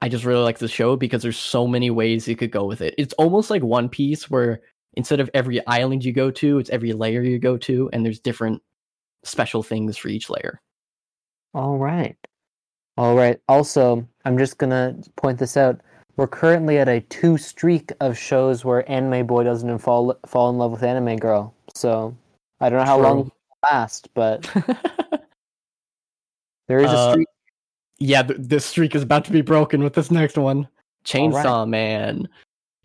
I 0.00 0.08
just 0.08 0.24
really 0.24 0.42
like 0.42 0.58
the 0.58 0.68
show 0.68 0.96
because 0.96 1.22
there's 1.22 1.38
so 1.38 1.66
many 1.66 1.90
ways 1.90 2.28
you 2.28 2.36
could 2.36 2.50
go 2.50 2.64
with 2.64 2.80
it. 2.80 2.94
It's 2.98 3.14
almost 3.14 3.50
like 3.50 3.62
One 3.62 3.88
Piece, 3.88 4.30
where 4.30 4.60
instead 4.94 5.20
of 5.20 5.30
every 5.34 5.66
island 5.66 6.04
you 6.04 6.12
go 6.12 6.30
to, 6.30 6.58
it's 6.58 6.70
every 6.70 6.92
layer 6.92 7.22
you 7.22 7.38
go 7.38 7.56
to, 7.58 7.90
and 7.92 8.04
there's 8.04 8.20
different 8.20 8.62
special 9.24 9.62
things 9.62 9.96
for 9.96 10.08
each 10.08 10.30
layer. 10.30 10.60
All 11.54 11.78
right. 11.78 12.16
All 12.96 13.16
right. 13.16 13.40
Also, 13.48 14.06
I'm 14.24 14.38
just 14.38 14.58
gonna 14.58 14.96
point 15.16 15.38
this 15.38 15.56
out. 15.56 15.80
We're 16.16 16.28
currently 16.28 16.78
at 16.78 16.88
a 16.88 17.00
two 17.00 17.36
streak 17.38 17.90
of 18.00 18.16
shows 18.16 18.64
where 18.64 18.88
anime 18.90 19.26
boy 19.26 19.42
doesn't 19.44 19.78
fall 19.78 20.14
fall 20.26 20.50
in 20.50 20.58
love 20.58 20.70
with 20.70 20.82
anime 20.82 21.16
girl. 21.16 21.54
So 21.74 22.14
I 22.60 22.68
don't 22.68 22.78
know 22.78 22.84
how 22.84 23.00
long 23.00 23.20
it 23.20 23.24
will 23.24 23.32
last, 23.64 24.08
but 24.14 24.48
there 26.68 26.78
is 26.80 26.90
a 26.90 26.96
Uh, 26.96 27.12
streak. 27.12 27.28
yeah, 27.98 28.22
th- 28.22 28.40
this 28.40 28.64
streak 28.64 28.94
is 28.94 29.02
about 29.02 29.24
to 29.26 29.32
be 29.32 29.42
broken 29.42 29.82
with 29.82 29.94
this 29.94 30.10
next 30.10 30.36
one. 30.38 30.68
Chainsaw 31.04 31.44
Alright. 31.44 31.68
Man. 31.68 32.28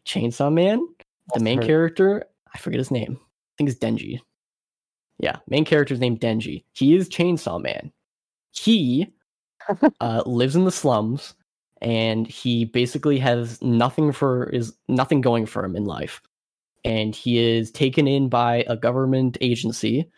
Chainsaw 0.06 0.52
Man, 0.52 0.86
the 1.34 1.40
main 1.40 1.62
character, 1.62 2.24
I 2.54 2.58
forget 2.58 2.80
his 2.80 2.92
name. 2.92 3.20
I 3.22 3.52
think 3.58 3.70
it's 3.70 3.80
Denji. 3.80 4.20
Yeah, 5.20 5.38
main 5.48 5.66
character's 5.66 6.00
named 6.00 6.20
Denji. 6.20 6.64
He 6.74 6.96
is 6.96 7.10
Chainsaw 7.10 7.62
Man. 7.62 7.92
He 8.52 9.08
uh, 10.02 10.24
lives 10.26 10.56
in 10.56 10.66
the 10.66 10.72
slums 10.72 11.36
and 11.82 12.28
he 12.28 12.66
basically 12.66 13.20
has 13.20 13.62
nothing 13.62 14.12
for 14.12 14.50
is 14.50 14.74
nothing 14.88 15.22
going 15.22 15.46
for 15.46 15.64
him 15.64 15.76
in 15.76 15.86
life. 15.86 16.22
And 16.86 17.14
he 17.16 17.38
is 17.38 17.72
taken 17.72 18.08
in 18.08 18.30
by 18.30 18.64
a 18.68 18.76
government 18.78 19.38
agency 19.42 20.10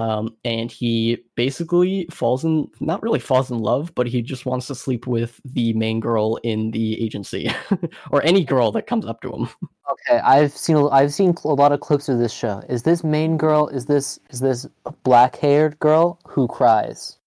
um, 0.00 0.34
and 0.44 0.72
he 0.72 1.18
basically 1.36 2.06
falls 2.10 2.44
in 2.44 2.68
not 2.80 3.02
really 3.02 3.18
falls 3.20 3.50
in 3.50 3.58
love 3.58 3.92
but 3.94 4.06
he 4.06 4.22
just 4.22 4.46
wants 4.46 4.66
to 4.66 4.74
sleep 4.74 5.06
with 5.06 5.40
the 5.44 5.72
main 5.74 6.00
girl 6.00 6.36
in 6.42 6.70
the 6.70 7.00
agency 7.02 7.50
or 8.10 8.22
any 8.24 8.42
girl 8.44 8.72
that 8.72 8.86
comes 8.86 9.04
up 9.06 9.20
to 9.20 9.30
him 9.32 9.48
Okay, 9.90 10.20
I've 10.20 10.52
seen 10.52 10.76
a- 10.76 10.88
I've 10.88 11.12
seen 11.12 11.34
a 11.44 11.48
lot 11.48 11.72
of 11.72 11.80
clips 11.80 12.08
of 12.08 12.18
this 12.20 12.32
show. 12.32 12.62
Is 12.68 12.84
this 12.84 13.02
main 13.02 13.36
girl? 13.36 13.66
Is 13.66 13.86
this 13.86 14.20
is 14.30 14.38
this 14.38 14.64
black 15.02 15.34
haired 15.34 15.76
girl 15.80 16.20
who 16.28 16.46
cries? 16.46 17.18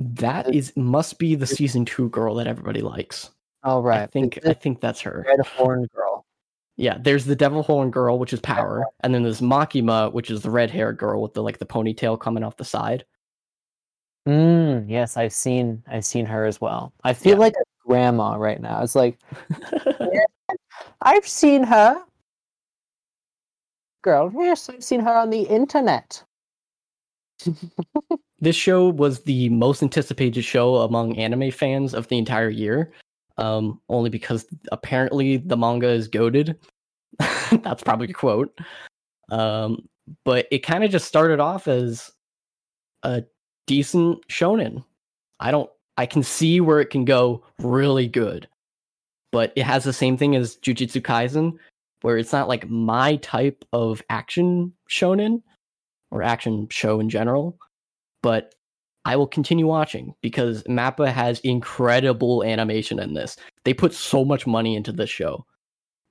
that 0.00 0.52
is 0.52 0.72
must 0.76 1.18
be 1.20 1.36
the 1.36 1.46
season 1.46 1.84
two 1.84 2.08
girl 2.08 2.34
that 2.34 2.48
everybody 2.48 2.80
likes 2.80 3.30
Oh 3.62 3.80
right. 3.80 4.00
i 4.02 4.06
think 4.06 4.38
i 4.44 4.52
think 4.52 4.80
that's 4.80 5.00
her 5.02 5.24
red 5.28 5.46
horn 5.46 5.86
girl. 5.94 6.11
Yeah 6.76 6.96
there's 7.00 7.24
the 7.24 7.36
devil 7.36 7.62
horn 7.62 7.90
girl 7.90 8.18
which 8.18 8.32
is 8.32 8.40
power 8.40 8.84
and 9.00 9.14
then 9.14 9.22
there's 9.22 9.40
makima 9.40 10.12
which 10.12 10.30
is 10.30 10.42
the 10.42 10.50
red 10.50 10.70
haired 10.70 10.96
girl 10.96 11.20
with 11.22 11.34
the 11.34 11.42
like 11.42 11.58
the 11.58 11.66
ponytail 11.66 12.18
coming 12.18 12.42
off 12.42 12.56
the 12.56 12.64
side 12.64 13.04
Mm, 14.28 14.84
yes, 14.88 15.16
I've 15.16 15.32
seen 15.32 15.82
I've 15.88 16.04
seen 16.04 16.26
her 16.26 16.44
as 16.46 16.60
well. 16.60 16.92
I 17.02 17.12
feel 17.12 17.32
Yeah. 17.32 17.38
like 17.38 17.54
a 17.54 17.64
grandma 17.84 18.36
right 18.36 18.60
now. 18.60 18.80
It's 18.80 18.94
like 18.94 19.18
I've 21.02 21.26
seen 21.26 21.64
her. 21.64 22.00
Girl, 24.02 24.30
yes, 24.32 24.68
I've 24.68 24.84
seen 24.84 25.00
her 25.00 25.12
on 25.12 25.30
the 25.30 25.42
internet. 25.42 26.22
this 28.38 28.54
show 28.54 28.88
was 28.90 29.22
the 29.22 29.48
most 29.48 29.82
anticipated 29.82 30.42
show 30.42 30.76
among 30.76 31.16
anime 31.18 31.50
fans 31.50 31.92
of 31.92 32.06
the 32.06 32.18
entire 32.18 32.48
year 32.50 32.92
um 33.38 33.80
only 33.88 34.10
because 34.10 34.46
apparently 34.70 35.38
the 35.38 35.56
manga 35.56 35.88
is 35.88 36.08
goaded. 36.08 36.56
That's 37.50 37.82
probably 37.82 38.08
a 38.08 38.14
quote. 38.14 38.58
Um 39.30 39.88
but 40.24 40.46
it 40.50 40.60
kind 40.60 40.84
of 40.84 40.90
just 40.90 41.06
started 41.06 41.40
off 41.40 41.68
as 41.68 42.10
a 43.02 43.22
decent 43.66 44.26
shonen. 44.28 44.84
I 45.40 45.50
don't 45.50 45.70
i 45.96 46.06
can 46.06 46.22
see 46.22 46.60
where 46.60 46.80
it 46.80 46.90
can 46.90 47.04
go 47.04 47.44
really 47.58 48.06
good 48.08 48.48
but 49.30 49.52
it 49.56 49.64
has 49.64 49.84
the 49.84 49.92
same 49.92 50.16
thing 50.16 50.36
as 50.36 50.56
jujutsu 50.56 51.00
kaisen 51.00 51.52
where 52.02 52.18
it's 52.18 52.32
not 52.32 52.48
like 52.48 52.68
my 52.68 53.16
type 53.16 53.64
of 53.72 54.02
action 54.10 54.72
shonen 54.90 55.42
or 56.10 56.22
action 56.22 56.68
show 56.70 57.00
in 57.00 57.08
general 57.08 57.58
but 58.22 58.54
I 59.04 59.16
will 59.16 59.26
continue 59.26 59.66
watching 59.66 60.14
because 60.22 60.62
Mappa 60.64 61.12
has 61.12 61.40
incredible 61.40 62.44
animation 62.44 63.00
in 63.00 63.14
this. 63.14 63.36
They 63.64 63.74
put 63.74 63.94
so 63.94 64.24
much 64.24 64.46
money 64.46 64.76
into 64.76 64.92
this 64.92 65.10
show. 65.10 65.44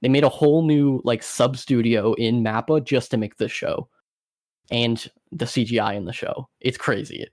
They 0.01 0.09
made 0.09 0.23
a 0.23 0.29
whole 0.29 0.63
new 0.63 1.01
like 1.03 1.23
sub 1.23 1.57
studio 1.57 2.13
in 2.13 2.43
Mappa 2.43 2.83
just 2.83 3.11
to 3.11 3.17
make 3.17 3.37
this 3.37 3.51
show. 3.51 3.87
And 4.71 5.05
the 5.31 5.45
CGI 5.45 5.95
in 5.95 6.05
the 6.05 6.13
show. 6.13 6.47
It's 6.59 6.77
crazy. 6.77 7.25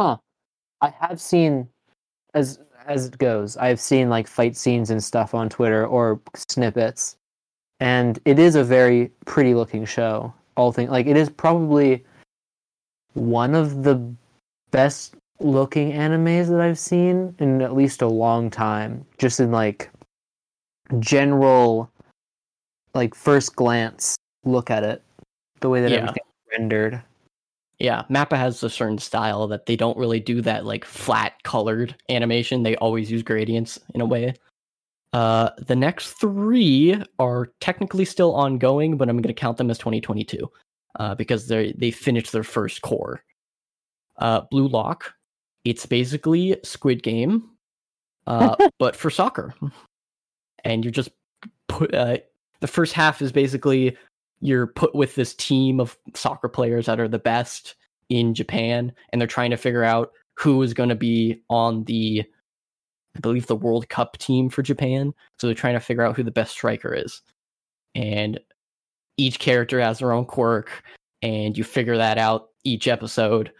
Huh. 0.00 0.18
I 0.80 0.92
have 1.00 1.20
seen 1.20 1.68
as 2.34 2.60
as 2.86 3.06
it 3.06 3.18
goes, 3.18 3.56
I've 3.56 3.80
seen 3.80 4.08
like 4.08 4.26
fight 4.26 4.56
scenes 4.56 4.90
and 4.90 5.02
stuff 5.02 5.34
on 5.34 5.48
Twitter 5.48 5.86
or 5.86 6.20
snippets. 6.34 7.16
And 7.80 8.18
it 8.24 8.38
is 8.38 8.54
a 8.54 8.64
very 8.64 9.12
pretty 9.26 9.54
looking 9.54 9.84
show. 9.84 10.32
All 10.56 10.72
things 10.72 10.90
like 10.90 11.06
it 11.06 11.16
is 11.16 11.28
probably 11.28 12.04
one 13.14 13.54
of 13.54 13.82
the 13.82 13.96
best 14.70 15.14
looking 15.40 15.92
animes 15.92 16.48
that 16.48 16.60
I've 16.60 16.78
seen 16.78 17.34
in 17.38 17.62
at 17.62 17.74
least 17.74 18.02
a 18.02 18.08
long 18.08 18.50
time. 18.50 19.04
Just 19.18 19.40
in 19.40 19.52
like 19.52 19.90
general 20.98 21.90
like 22.94 23.14
first 23.14 23.54
glance 23.54 24.16
look 24.44 24.70
at 24.70 24.82
it. 24.82 25.02
The 25.60 25.68
way 25.68 25.80
that 25.80 25.90
Yeah. 25.90 25.96
everything's 25.98 26.26
rendered. 26.52 27.02
Yeah, 27.78 28.02
Mappa 28.10 28.36
has 28.36 28.62
a 28.64 28.70
certain 28.70 28.98
style 28.98 29.46
that 29.48 29.66
they 29.66 29.76
don't 29.76 29.96
really 29.96 30.18
do 30.18 30.40
that 30.42 30.64
like 30.64 30.84
flat 30.84 31.40
colored 31.44 31.94
animation. 32.08 32.64
They 32.64 32.74
always 32.76 33.10
use 33.10 33.22
gradients 33.22 33.78
in 33.94 34.00
a 34.00 34.06
way. 34.06 34.34
Uh, 35.12 35.50
the 35.58 35.76
next 35.76 36.12
three 36.14 37.00
are 37.18 37.52
technically 37.60 38.04
still 38.04 38.34
ongoing, 38.34 38.96
but 38.96 39.08
I'm 39.08 39.16
going 39.16 39.34
to 39.34 39.40
count 39.40 39.58
them 39.58 39.70
as 39.70 39.78
2022 39.78 40.50
uh, 40.98 41.14
because 41.14 41.48
they 41.48 41.72
they 41.76 41.90
finished 41.90 42.32
their 42.32 42.44
first 42.44 42.82
cour. 42.82 43.22
Uh, 44.18 44.42
Blue 44.50 44.68
Lock, 44.68 45.14
it's 45.64 45.86
basically 45.86 46.58
Squid 46.64 47.02
Game, 47.02 47.50
uh, 48.26 48.56
but 48.78 48.96
for 48.96 49.10
soccer, 49.10 49.54
and 50.64 50.84
you're 50.84 50.92
just 50.92 51.10
put. 51.68 51.94
Uh, 51.94 52.18
the 52.60 52.66
first 52.66 52.92
half 52.92 53.22
is 53.22 53.30
basically 53.30 53.96
you're 54.40 54.66
put 54.66 54.94
with 54.94 55.14
this 55.14 55.34
team 55.34 55.80
of 55.80 55.96
soccer 56.14 56.48
players 56.48 56.86
that 56.86 57.00
are 57.00 57.08
the 57.08 57.18
best 57.18 57.76
in 58.08 58.34
Japan, 58.34 58.92
and 59.10 59.20
they're 59.20 59.28
trying 59.28 59.50
to 59.50 59.56
figure 59.56 59.84
out 59.84 60.12
who 60.34 60.62
is 60.62 60.74
going 60.74 60.88
to 60.88 60.94
be 60.94 61.40
on 61.50 61.84
the, 61.84 62.24
I 63.16 63.20
believe, 63.20 63.46
the 63.46 63.56
World 63.56 63.88
Cup 63.88 64.16
team 64.18 64.48
for 64.48 64.62
Japan. 64.62 65.12
So 65.38 65.46
they're 65.46 65.54
trying 65.54 65.74
to 65.74 65.80
figure 65.80 66.04
out 66.04 66.16
who 66.16 66.22
the 66.22 66.30
best 66.30 66.52
striker 66.52 66.94
is. 66.94 67.22
And 67.94 68.38
each 69.18 69.38
character 69.38 69.80
has 69.80 69.98
their 69.98 70.12
own 70.12 70.24
quirk, 70.24 70.82
and 71.20 71.58
you 71.58 71.64
figure 71.64 71.98
that 71.98 72.16
out 72.16 72.48
each 72.64 72.88
episode. 72.88 73.52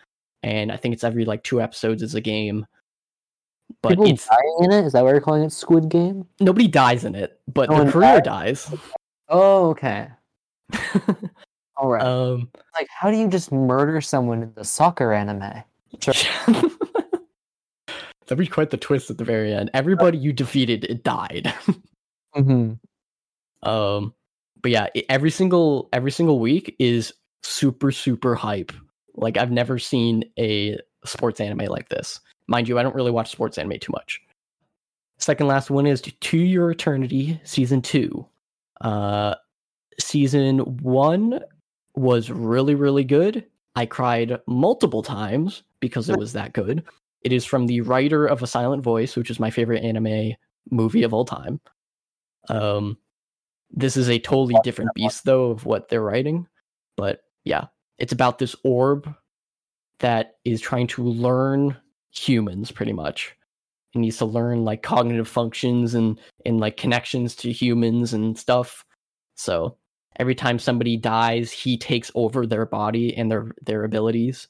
And 0.43 0.73
I 0.73 0.77
think 0.77 0.95
it's 0.95 1.05
every 1.05 1.25
like 1.25 1.43
two 1.43 1.61
episodes 1.61 2.03
is 2.03 2.15
a 2.15 2.21
game. 2.21 2.65
But 3.83 3.91
People 3.91 4.07
it's 4.07 4.27
dying 4.27 4.57
in 4.61 4.73
it? 4.73 4.87
Is 4.87 4.93
that 4.93 5.05
why 5.05 5.11
you're 5.11 5.21
calling 5.21 5.43
it 5.43 5.53
Squid 5.53 5.91
Game? 5.91 6.27
nobody 6.41 6.69
dies 6.69 7.05
in 7.05 7.15
it, 7.15 7.39
but 7.53 7.69
No 7.69 7.83
their 7.83 7.93
career 7.93 8.21
dies. 8.21 8.73
Oh, 9.29 9.69
okay. 9.71 10.09
All 11.77 11.91
right. 11.91 12.03
um, 12.03 12.49
like, 12.77 12.89
how 12.89 13.11
do 13.11 13.17
you 13.17 13.29
just 13.29 13.53
murder 13.53 14.01
someone 14.01 14.43
in 14.43 14.53
the 14.55 14.65
soccer 14.65 15.13
anime? 15.13 15.63
Sure. 16.01 16.15
that'd 18.27 18.39
be 18.39 18.47
quite 18.47 18.71
the 18.71 18.77
twist 18.77 19.11
at 19.11 19.19
the 19.19 19.25
very 19.25 19.53
end. 19.53 19.71
Everybody 19.75 20.19
you 20.19 20.33
defeated 20.33 20.85
it 20.85 21.05
died. 21.05 21.53
hmm 22.35 22.73
um, 23.63 24.15
but 24.63 24.71
yeah, 24.71 24.89
every 25.09 25.31
single 25.31 25.89
every 25.93 26.11
single 26.11 26.39
week 26.41 26.75
is 26.79 27.13
super 27.43 27.93
super 27.93 28.35
hype. 28.35 28.73
Like 29.15 29.37
I've 29.37 29.51
never 29.51 29.79
seen 29.79 30.25
a 30.39 30.79
sports 31.05 31.41
anime 31.41 31.67
like 31.67 31.89
this. 31.89 32.21
Mind 32.47 32.69
you, 32.69 32.79
I 32.79 32.83
don't 32.83 32.95
really 32.95 33.11
watch 33.11 33.31
sports 33.31 33.59
anime 33.59 33.79
too 33.79 33.93
much. 33.93 34.21
Second 35.19 35.49
last 35.49 35.71
one 35.71 35.87
is 35.87 36.01
To 36.03 36.39
Your 36.39 36.71
Eternity 36.71 37.41
season 37.45 37.83
2. 37.83 38.27
Uh 38.81 39.35
season 40.01 40.59
1 40.59 41.41
was 41.97 42.31
really 42.31 42.75
really 42.75 43.05
good. 43.05 43.45
I 43.75 43.87
cried 43.87 44.39
multiple 44.47 45.03
times 45.03 45.63
because 45.81 46.09
it 46.09 46.19
was 46.19 46.33
that 46.33 46.53
good. 46.53 46.85
It 47.23 47.33
is 47.33 47.45
from 47.45 47.67
the 47.67 47.81
writer 47.81 48.27
of 48.27 48.43
A 48.43 48.47
Silent 48.47 48.83
Voice, 48.83 49.17
which 49.17 49.31
is 49.31 49.41
my 49.41 49.51
favorite 49.51 49.83
anime 49.83 50.35
movie 50.71 51.03
of 51.03 51.13
all 51.13 51.25
time. 51.25 51.61
Um 52.49 52.97
this 53.71 53.97
is 53.97 54.09
a 54.09 54.19
totally 54.19 54.57
different 54.62 54.91
beast 54.95 55.25
though 55.25 55.51
of 55.51 55.64
what 55.64 55.89
they're 55.89 56.03
writing, 56.03 56.47
but 56.97 57.21
yeah, 57.45 57.66
it's 57.99 58.12
about 58.12 58.39
this 58.39 58.57
orb 58.64 59.12
that 60.01 60.37
is 60.45 60.61
trying 60.61 60.87
to 60.87 61.03
learn 61.03 61.77
humans 62.11 62.71
pretty 62.71 62.93
much. 62.93 63.35
It 63.95 63.99
needs 63.99 64.19
to 64.19 64.25
learn 64.25 64.64
like 64.64 64.83
cognitive 64.83 65.29
functions 65.29 65.95
and 65.95 66.19
and 66.45 66.61
like 66.61 66.77
connections 66.77 67.35
to 67.37 67.53
humans 67.53 68.12
and 68.12 68.39
stuff. 68.39 68.85
So 69.37 69.77
every 70.16 70.35
time 70.35 70.59
somebody 70.59 70.97
dies, 70.97 71.51
he 71.51 71.77
takes 71.77 72.11
over 72.14 72.47
their 72.47 72.66
body 72.66 73.16
and 73.16 73.31
their 73.31 73.53
their 73.62 73.85
abilities. 73.85 74.49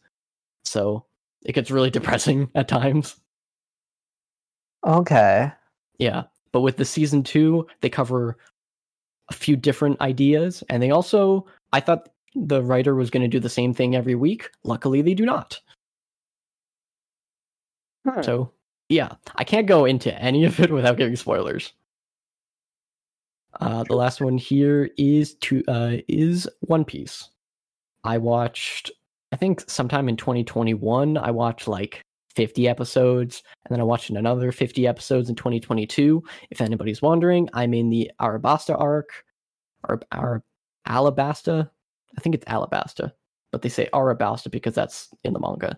So 0.64 1.06
it 1.44 1.52
gets 1.52 1.70
really 1.70 1.90
depressing 1.98 2.50
at 2.54 2.68
times. 2.68 3.16
Okay. 4.86 5.50
Yeah. 5.98 6.24
But 6.52 6.60
with 6.60 6.76
the 6.76 6.84
season 6.84 7.22
two, 7.22 7.66
they 7.80 7.90
cover 7.90 8.38
a 9.30 9.34
few 9.34 9.56
different 9.56 10.00
ideas. 10.00 10.62
And 10.68 10.82
they 10.82 10.90
also, 10.90 11.46
I 11.72 11.80
thought 11.80 12.08
the 12.34 12.62
writer 12.62 12.94
was 12.94 13.10
going 13.10 13.22
to 13.22 13.28
do 13.28 13.40
the 13.40 13.48
same 13.48 13.74
thing 13.74 13.94
every 13.94 14.14
week. 14.14 14.50
Luckily, 14.64 15.02
they 15.02 15.14
do 15.14 15.26
not. 15.26 15.60
Hmm. 18.06 18.22
So, 18.22 18.52
yeah, 18.88 19.12
I 19.36 19.44
can't 19.44 19.66
go 19.66 19.84
into 19.84 20.14
any 20.20 20.44
of 20.46 20.58
it 20.60 20.70
without 20.70 20.96
giving 20.96 21.16
spoilers. 21.16 21.72
Uh, 23.60 23.82
the 23.84 23.96
last 23.96 24.20
one 24.20 24.38
here 24.38 24.90
is 24.98 25.34
to 25.34 25.64
uh, 25.66 25.96
is 26.06 26.48
One 26.60 26.84
Piece. 26.84 27.30
I 28.04 28.18
watched, 28.18 28.92
I 29.32 29.36
think 29.36 29.68
sometime 29.68 30.08
in 30.08 30.16
2021, 30.16 31.16
I 31.16 31.30
watched 31.30 31.66
like 31.66 32.02
50 32.38 32.68
episodes, 32.68 33.42
and 33.64 33.72
then 33.74 33.80
I 33.80 33.84
watched 33.84 34.10
another 34.10 34.52
50 34.52 34.86
episodes 34.86 35.28
in 35.28 35.34
2022. 35.34 36.22
If 36.50 36.60
anybody's 36.60 37.02
wondering, 37.02 37.48
I'm 37.52 37.74
in 37.74 37.90
the 37.90 38.12
Arabasta 38.20 38.80
arc, 38.80 39.24
or 39.88 40.00
Ar- 40.12 40.44
Alabasta. 40.86 41.68
I 42.16 42.20
think 42.20 42.36
it's 42.36 42.44
Alabasta, 42.44 43.10
but 43.50 43.62
they 43.62 43.68
say 43.68 43.88
Arabasta 43.92 44.52
because 44.52 44.72
that's 44.76 45.08
in 45.24 45.32
the 45.32 45.40
manga. 45.40 45.76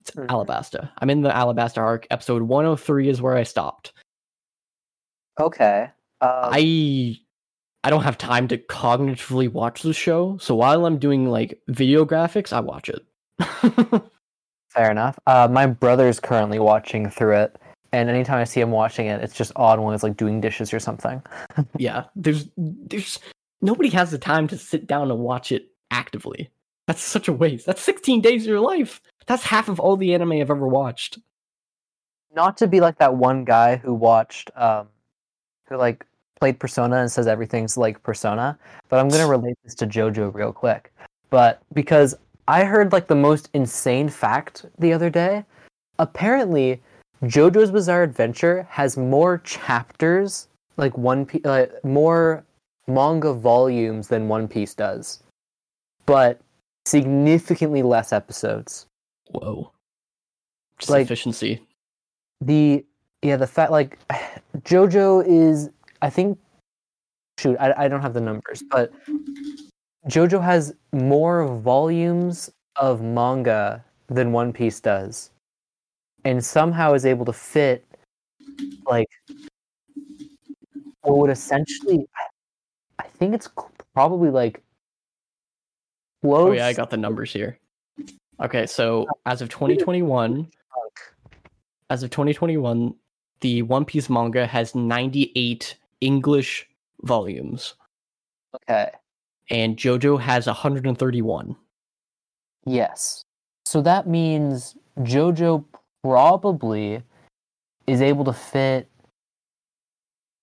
It's 0.00 0.12
Mhm. 0.12 0.28
Alabasta. 0.28 0.88
I'm 0.96 1.10
in 1.10 1.20
the 1.20 1.28
Alabasta 1.28 1.76
arc. 1.82 2.06
Episode 2.10 2.40
103 2.40 3.10
is 3.10 3.20
where 3.20 3.36
I 3.36 3.42
stopped. 3.42 3.92
Okay. 5.38 5.90
Um, 6.22 6.30
I 6.30 7.18
I 7.84 7.90
don't 7.90 8.02
have 8.02 8.16
time 8.16 8.48
to 8.48 8.56
cognitively 8.56 9.52
watch 9.52 9.82
the 9.82 9.92
show, 9.92 10.38
so 10.38 10.54
while 10.54 10.86
I'm 10.86 10.98
doing 10.98 11.26
like 11.28 11.60
video 11.68 12.06
graphics, 12.06 12.50
I 12.50 12.60
watch 12.60 12.88
it. 12.88 13.04
fair 14.68 14.90
enough. 14.90 15.18
Uh, 15.26 15.48
my 15.50 15.66
brother's 15.66 16.20
currently 16.20 16.58
watching 16.58 17.10
through 17.10 17.36
it, 17.36 17.56
and 17.92 18.08
anytime 18.08 18.38
I 18.38 18.44
see 18.44 18.60
him 18.60 18.70
watching 18.70 19.06
it, 19.06 19.22
it's 19.22 19.34
just 19.34 19.52
odd 19.56 19.80
when 19.80 19.94
he's 19.94 20.02
like 20.02 20.16
doing 20.16 20.40
dishes 20.40 20.72
or 20.72 20.80
something. 20.80 21.22
yeah, 21.76 22.04
there's 22.14 22.48
there's 22.56 23.18
nobody 23.60 23.88
has 23.90 24.10
the 24.10 24.18
time 24.18 24.46
to 24.48 24.58
sit 24.58 24.86
down 24.86 25.10
and 25.10 25.20
watch 25.20 25.52
it 25.52 25.70
actively. 25.90 26.50
That's 26.86 27.02
such 27.02 27.28
a 27.28 27.32
waste. 27.32 27.66
That's 27.66 27.82
16 27.82 28.22
days 28.22 28.44
of 28.44 28.48
your 28.48 28.60
life. 28.60 29.02
That's 29.26 29.44
half 29.44 29.68
of 29.68 29.78
all 29.78 29.96
the 29.96 30.14
anime 30.14 30.32
I've 30.32 30.50
ever 30.50 30.66
watched. 30.66 31.18
Not 32.34 32.56
to 32.58 32.66
be 32.66 32.80
like 32.80 32.98
that 32.98 33.14
one 33.14 33.44
guy 33.44 33.76
who 33.76 33.92
watched, 33.92 34.50
um, 34.56 34.88
who 35.68 35.76
like 35.76 36.06
played 36.40 36.58
Persona 36.58 36.96
and 36.96 37.10
says 37.10 37.26
everything's 37.26 37.76
like 37.76 38.02
Persona, 38.02 38.58
but 38.88 38.98
I'm 38.98 39.08
gonna 39.08 39.26
relate 39.36 39.56
this 39.64 39.74
to 39.76 39.86
JoJo 39.86 40.34
real 40.34 40.52
quick. 40.52 40.92
But 41.30 41.62
because 41.74 42.14
I 42.48 42.64
heard 42.64 42.92
like 42.92 43.06
the 43.06 43.14
most 43.14 43.50
insane 43.54 44.08
fact 44.08 44.64
the 44.78 44.92
other 44.92 45.10
day, 45.10 45.44
apparently 45.98 46.80
JoJo's 47.24 47.70
Bizarre 47.70 48.02
Adventure 48.02 48.66
has 48.70 48.96
more 48.96 49.38
chapters, 49.38 50.48
like 50.76 50.96
one 50.96 51.26
Piece, 51.26 51.44
uh, 51.44 51.66
more 51.84 52.44
manga 52.86 53.32
volumes 53.34 54.08
than 54.08 54.28
One 54.28 54.48
Piece 54.48 54.74
does, 54.74 55.22
but 56.06 56.40
significantly 56.86 57.82
less 57.82 58.12
episodes. 58.12 58.86
Whoa. 59.30 59.70
Just 60.78 60.90
Like- 60.90 61.02
efficiency. 61.04 61.62
the 62.40 62.84
yeah 63.22 63.34
the 63.36 63.46
fact 63.48 63.72
like 63.72 63.98
jojo 64.58 65.26
is 65.26 65.70
i 66.02 66.08
think 66.08 66.38
shoot 67.36 67.56
I, 67.58 67.74
I 67.76 67.88
don't 67.88 68.00
have 68.00 68.14
the 68.14 68.20
numbers 68.20 68.62
but 68.70 68.92
jojo 70.06 70.42
has 70.42 70.74
more 70.92 71.46
volumes 71.46 72.50
of 72.76 73.02
manga 73.02 73.84
than 74.08 74.32
one 74.32 74.52
piece 74.52 74.80
does 74.80 75.30
and 76.24 76.44
somehow 76.44 76.94
is 76.94 77.04
able 77.04 77.24
to 77.24 77.32
fit 77.32 77.84
like 78.86 79.08
what 81.02 81.18
would 81.18 81.30
essentially 81.30 82.06
i 82.98 83.04
think 83.04 83.34
it's 83.34 83.48
probably 83.94 84.30
like 84.30 84.62
close 86.22 86.50
Oh 86.50 86.52
yeah, 86.52 86.66
I 86.66 86.72
got 86.72 86.90
the 86.90 86.96
numbers 86.96 87.32
here. 87.32 87.58
Okay, 88.40 88.66
so 88.66 89.02
uh, 89.02 89.30
as 89.30 89.42
of 89.42 89.48
2021, 89.48 90.48
as 91.90 92.02
of 92.02 92.10
2021, 92.10 92.94
the 93.40 93.62
One 93.62 93.84
Piece 93.84 94.08
manga 94.08 94.46
has 94.46 94.74
98 94.74 95.76
English 96.00 96.68
volumes, 97.02 97.74
okay 98.54 98.90
and 99.50 99.76
JoJo 99.76 100.20
has 100.20 100.46
131. 100.46 101.56
Yes. 102.66 103.22
So 103.66 103.80
that 103.82 104.06
means 104.06 104.76
JoJo 105.00 105.64
probably 106.02 107.02
is 107.86 108.02
able 108.02 108.24
to 108.24 108.32
fit 108.32 108.88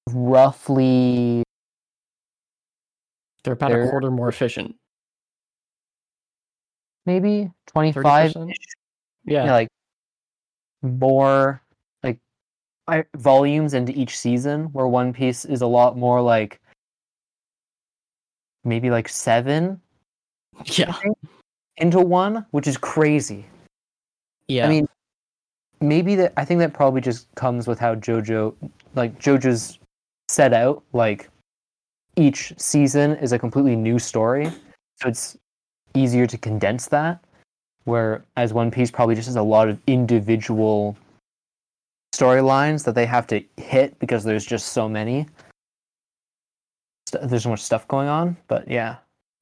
roughly 0.10 1.44
They're 3.44 3.54
about 3.54 3.72
a 3.72 3.90
quarter 3.90 4.12
more 4.12 4.30
efficient. 4.30 4.76
maybe 7.06 7.52
25 7.68 8.34
yeah. 9.28 9.46
Yeah, 9.46 9.52
like 9.54 9.68
more 10.84 11.62
like 12.04 12.20
I, 12.88 13.06
volumes 13.16 13.74
into 13.74 13.92
each 13.92 14.18
season 14.18 14.66
where 14.66 14.88
One 14.88 15.14
Piece 15.14 15.46
is 15.46 15.62
a 15.62 15.68
lot 15.68 15.98
more 15.98 16.22
like 16.22 16.62
maybe 18.66 18.90
like 18.90 19.08
7 19.08 19.80
yeah, 20.66 20.94
into 21.78 22.00
one, 22.00 22.46
which 22.52 22.68
is 22.68 22.78
crazy. 22.78 23.46
yeah. 24.48 24.66
I 24.66 24.70
mean, 24.70 24.88
maybe 25.82 26.16
that. 26.16 26.34
I 26.38 26.46
think 26.46 26.60
that 26.60 26.74
probably 26.74 27.02
just 27.02 27.34
comes 27.36 27.68
with 27.68 27.80
how 27.80 27.96
JoJo, 27.96 28.54
like 28.96 29.20
JoJo's 29.20 29.80
set 30.30 30.54
out. 30.54 30.84
Like 30.94 31.30
each 32.16 32.54
season 32.58 33.18
is 33.18 33.34
a 33.34 33.40
completely 33.40 33.76
new 33.76 34.00
story, 34.00 34.50
so 35.02 35.10
it's 35.10 35.38
easier 35.94 36.26
to 36.28 36.38
condense 36.38 36.88
that. 36.88 37.20
Whereas 37.84 38.54
One 38.54 38.72
Piece 38.72 38.90
probably 38.90 39.16
just 39.16 39.28
has 39.28 39.36
a 39.36 39.44
lot 39.44 39.70
of 39.70 39.80
individual 39.88 40.98
storylines 42.16 42.84
that 42.86 42.96
they 42.96 43.06
have 43.06 43.28
to 43.28 43.44
hit 43.58 44.00
because 44.00 44.24
there's 44.24 44.46
just 44.46 44.70
so 44.70 44.88
many. 44.88 45.28
St- 47.16 47.30
There's 47.30 47.44
so 47.44 47.50
much 47.50 47.62
stuff 47.62 47.88
going 47.88 48.08
on, 48.08 48.38
but 48.48 48.70
yeah. 48.70 48.98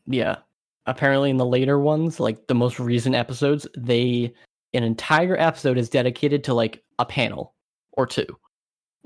Yeah. 0.05 0.37
Apparently, 0.85 1.29
in 1.29 1.37
the 1.37 1.45
later 1.45 1.79
ones, 1.79 2.19
like 2.19 2.47
the 2.47 2.55
most 2.55 2.79
recent 2.79 3.15
episodes, 3.15 3.67
they 3.77 4.33
an 4.73 4.83
entire 4.83 5.37
episode 5.39 5.77
is 5.77 5.89
dedicated 5.89 6.43
to 6.45 6.53
like 6.53 6.83
a 6.99 7.05
panel 7.05 7.53
or 7.93 8.05
two 8.07 8.25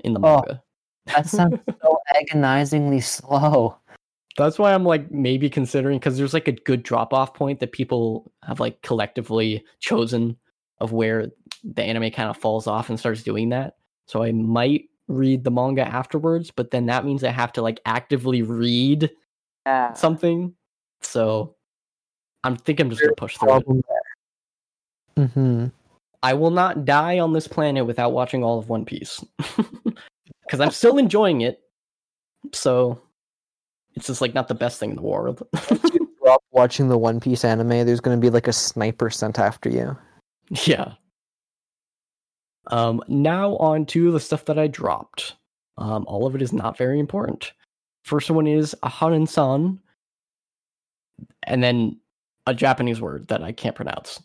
in 0.00 0.14
the 0.14 0.20
Oh. 0.20 0.36
manga. 0.36 0.62
That 1.06 1.26
sounds 1.26 1.58
so 1.82 1.98
agonizingly 2.16 3.00
slow. 3.00 3.76
That's 4.36 4.58
why 4.58 4.72
I'm 4.72 4.84
like 4.84 5.10
maybe 5.10 5.50
considering 5.50 5.98
because 5.98 6.16
there's 6.16 6.34
like 6.34 6.48
a 6.48 6.52
good 6.52 6.82
drop 6.82 7.12
off 7.12 7.34
point 7.34 7.60
that 7.60 7.72
people 7.72 8.30
have 8.44 8.60
like 8.60 8.80
collectively 8.82 9.64
chosen 9.80 10.36
of 10.80 10.92
where 10.92 11.26
the 11.64 11.82
anime 11.82 12.10
kind 12.12 12.30
of 12.30 12.36
falls 12.36 12.66
off 12.66 12.88
and 12.88 12.98
starts 12.98 13.22
doing 13.22 13.48
that. 13.50 13.76
So 14.06 14.22
I 14.22 14.32
might 14.32 14.84
read 15.08 15.42
the 15.44 15.50
manga 15.50 15.86
afterwards, 15.86 16.50
but 16.50 16.70
then 16.70 16.86
that 16.86 17.04
means 17.04 17.24
I 17.24 17.30
have 17.30 17.52
to 17.54 17.62
like 17.62 17.80
actively 17.86 18.42
read 18.42 19.10
Yeah. 19.66 19.92
something. 19.94 20.54
So 21.02 21.54
I'm 22.44 22.56
think 22.56 22.78
I'm 22.80 22.90
just 22.90 23.00
gonna 23.02 23.14
push 23.14 23.36
through. 23.36 23.82
Mm-hmm. 25.16 25.66
I 26.22 26.34
will 26.34 26.50
not 26.50 26.84
die 26.84 27.18
on 27.18 27.32
this 27.32 27.48
planet 27.48 27.86
without 27.86 28.12
watching 28.12 28.42
all 28.44 28.58
of 28.58 28.68
One 28.68 28.84
Piece. 28.84 29.24
Because 30.44 30.60
I'm 30.60 30.70
still 30.70 30.96
enjoying 30.96 31.42
it. 31.42 31.60
So 32.54 32.98
it's 33.94 34.06
just 34.06 34.22
like 34.22 34.32
not 34.32 34.48
the 34.48 34.54
best 34.54 34.80
thing 34.80 34.88
in 34.88 34.96
the 34.96 35.02
world. 35.02 35.42
Drop 36.22 36.42
watching 36.52 36.88
the 36.88 36.96
One 36.96 37.20
Piece 37.20 37.44
anime. 37.44 37.68
There's 37.68 38.00
going 38.00 38.18
to 38.18 38.20
be 38.20 38.30
like 38.30 38.48
a 38.48 38.52
sniper 38.54 39.10
sent 39.10 39.38
after 39.38 39.68
you. 39.68 39.94
yeah. 40.64 40.94
Um, 42.68 43.02
now 43.08 43.56
on 43.56 43.86
to 43.86 44.10
the 44.10 44.20
stuff 44.20 44.44
that 44.46 44.58
I 44.58 44.66
dropped. 44.66 45.34
Um, 45.78 46.04
all 46.08 46.26
of 46.26 46.34
it 46.34 46.42
is 46.42 46.52
not 46.52 46.76
very 46.76 46.98
important. 46.98 47.52
First 48.04 48.30
one 48.30 48.46
is 48.46 48.74
Aharen 48.82 49.28
san, 49.28 49.78
and 51.44 51.62
then 51.62 51.98
a 52.46 52.54
Japanese 52.54 53.00
word 53.00 53.28
that 53.28 53.42
I 53.42 53.52
can't 53.52 53.76
pronounce. 53.76 54.22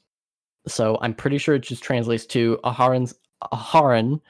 So 0.67 0.97
I'm 1.01 1.13
pretty 1.13 1.37
sure 1.37 1.55
it 1.55 1.63
just 1.63 1.83
translates 1.83 2.25
to 2.27 2.59
Aharen's 2.63 3.13
Aharen 3.51 4.21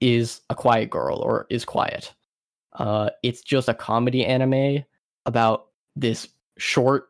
is 0.00 0.40
a 0.48 0.54
quiet 0.54 0.90
girl 0.90 1.18
or 1.18 1.46
is 1.50 1.64
quiet. 1.64 2.12
Uh, 2.74 3.10
it's 3.22 3.42
just 3.42 3.68
a 3.68 3.74
comedy 3.74 4.24
anime 4.24 4.84
about 5.26 5.66
this 5.96 6.28
short, 6.58 7.08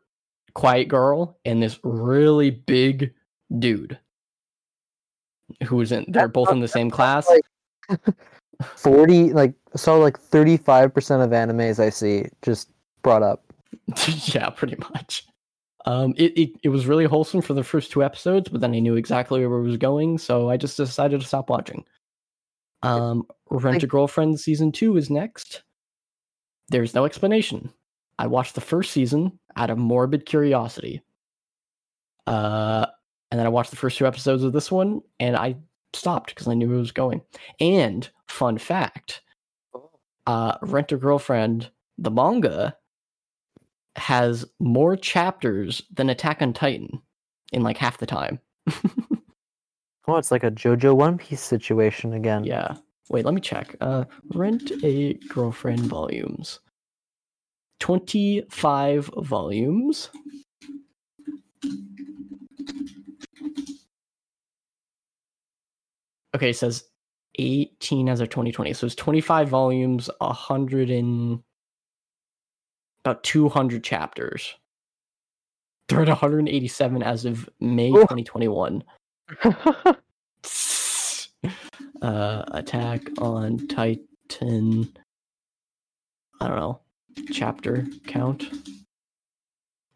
quiet 0.53 0.87
girl 0.87 1.37
and 1.45 1.61
this 1.61 1.79
really 1.83 2.49
big 2.49 3.13
dude 3.59 3.97
who 5.63 5.81
is 5.81 5.91
in. 5.91 6.05
They're 6.07 6.27
both 6.27 6.51
in 6.51 6.59
the 6.59 6.67
same 6.67 6.89
class. 6.89 7.27
Like, 7.27 7.99
Forty, 8.75 9.33
like 9.33 9.53
saw 9.75 9.95
like 9.95 10.19
thirty-five 10.19 10.93
percent 10.93 11.23
of 11.23 11.31
animes 11.31 11.79
I 11.79 11.89
see 11.89 12.25
just 12.41 12.69
brought 13.01 13.23
up. 13.23 13.43
yeah, 14.25 14.49
pretty 14.49 14.77
much. 14.93 15.25
Um, 15.85 16.13
it, 16.17 16.37
it 16.37 16.49
it 16.63 16.69
was 16.69 16.85
really 16.85 17.05
wholesome 17.05 17.41
for 17.41 17.53
the 17.53 17.63
first 17.63 17.91
two 17.91 18.03
episodes, 18.03 18.49
but 18.49 18.61
then 18.61 18.73
I 18.73 18.79
knew 18.79 18.95
exactly 18.95 19.45
where 19.45 19.59
it 19.59 19.63
was 19.63 19.77
going, 19.77 20.17
so 20.17 20.49
I 20.49 20.57
just 20.57 20.77
decided 20.77 21.21
to 21.21 21.27
stop 21.27 21.49
watching. 21.49 21.83
Um, 22.83 23.25
Rent 23.49 23.83
a 23.83 23.87
Girlfriend 23.87 24.39
season 24.39 24.71
two 24.71 24.97
is 24.97 25.09
next. 25.09 25.63
There's 26.69 26.93
no 26.93 27.05
explanation. 27.05 27.71
I 28.19 28.27
watched 28.27 28.55
the 28.55 28.61
first 28.61 28.91
season 28.91 29.39
out 29.55 29.69
of 29.69 29.77
morbid 29.77 30.25
curiosity. 30.25 31.01
Uh, 32.27 32.85
and 33.31 33.39
then 33.39 33.45
I 33.45 33.49
watched 33.49 33.71
the 33.71 33.77
first 33.77 33.97
two 33.97 34.07
episodes 34.07 34.43
of 34.43 34.53
this 34.53 34.71
one, 34.71 35.01
and 35.19 35.35
I 35.35 35.55
stopped 35.93 36.29
because 36.29 36.47
I 36.47 36.53
knew 36.53 36.73
it 36.73 36.79
was 36.79 36.91
going. 36.91 37.21
And 37.59 38.07
fun 38.27 38.57
fact, 38.57 39.21
uh, 40.27 40.57
Rent 40.61 40.91
a 40.91 40.97
Girlfriend, 40.97 41.69
the 41.97 42.11
manga, 42.11 42.75
has 43.95 44.45
more 44.59 44.95
chapters 44.95 45.81
than 45.93 46.09
Attack 46.09 46.41
on 46.41 46.53
Titan 46.53 47.01
in 47.51 47.63
like 47.63 47.77
half 47.77 47.97
the 47.97 48.05
time. 48.05 48.39
Oh, 50.07 50.17
it's 50.17 50.31
like 50.31 50.43
a 50.43 50.51
JoJo 50.51 50.95
One 50.95 51.17
Piece 51.17 51.41
situation 51.41 52.13
again. 52.13 52.43
Yeah. 52.43 52.75
Wait, 53.09 53.23
let 53.23 53.33
me 53.33 53.41
check. 53.41 53.75
Uh, 53.81 54.05
Rent 54.33 54.71
a 54.83 55.13
Girlfriend 55.29 55.81
volumes. 55.81 56.59
25 57.79 59.09
volumes. 59.17 60.09
Okay, 66.35 66.51
it 66.51 66.57
says 66.57 66.85
18 67.39 68.09
as 68.09 68.19
of 68.19 68.29
2020. 68.29 68.73
So 68.73 68.85
it's 68.85 68.95
25 68.95 69.49
volumes, 69.49 70.09
100 70.19 70.89
and 70.89 71.41
about 73.03 73.23
200 73.23 73.83
chapters. 73.83 74.55
They're 75.87 76.01
at 76.01 76.07
187 76.07 77.03
as 77.03 77.25
of 77.25 77.49
May 77.59 77.89
Ooh. 77.89 77.95
2021. 78.07 78.83
uh, 82.01 82.43
Attack 82.51 83.01
on 83.17 83.67
Titan. 83.67 84.89
I 86.39 86.47
don't 86.47 86.55
know. 86.57 86.79
Chapter 87.31 87.85
count 88.07 88.43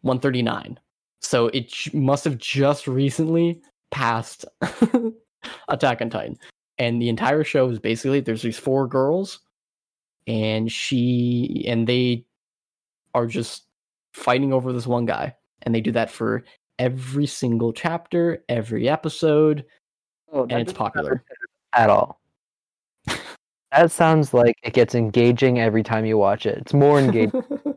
139. 0.02 0.78
So 1.22 1.46
it 1.48 1.68
j- 1.68 1.98
must 1.98 2.24
have 2.24 2.36
just 2.36 2.86
recently 2.86 3.62
passed 3.90 4.44
Attack 5.68 6.02
on 6.02 6.10
Titan. 6.10 6.38
And 6.78 7.00
the 7.00 7.08
entire 7.08 7.44
show 7.44 7.68
is 7.68 7.78
basically 7.78 8.20
there's 8.20 8.42
these 8.42 8.58
four 8.58 8.86
girls, 8.86 9.40
and 10.26 10.70
she 10.70 11.64
and 11.66 11.86
they 11.86 12.24
are 13.14 13.26
just 13.26 13.64
fighting 14.12 14.52
over 14.52 14.72
this 14.72 14.86
one 14.86 15.06
guy. 15.06 15.34
And 15.62 15.74
they 15.74 15.80
do 15.80 15.92
that 15.92 16.10
for 16.10 16.44
every 16.78 17.26
single 17.26 17.72
chapter, 17.72 18.44
every 18.48 18.88
episode, 18.88 19.64
Oh, 20.32 20.42
and 20.42 20.52
it's 20.60 20.72
popular. 20.72 21.24
at 21.72 21.90
all. 21.90 22.20
That 23.72 23.90
sounds 23.90 24.32
like 24.32 24.56
it 24.62 24.72
gets 24.74 24.94
engaging 24.94 25.58
every 25.60 25.82
time 25.82 26.06
you 26.06 26.16
watch 26.16 26.46
it. 26.46 26.56
It's 26.58 26.72
more 26.72 26.98
engaging. 27.00 27.42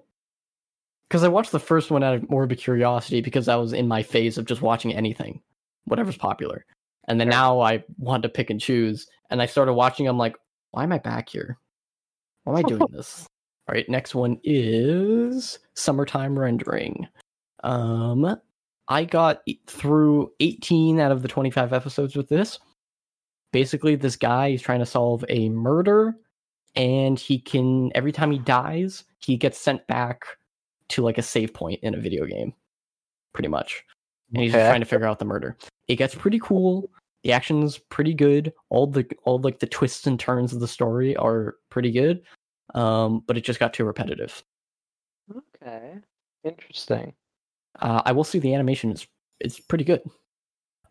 Because 1.09 1.23
I 1.23 1.27
watched 1.27 1.51
the 1.51 1.59
first 1.59 1.89
one 1.89 2.03
out 2.03 2.13
of 2.13 2.29
morbid 2.29 2.59
curiosity 2.59 3.19
because 3.21 3.47
I 3.47 3.55
was 3.55 3.73
in 3.73 3.87
my 3.87 4.03
phase 4.03 4.37
of 4.37 4.45
just 4.45 4.61
watching 4.61 4.93
anything, 4.93 5.41
whatever's 5.85 6.17
popular. 6.17 6.65
And 7.09 7.19
then 7.19 7.27
Sure. 7.27 7.31
now 7.31 7.59
I 7.59 7.83
want 7.97 8.23
to 8.23 8.29
pick 8.29 8.49
and 8.49 8.61
choose. 8.61 9.07
And 9.29 9.41
I 9.41 9.45
started 9.47 9.73
watching, 9.73 10.07
I'm 10.07 10.17
like, 10.17 10.35
why 10.71 10.83
am 10.83 10.93
I 10.93 10.99
back 10.99 11.27
here? 11.27 11.57
Why 12.45 12.53
am 12.53 12.57
I 12.65 12.69
doing 12.69 12.81
this? 12.91 13.25
All 13.67 13.73
right, 13.73 13.89
next 13.89 14.15
one 14.15 14.39
is 14.43 15.59
Summertime 15.75 16.37
Rendering. 16.39 17.07
Um, 17.63 18.39
I 18.87 19.03
got 19.03 19.41
through 19.67 20.31
18 20.39 20.99
out 20.99 21.11
of 21.11 21.21
the 21.21 21.27
25 21.27 21.73
episodes 21.73 22.15
with 22.15 22.29
this. 22.29 22.57
Basically, 23.51 23.95
this 23.95 24.15
guy 24.15 24.47
is 24.47 24.61
trying 24.61 24.79
to 24.79 24.85
solve 24.85 25.25
a 25.29 25.49
murder, 25.49 26.15
and 26.75 27.19
he 27.19 27.39
can, 27.39 27.91
every 27.95 28.11
time 28.11 28.31
he 28.31 28.39
dies, 28.39 29.03
he 29.19 29.37
gets 29.37 29.59
sent 29.59 29.85
back 29.87 30.25
to 30.89 31.03
like 31.03 31.17
a 31.17 31.23
save 31.23 31.53
point 31.53 31.79
in 31.83 31.93
a 31.95 31.99
video 31.99 32.25
game, 32.25 32.53
pretty 33.33 33.49
much. 33.49 33.83
And 34.33 34.43
he's 34.43 34.53
just 34.53 34.65
trying 34.69 34.81
to 34.81 34.85
figure 34.85 35.07
out 35.07 35.19
the 35.19 35.25
murder. 35.25 35.57
It 35.87 35.95
gets 35.95 36.13
pretty 36.15 36.39
cool. 36.39 36.89
The 37.23 37.33
action's 37.33 37.77
pretty 37.77 38.13
good. 38.13 38.53
All 38.69 38.87
the 38.87 39.05
all 39.23 39.39
like 39.39 39.59
the 39.59 39.67
twists 39.67 40.07
and 40.07 40.19
turns 40.19 40.53
of 40.53 40.59
the 40.59 40.67
story 40.67 41.15
are 41.17 41.55
pretty 41.69 41.91
good. 41.91 42.21
Um, 42.73 43.23
but 43.27 43.37
it 43.37 43.41
just 43.41 43.59
got 43.59 43.73
too 43.73 43.85
repetitive. 43.85 44.43
okay. 45.61 45.95
Interesting. 46.43 47.13
Uh, 47.79 48.01
I 48.05 48.11
will 48.11 48.23
say 48.23 48.39
the 48.39 48.53
animation 48.53 48.91
is 48.91 49.07
it's 49.39 49.59
pretty 49.59 49.83
good. 49.83 50.01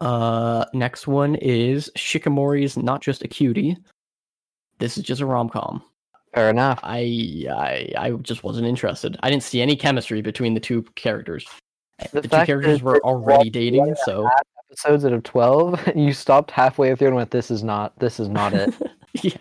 Uh, 0.01 0.65
next 0.75 1.07
one 1.07 1.35
is 1.37 1.91
Shikamori's 1.97 2.77
Not 2.77 3.01
Just 3.03 3.25
a 3.25 3.29
Cutie. 3.29 3.77
This 4.79 4.97
is 4.97 5.05
just 5.05 5.21
a 5.21 5.27
rom 5.27 5.49
com. 5.49 5.83
Fair 6.35 6.51
enough. 6.51 6.79
I 6.83 7.47
I 7.51 7.93
I 7.97 8.11
just 8.23 8.45
wasn't 8.45 8.67
interested. 8.67 9.17
I 9.23 9.31
didn't 9.31 9.43
see 9.43 9.63
any 9.63 9.75
chemistry 9.77 10.21
between 10.21 10.55
the 10.55 10.61
two 10.61 10.83
characters. 10.95 11.47
The 12.13 12.21
The, 12.21 12.29
two 12.29 12.45
characters 12.45 12.83
were 12.83 13.01
already 13.05 13.51
dating, 13.51 13.81
one 13.81 13.89
and 13.89 13.97
a 13.99 14.05
so 14.05 14.29
Episodes 14.71 15.05
out 15.05 15.13
of 15.13 15.23
twelve, 15.23 15.81
and 15.89 16.05
you 16.05 16.13
stopped 16.13 16.51
halfway 16.51 16.95
through 16.95 17.09
and 17.09 17.17
went, 17.17 17.31
"This 17.31 17.51
is 17.51 17.63
not. 17.63 17.99
This 17.99 18.21
is 18.21 18.29
not 18.29 18.53
it." 18.55 18.75
yeah. 19.23 19.33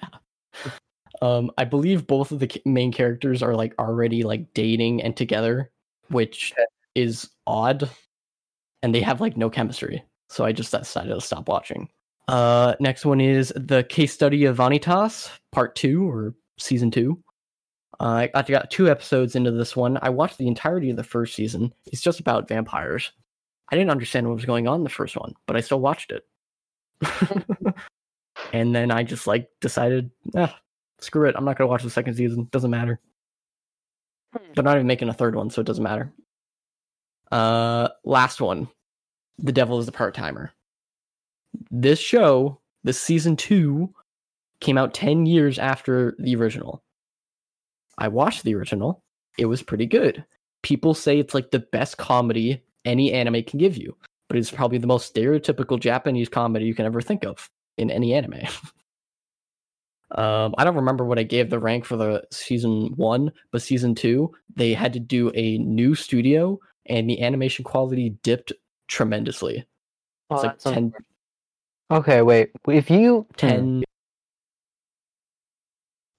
Um, 1.21 1.51
I 1.57 1.65
believe 1.65 2.05
both 2.07 2.31
of 2.31 2.39
the 2.39 2.61
main 2.65 2.91
characters 2.91 3.41
are 3.41 3.55
like 3.55 3.73
already 3.79 4.23
like 4.23 4.53
dating 4.53 5.01
and 5.01 5.15
together, 5.17 5.71
which 6.09 6.53
Okay. 6.53 6.65
is 6.95 7.29
odd, 7.47 7.89
and 8.83 8.93
they 8.93 9.01
have 9.01 9.19
like 9.19 9.35
no 9.35 9.49
chemistry. 9.49 10.03
So 10.29 10.45
I 10.45 10.51
just 10.51 10.71
decided 10.71 11.13
to 11.13 11.21
stop 11.21 11.47
watching. 11.47 11.89
Uh, 12.27 12.75
next 12.79 13.05
one 13.05 13.21
is 13.21 13.53
the 13.55 13.83
case 13.85 14.13
study 14.13 14.45
of 14.45 14.57
Vanitas, 14.57 15.29
part 15.51 15.75
two 15.75 16.07
or 16.09 16.35
season 16.59 16.91
two. 16.91 17.21
Uh, 17.99 18.27
I 18.35 18.41
got 18.43 18.69
two 18.69 18.89
episodes 18.89 19.35
into 19.35 19.49
this 19.51 19.75
one. 19.75 19.97
I 20.01 20.09
watched 20.09 20.37
the 20.37 20.47
entirety 20.47 20.89
of 20.91 20.97
the 20.97 21.03
first 21.03 21.33
season. 21.35 21.73
It's 21.87 22.01
just 22.01 22.19
about 22.19 22.47
vampires. 22.47 23.11
I 23.69 23.75
didn't 23.75 23.91
understand 23.91 24.27
what 24.27 24.35
was 24.35 24.45
going 24.45 24.67
on 24.67 24.79
in 24.79 24.83
the 24.83 24.89
first 24.89 25.15
one, 25.17 25.33
but 25.45 25.55
I 25.55 25.61
still 25.61 25.81
watched 25.81 26.11
it. 26.11 26.25
and 28.53 28.73
then 28.73 28.91
I 28.91 29.03
just 29.03 29.27
like 29.27 29.49
decided, 29.61 30.11
ah, 30.35 30.57
screw 30.99 31.27
it. 31.27 31.35
I'm 31.37 31.45
not 31.45 31.57
gonna 31.57 31.69
watch 31.69 31.83
the 31.83 31.89
second 31.89 32.15
season. 32.15 32.47
Doesn't 32.51 32.71
matter. 32.71 32.99
They're 34.53 34.63
not 34.63 34.75
even 34.75 34.87
making 34.87 35.09
a 35.09 35.13
third 35.13 35.35
one, 35.35 35.49
so 35.49 35.61
it 35.61 35.67
doesn't 35.67 35.83
matter. 35.83 36.13
Uh, 37.31 37.89
last 38.03 38.39
one, 38.39 38.67
The 39.39 39.51
Devil 39.51 39.79
is 39.79 39.85
the 39.85 39.91
Part 39.91 40.13
Timer. 40.13 40.51
This 41.71 41.99
show, 41.99 42.59
this 42.83 42.99
season 42.99 43.35
two, 43.35 43.93
came 44.59 44.77
out 44.77 44.93
ten 44.93 45.25
years 45.25 45.59
after 45.59 46.15
the 46.19 46.35
original. 46.35 46.83
I 47.97 48.09
watched 48.09 48.43
the 48.43 48.55
original. 48.55 49.03
It 49.37 49.45
was 49.45 49.63
pretty 49.63 49.85
good. 49.85 50.23
People 50.61 50.93
say 50.93 51.19
it's 51.19 51.33
like 51.33 51.51
the 51.51 51.59
best 51.59 51.97
comedy 51.97 52.63
any 52.87 53.13
anime 53.13 53.43
can 53.43 53.59
give 53.59 53.77
you, 53.77 53.95
but 54.29 54.37
it's 54.37 54.49
probably 54.49 54.77
the 54.77 54.87
most 54.87 55.13
stereotypical 55.13 55.79
Japanese 55.79 56.29
comedy 56.29 56.65
you 56.65 56.73
can 56.73 56.85
ever 56.85 57.01
think 57.01 57.25
of 57.25 57.49
in 57.77 57.91
any 57.91 58.13
anime. 58.13 58.33
um, 60.11 60.55
I 60.57 60.63
don't 60.63 60.75
remember 60.75 61.05
what 61.05 61.19
I 61.19 61.23
gave 61.23 61.49
the 61.49 61.59
rank 61.59 61.85
for 61.85 61.97
the 61.97 62.23
season 62.31 62.93
one, 62.95 63.31
but 63.51 63.61
season 63.61 63.93
two, 63.93 64.31
they 64.55 64.73
had 64.73 64.93
to 64.93 64.99
do 64.99 65.31
a 65.35 65.57
new 65.59 65.93
studio 65.93 66.59
and 66.87 67.09
the 67.09 67.21
animation 67.21 67.65
quality 67.65 68.11
dipped 68.23 68.53
tremendously. 68.87 69.67
Oh, 70.29 70.35
It's 70.35 70.43
like 70.43 70.51
that's 70.53 70.63
10, 70.63 70.93
Okay, 71.91 72.21
wait. 72.21 72.51
If 72.67 72.89
you 72.89 73.27
hmm. 73.39 73.47
10 73.47 73.83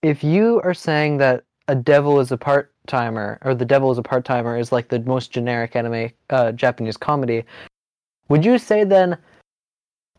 if 0.03 0.23
you 0.23 0.61
are 0.63 0.75
saying 0.75 1.19
that 1.19 1.45
a 1.67 1.75
devil 1.75 2.21
is 2.21 2.31
a 2.31 2.37
part 2.37 2.73
timer 2.89 3.39
or 3.43 3.55
the 3.55 3.65
devil 3.65 3.91
is 3.91 3.99
a 3.99 4.03
part 4.03 4.25
timer 4.25 4.57
is 4.57 4.73
like 4.73 4.89
the 4.89 5.01
most 5.01 5.31
generic 5.31 5.77
anime 5.77 6.11
uh, 6.31 6.53
Japanese 6.53 6.97
comedy, 6.97 7.45
would 8.29 8.45
you 8.45 8.59
say 8.59 8.85
then 8.85 9.17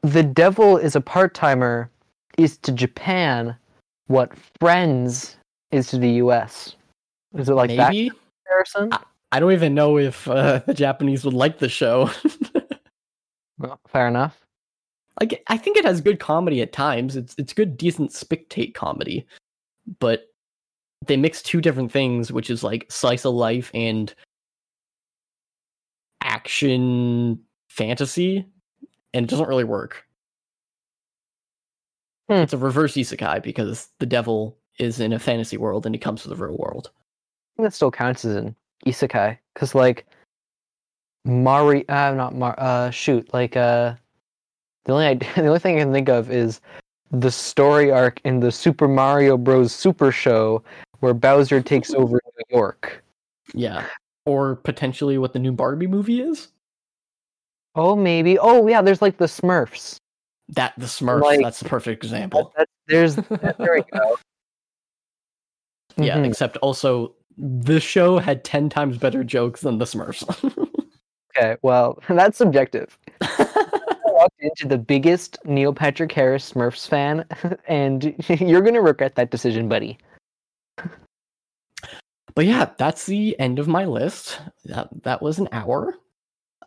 the 0.01 0.24
devil 0.24 0.78
is 0.78 0.95
a 0.95 1.01
part 1.01 1.34
timer 1.34 1.89
is 2.38 2.57
to 2.57 2.72
Japan 2.72 3.55
what 4.07 4.32
Friends 4.59 5.38
is 5.72 5.88
to 5.88 5.97
the 5.97 6.09
U.S. 6.11 6.76
Is 7.38 7.49
it 7.49 7.53
like 7.53 7.70
maybe 7.70 8.09
that 8.09 8.15
comparison? 8.45 8.89
I, 8.91 9.03
I 9.32 9.39
don't 9.39 9.51
even 9.51 9.76
know 9.76 9.97
if 9.97 10.28
uh, 10.28 10.59
the 10.65 10.74
Japanese 10.74 11.24
would 11.26 11.34
like 11.34 11.59
the 11.59 11.70
show. 11.70 12.09
well, 13.57 13.80
fair 13.88 14.07
enough. 14.07 14.39
Like 15.20 15.43
I 15.47 15.57
think 15.57 15.78
it 15.78 15.86
has 15.86 16.01
good 16.01 16.20
comedy 16.20 16.61
at 16.61 16.72
times. 16.72 17.15
It's 17.15 17.36
it's 17.38 17.53
good, 17.53 17.78
decent 17.78 18.11
spectate 18.11 18.74
comedy, 18.74 19.28
but 19.99 20.28
they 21.08 21.18
mix 21.18 21.41
two 21.41 21.62
different 21.62 21.91
things, 21.91 22.32
which 22.32 22.50
is 22.50 22.64
like 22.64 22.86
slice 22.89 23.26
of 23.26 23.34
life 23.34 23.72
and 23.74 24.14
action 26.22 27.39
fantasy, 27.70 28.45
and 29.14 29.26
it 29.26 29.30
doesn't 29.30 29.47
really 29.47 29.64
work. 29.64 30.06
Hmm. 32.30 32.36
It's 32.36 32.54
a 32.54 32.58
reverse 32.58 32.93
isekai 32.93 33.41
because 33.41 33.89
the 34.00 34.06
devil 34.06 34.58
is 34.78 35.00
in 35.00 35.14
a 35.14 35.20
fantasy 35.20 35.58
world 35.58 35.86
and 35.86 35.95
he 35.95 36.00
comes 36.00 36.22
to 36.24 36.30
the 36.30 36.36
real 36.36 36.58
world. 36.58 36.91
that 37.58 37.74
still 37.74 37.91
counts 37.91 38.24
as 38.24 38.36
an 38.36 38.56
isekai 38.86 39.38
because, 39.54 39.76
like, 39.76 40.06
Mari, 41.26 41.88
uh, 41.89 42.14
not 42.14 42.36
Mar, 42.36 42.56
uh, 42.58 42.89
shoot, 42.91 43.34
like, 43.34 43.58
uh, 43.58 43.95
the 44.86 44.93
only 44.93 45.16
the 45.36 45.47
only 45.47 45.60
thing 45.60 45.78
I 45.78 45.82
can 45.82 45.91
think 45.91 46.10
of 46.10 46.32
is 46.32 46.62
the 47.12 47.32
story 47.32 47.91
arc 47.91 48.22
in 48.24 48.39
the 48.39 48.52
Super 48.52 48.88
Mario 48.88 49.38
Bros. 49.38 49.74
Super 49.74 50.12
Show 50.12 50.64
where 51.00 51.14
Bowser 51.14 51.62
takes 51.62 51.93
over 51.93 52.20
New 52.26 52.58
York. 52.58 53.04
Yeah, 53.54 53.86
or 54.26 54.56
potentially 54.58 55.18
what 55.18 55.34
the 55.34 55.39
new 55.39 55.52
Barbie 55.52 55.88
movie 55.88 56.22
is. 56.22 56.50
Oh, 57.76 57.95
maybe. 57.95 58.38
Oh, 58.38 58.68
yeah. 58.68 58.82
There's 58.82 59.02
like 59.02 59.18
the 59.18 59.26
Smurfs. 59.26 59.97
That 60.50 60.74
the 60.78 60.86
Smurfs. 60.86 61.22
Like, 61.22 61.41
that's 61.41 61.60
the 61.60 61.70
perfect 61.70 62.04
example. 62.04 62.52
That, 62.58 62.68
that, 62.68 62.70
there's 62.88 63.16
there 63.58 63.74
we 63.76 63.84
go. 63.91 64.18
Yeah, 65.97 66.16
mm-hmm. 66.16 66.26
except 66.26 66.58
also 66.58 67.16
the 67.38 67.80
show 67.80 68.18
had 68.18 68.43
ten 68.43 68.70
times 68.70 68.97
better 68.97 69.24
jokes 69.24 69.62
than 69.62 69.78
the 69.78 69.86
Smurfs. 69.86 70.24
okay, 71.38 71.58
well 71.62 72.00
that's 72.10 72.38
subjective. 72.38 72.97
I 73.22 73.47
walked 74.06 74.39
into 74.39 74.68
the 74.68 74.78
biggest 74.78 75.38
Neil 75.45 75.74
Patrick 75.74 76.12
Harris 76.12 76.52
Smurfs 76.52 76.88
fan, 76.88 77.26
and 77.68 78.16
you're 78.41 78.62
gonna 78.62 78.82
regret 78.82 79.16
that 79.16 79.32
decision, 79.32 79.70
buddy. 79.70 79.97
But 82.36 82.45
yeah, 82.45 82.69
that's 82.77 83.05
the 83.05 83.38
end 83.39 83.59
of 83.59 83.67
my 83.67 83.86
list. 83.86 84.39
That 84.65 84.88
that 85.03 85.21
was 85.21 85.39
an 85.39 85.49
hour. 85.51 85.95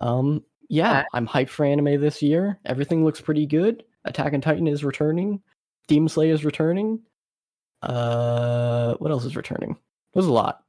Um, 0.01 0.45
yeah, 0.69 1.05
I'm 1.15 1.27
hyped 1.27 1.49
for 1.49 1.65
anime 1.65 2.01
this 2.01 2.21
year. 2.21 2.59
Everything 2.67 3.05
looks 3.05 3.21
pretty 3.21 3.47
good. 3.47 3.85
Attack 4.05 4.35
on 4.35 4.41
Titan 4.41 4.67
is 4.67 4.85
returning. 4.85 5.41
Demon 5.87 6.09
Slayer 6.09 6.35
is 6.35 6.45
returning. 6.45 7.01
Uh, 7.83 8.95
what 8.95 9.11
else 9.11 9.25
is 9.25 9.37
returning? 9.37 9.77
There's 10.13 10.27
a 10.27 10.33
lot. 10.33 10.63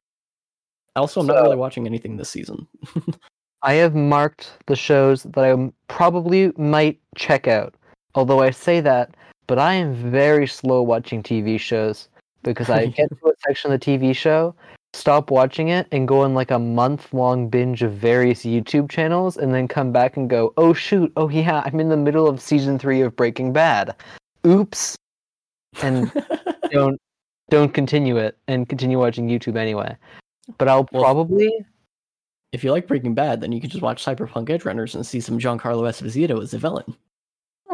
Also, 0.96 1.20
I'm 1.20 1.28
so, 1.28 1.34
not 1.34 1.44
really 1.44 1.58
watching 1.58 1.86
anything 1.86 2.18
this 2.18 2.30
season. 2.30 2.68
I 3.64 3.74
have 3.74 3.96
marked 3.96 4.52
the 4.68 4.76
shows 4.76 5.24
that 5.24 5.44
I 5.44 5.72
probably 5.88 6.52
might 6.58 7.00
check 7.16 7.48
out. 7.48 7.76
Although 8.16 8.40
I 8.40 8.52
say 8.52 8.80
that, 8.82 9.16
but 9.48 9.58
I 9.58 9.74
am 9.74 9.96
very 9.96 10.48
slow 10.48 10.82
watching 10.84 11.24
TV 11.24 11.60
shows 11.60 12.10
because 12.44 12.70
I 12.70 12.86
get 12.98 13.10
to 13.10 13.28
a 13.28 13.34
section 13.46 13.72
of 13.72 13.80
the 13.80 13.86
TV 13.86 14.16
show 14.16 14.56
stop 14.94 15.32
watching 15.32 15.70
it 15.70 15.88
and 15.92 16.08
go 16.08 16.22
on 16.22 16.34
like 16.34 16.52
a 16.52 16.60
month 16.60 17.14
long 17.14 17.50
binge 17.50 17.82
of 17.82 17.94
various 17.94 18.44
YouTube 18.44 18.90
channels 18.90 19.38
and 19.38 19.54
then 19.54 19.68
come 19.68 19.92
back 19.92 20.16
and 20.16 20.30
go, 20.30 20.54
oh 20.58 20.74
shoot, 20.74 21.12
oh 21.18 21.30
yeah, 21.30 21.64
I'm 21.66 21.80
in 21.80 21.90
the 21.90 21.98
middle 21.98 22.28
of 22.28 22.40
season 22.40 22.80
three 22.80 23.02
of 23.02 23.16
Breaking 23.16 23.52
Bad. 23.52 23.96
Oops. 24.46 24.96
And 25.82 26.12
don't 26.72 27.00
don't 27.50 27.74
continue 27.74 28.18
it 28.18 28.38
and 28.48 28.70
continue 28.70 29.00
watching 29.00 29.28
YouTube 29.28 29.58
anyway. 29.58 29.98
But 30.58 30.68
I'll 30.68 30.88
well, 30.92 31.04
probably 31.04 31.52
if 32.52 32.64
you 32.64 32.72
like 32.72 32.88
Breaking 32.88 33.16
Bad, 33.16 33.42
then 33.42 33.52
you 33.52 33.60
can 33.60 33.70
just 33.70 33.82
watch 33.82 34.06
Cyberpunk 34.06 34.50
Edge 34.50 34.64
Runners 34.64 34.94
and 34.94 35.06
see 35.06 35.20
some 35.20 35.40
Giancarlo 35.40 35.90
Esposito 35.90 36.42
as 36.42 36.52
the 36.52 36.60
villain. 36.60 36.96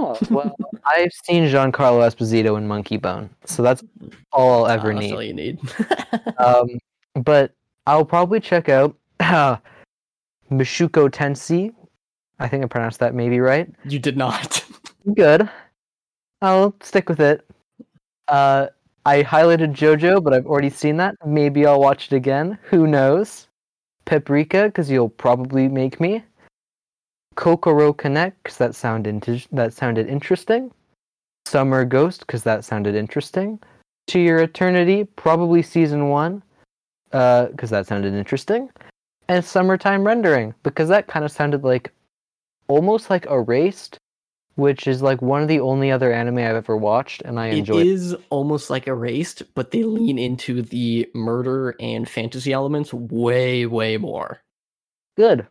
Oh 0.01 0.17
well, 0.29 0.55
I've 0.85 1.11
seen 1.25 1.43
Giancarlo 1.43 2.07
Esposito 2.07 2.57
in 2.57 2.65
Monkey 2.65 2.95
Bone, 2.95 3.29
so 3.43 3.61
that's 3.61 3.83
all 4.31 4.63
I'll 4.63 4.67
ever 4.67 4.93
uh, 4.93 4.99
need. 4.99 5.13
all 5.13 5.21
you 5.21 5.33
need. 5.33 5.59
um, 6.37 6.69
but 7.15 7.51
I'll 7.85 8.05
probably 8.05 8.39
check 8.39 8.69
out 8.69 8.95
uh, 9.19 9.57
Mushoku 10.49 11.09
Tensei. 11.09 11.73
I 12.39 12.47
think 12.47 12.63
I 12.63 12.67
pronounced 12.67 12.99
that 12.99 13.13
maybe 13.13 13.41
right. 13.41 13.69
You 13.83 13.99
did 13.99 14.15
not. 14.15 14.65
Good. 15.15 15.49
I'll 16.41 16.73
stick 16.81 17.09
with 17.09 17.19
it. 17.19 17.45
Uh, 18.29 18.67
I 19.05 19.23
highlighted 19.23 19.73
JoJo, 19.73 20.23
but 20.23 20.33
I've 20.33 20.45
already 20.45 20.69
seen 20.69 20.95
that. 20.97 21.15
Maybe 21.25 21.65
I'll 21.65 21.81
watch 21.81 22.07
it 22.07 22.15
again. 22.15 22.57
Who 22.63 22.87
knows? 22.87 23.47
Paprika, 24.05 24.65
because 24.67 24.89
you'll 24.89 25.09
probably 25.09 25.67
make 25.67 25.99
me. 25.99 26.23
Kokoro 27.39 27.93
Connect, 27.93 28.43
because 28.43 28.57
that 28.57 28.75
sounded 28.75 29.23
that 29.53 29.73
sounded 29.73 30.09
interesting. 30.09 30.71
Summer 31.45 31.85
Ghost, 31.85 32.19
because 32.27 32.43
that 32.43 32.65
sounded 32.65 32.95
interesting. 32.95 33.59
To 34.07 34.19
Your 34.19 34.39
Eternity, 34.39 35.05
probably 35.05 35.61
season 35.61 36.09
one 36.09 36.43
because 37.11 37.71
uh, 37.71 37.77
that 37.77 37.87
sounded 37.87 38.13
interesting, 38.13 38.69
and 39.29 39.43
summertime 39.43 40.03
rendering 40.05 40.53
because 40.63 40.89
that 40.89 41.07
kind 41.07 41.23
of 41.23 41.31
sounded 41.31 41.63
like 41.63 41.93
almost 42.67 43.09
like 43.09 43.25
erased, 43.27 43.97
which 44.55 44.85
is 44.85 45.01
like 45.01 45.21
one 45.21 45.41
of 45.41 45.47
the 45.47 45.61
only 45.61 45.91
other 45.91 46.11
anime 46.11 46.39
I've 46.39 46.57
ever 46.57 46.75
watched, 46.75 47.21
and 47.21 47.39
I 47.39 47.47
enjoy. 47.47 47.79
It 47.79 47.87
is 47.87 48.17
almost 48.31 48.69
like 48.69 48.85
erased, 48.85 49.43
but 49.55 49.71
they 49.71 49.83
lean 49.83 50.19
into 50.19 50.61
the 50.61 51.09
murder 51.13 51.73
and 51.79 52.07
fantasy 52.07 52.51
elements 52.51 52.93
way, 52.93 53.65
way 53.65 53.95
more. 53.95 54.41
Good. 55.15 55.47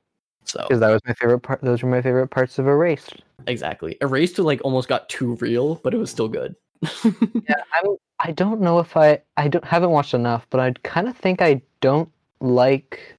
So 0.49 0.65
because 0.67 0.81
that 0.81 0.91
was 0.91 1.03
my 1.07 1.15
favorite 1.15 1.41
part. 1.41 1.61
Those 1.61 1.83
were 1.83 1.91
my 1.91 2.03
favorite 2.03 2.29
parts 2.29 2.59
of 2.59 2.67
Erased. 2.67 3.23
Exactly. 3.47 3.97
Erased 4.01 4.39
like 4.39 4.61
almost 4.65 4.89
got 4.89 5.09
too 5.09 5.37
real, 5.37 5.77
but 5.77 5.95
it 5.95 5.99
was 5.99 6.11
still 6.11 6.29
good. 6.29 6.55
yeah, 7.05 7.63
I'm 7.75 7.97
I 8.21 8.33
don't 8.33 8.61
know 8.61 8.79
if 8.79 8.97
I 8.97 9.21
I 9.37 9.49
don't 9.49 9.65
haven't 9.65 9.91
watched 9.91 10.15
enough, 10.15 10.47
but 10.51 10.61
I 10.61 10.73
kind 10.83 11.09
of 11.09 11.17
think 11.17 11.43
I 11.43 11.61
don't 11.81 12.11
like 12.41 13.17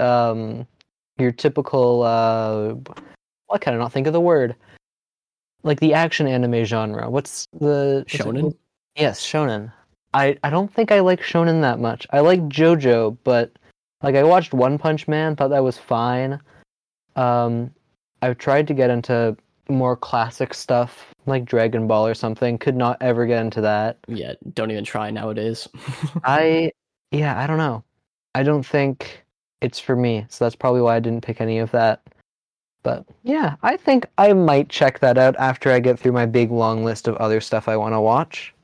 um 0.00 0.66
your 1.18 1.32
typical 1.32 2.02
uh 2.02 2.74
I 3.52 3.58
kind 3.58 3.76
of 3.76 3.80
not 3.80 3.92
think 3.92 4.06
of 4.06 4.12
the 4.12 4.20
word 4.20 4.56
like 5.64 5.80
the 5.80 5.94
action 5.94 6.26
anime 6.26 6.64
genre. 6.64 7.10
What's 7.10 7.48
the 7.58 8.04
shonen? 8.06 8.56
Yes, 8.96 9.20
shonen. 9.20 9.72
I 10.12 10.38
I 10.44 10.50
don't 10.50 10.72
think 10.72 10.92
I 10.92 11.00
like 11.00 11.20
shonen 11.20 11.60
that 11.62 11.80
much. 11.80 12.06
I 12.10 12.20
like 12.20 12.40
JoJo, 12.42 13.18
but 13.24 13.52
like 14.02 14.14
I 14.14 14.22
watched 14.22 14.54
One 14.54 14.78
Punch 14.78 15.08
Man, 15.08 15.34
thought 15.34 15.48
that 15.48 15.64
was 15.64 15.78
fine. 15.78 16.40
Um, 17.16 17.70
I've 18.22 18.38
tried 18.38 18.66
to 18.68 18.74
get 18.74 18.90
into 18.90 19.36
more 19.68 19.96
classic 19.96 20.54
stuff 20.54 21.14
like 21.26 21.44
Dragon 21.44 21.86
Ball 21.86 22.06
or 22.06 22.14
something. 22.14 22.58
Could 22.58 22.76
not 22.76 22.98
ever 23.00 23.26
get 23.26 23.40
into 23.40 23.60
that. 23.62 23.98
Yeah, 24.06 24.34
don't 24.52 24.70
even 24.70 24.84
try 24.84 25.10
nowadays. 25.10 25.68
I 26.24 26.72
yeah, 27.10 27.38
I 27.38 27.46
don't 27.46 27.58
know. 27.58 27.84
I 28.34 28.42
don't 28.42 28.64
think 28.64 29.24
it's 29.60 29.78
for 29.78 29.96
me, 29.96 30.26
so 30.28 30.44
that's 30.44 30.56
probably 30.56 30.80
why 30.80 30.96
I 30.96 31.00
didn't 31.00 31.24
pick 31.24 31.40
any 31.40 31.58
of 31.58 31.70
that. 31.70 32.02
But 32.82 33.06
yeah, 33.22 33.56
I 33.62 33.76
think 33.76 34.06
I 34.18 34.32
might 34.34 34.68
check 34.68 34.98
that 35.00 35.16
out 35.16 35.34
after 35.38 35.70
I 35.70 35.80
get 35.80 35.98
through 35.98 36.12
my 36.12 36.26
big 36.26 36.50
long 36.50 36.84
list 36.84 37.08
of 37.08 37.16
other 37.16 37.40
stuff 37.40 37.68
I 37.68 37.76
want 37.76 37.94
to 37.94 38.00
watch. 38.00 38.54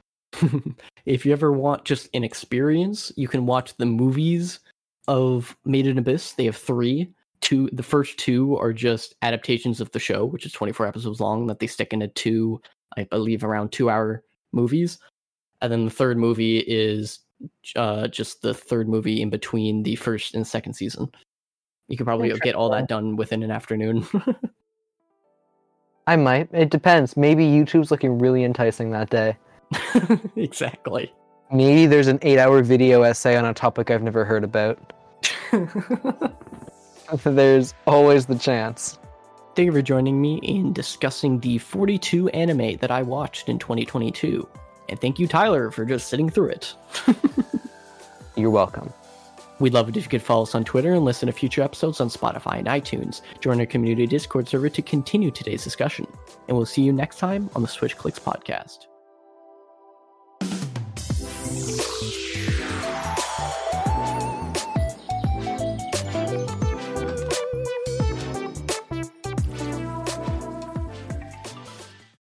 if 1.07 1.25
you 1.25 1.33
ever 1.33 1.53
want 1.53 1.85
just 1.85 2.09
an 2.13 2.23
experience, 2.23 3.13
you 3.17 3.29
can 3.29 3.47
watch 3.47 3.77
the 3.77 3.87
movies 3.87 4.61
of 5.09 5.57
Made 5.65 5.87
in 5.87 5.99
Abyss. 5.99 6.33
They 6.33 6.45
have 6.45 6.57
three 6.57 7.11
two 7.41 7.69
the 7.73 7.83
first 7.83 8.19
two 8.19 8.57
are 8.59 8.73
just 8.73 9.15
adaptations 9.23 9.81
of 9.81 9.91
the 9.93 9.99
show 9.99 10.25
which 10.25 10.45
is 10.45 10.53
24 10.53 10.87
episodes 10.87 11.21
long 11.21 11.47
that 11.47 11.59
they 11.59 11.67
stick 11.67 11.93
into 11.93 12.09
two 12.09 12.61
i 12.97 13.05
believe 13.05 13.45
around 13.45 13.73
two 13.73 13.89
hour 13.89 14.23
movies. 14.53 14.99
And 15.61 15.73
then 15.73 15.85
the 15.85 15.91
third 15.91 16.17
movie 16.19 16.59
is 16.59 17.21
uh, 17.77 18.09
just 18.09 18.43
the 18.43 18.55
third 18.55 18.89
movie 18.89 19.23
in 19.23 19.31
between 19.31 19.83
the 19.83 19.97
first 19.97 20.35
and 20.35 20.47
second 20.47 20.75
season. 20.75 21.09
You 21.89 21.97
could 21.97 22.07
probably 22.07 22.33
get 22.43 22.55
all 22.55 22.71
that 22.71 22.89
done 22.89 23.17
within 23.17 23.43
an 23.43 23.51
afternoon. 23.51 24.07
I 26.07 26.17
might. 26.17 26.49
It 26.53 26.71
depends. 26.71 27.17
Maybe 27.17 27.45
youtube's 27.45 27.91
looking 27.91 28.19
really 28.19 28.45
enticing 28.45 28.91
that 28.93 29.11
day. 29.11 29.37
Exactly. 30.37 31.13
Maybe 31.53 31.87
there's 31.87 32.07
an 32.07 32.19
eight 32.23 32.39
hour 32.39 32.63
video 32.63 33.03
essay 33.03 33.37
on 33.37 33.45
a 33.45 33.53
topic 33.53 33.91
i've 33.91 34.03
never 34.03 34.25
heard 34.25 34.45
about 34.45 34.93
there's 37.25 37.75
always 37.87 38.27
the 38.27 38.39
chance. 38.39 38.99
thank 39.55 39.67
you 39.67 39.73
for 39.73 39.83
joining 39.83 40.21
me 40.21 40.37
in 40.43 40.73
discussing 40.73 41.41
the 41.41 41.59
42 41.59 42.29
anime 42.31 42.77
that 42.77 42.91
I 42.91 43.03
watched 43.03 43.49
in 43.49 43.59
2022. 43.59 44.49
And 44.89 45.01
thank 45.01 45.19
you, 45.19 45.27
Tyler, 45.27 45.71
for 45.71 45.85
just 45.85 46.09
sitting 46.09 46.29
through 46.29 46.49
it. 46.49 46.75
You're 48.37 48.51
welcome. 48.51 48.93
We'd 49.61 49.75
love 49.75 49.89
it 49.89 49.97
if 49.97 50.05
you 50.05 50.11
could 50.11 50.23
follow 50.23 50.45
us 50.45 50.55
on 50.55 50.65
Twitter 50.65 50.95
and 50.95 51.05
listen 51.05 51.27
to 51.27 51.33
future 51.33 51.63
episodes 51.63 52.01
on 52.01 52.09
Spotify 52.09 52.59
and 52.59 52.67
iTunes. 52.67 53.21
Join 53.41 53.61
our 53.61 53.67
community 53.67 54.07
Discord 54.07 54.49
server 54.49 54.71
to 54.71 54.83
continue 54.83 55.31
today's 55.31 55.63
discussion. 55.63 56.07
And 56.49 56.57
we'll 56.57 56.67
see 56.67 56.83
you 56.83 56.93
next 56.93 57.19
time 57.19 57.51
on 57.55 57.63
the 57.63 57.69
Switch 57.69 57.97
Clicks 57.97 58.19
podcast. 58.19 58.90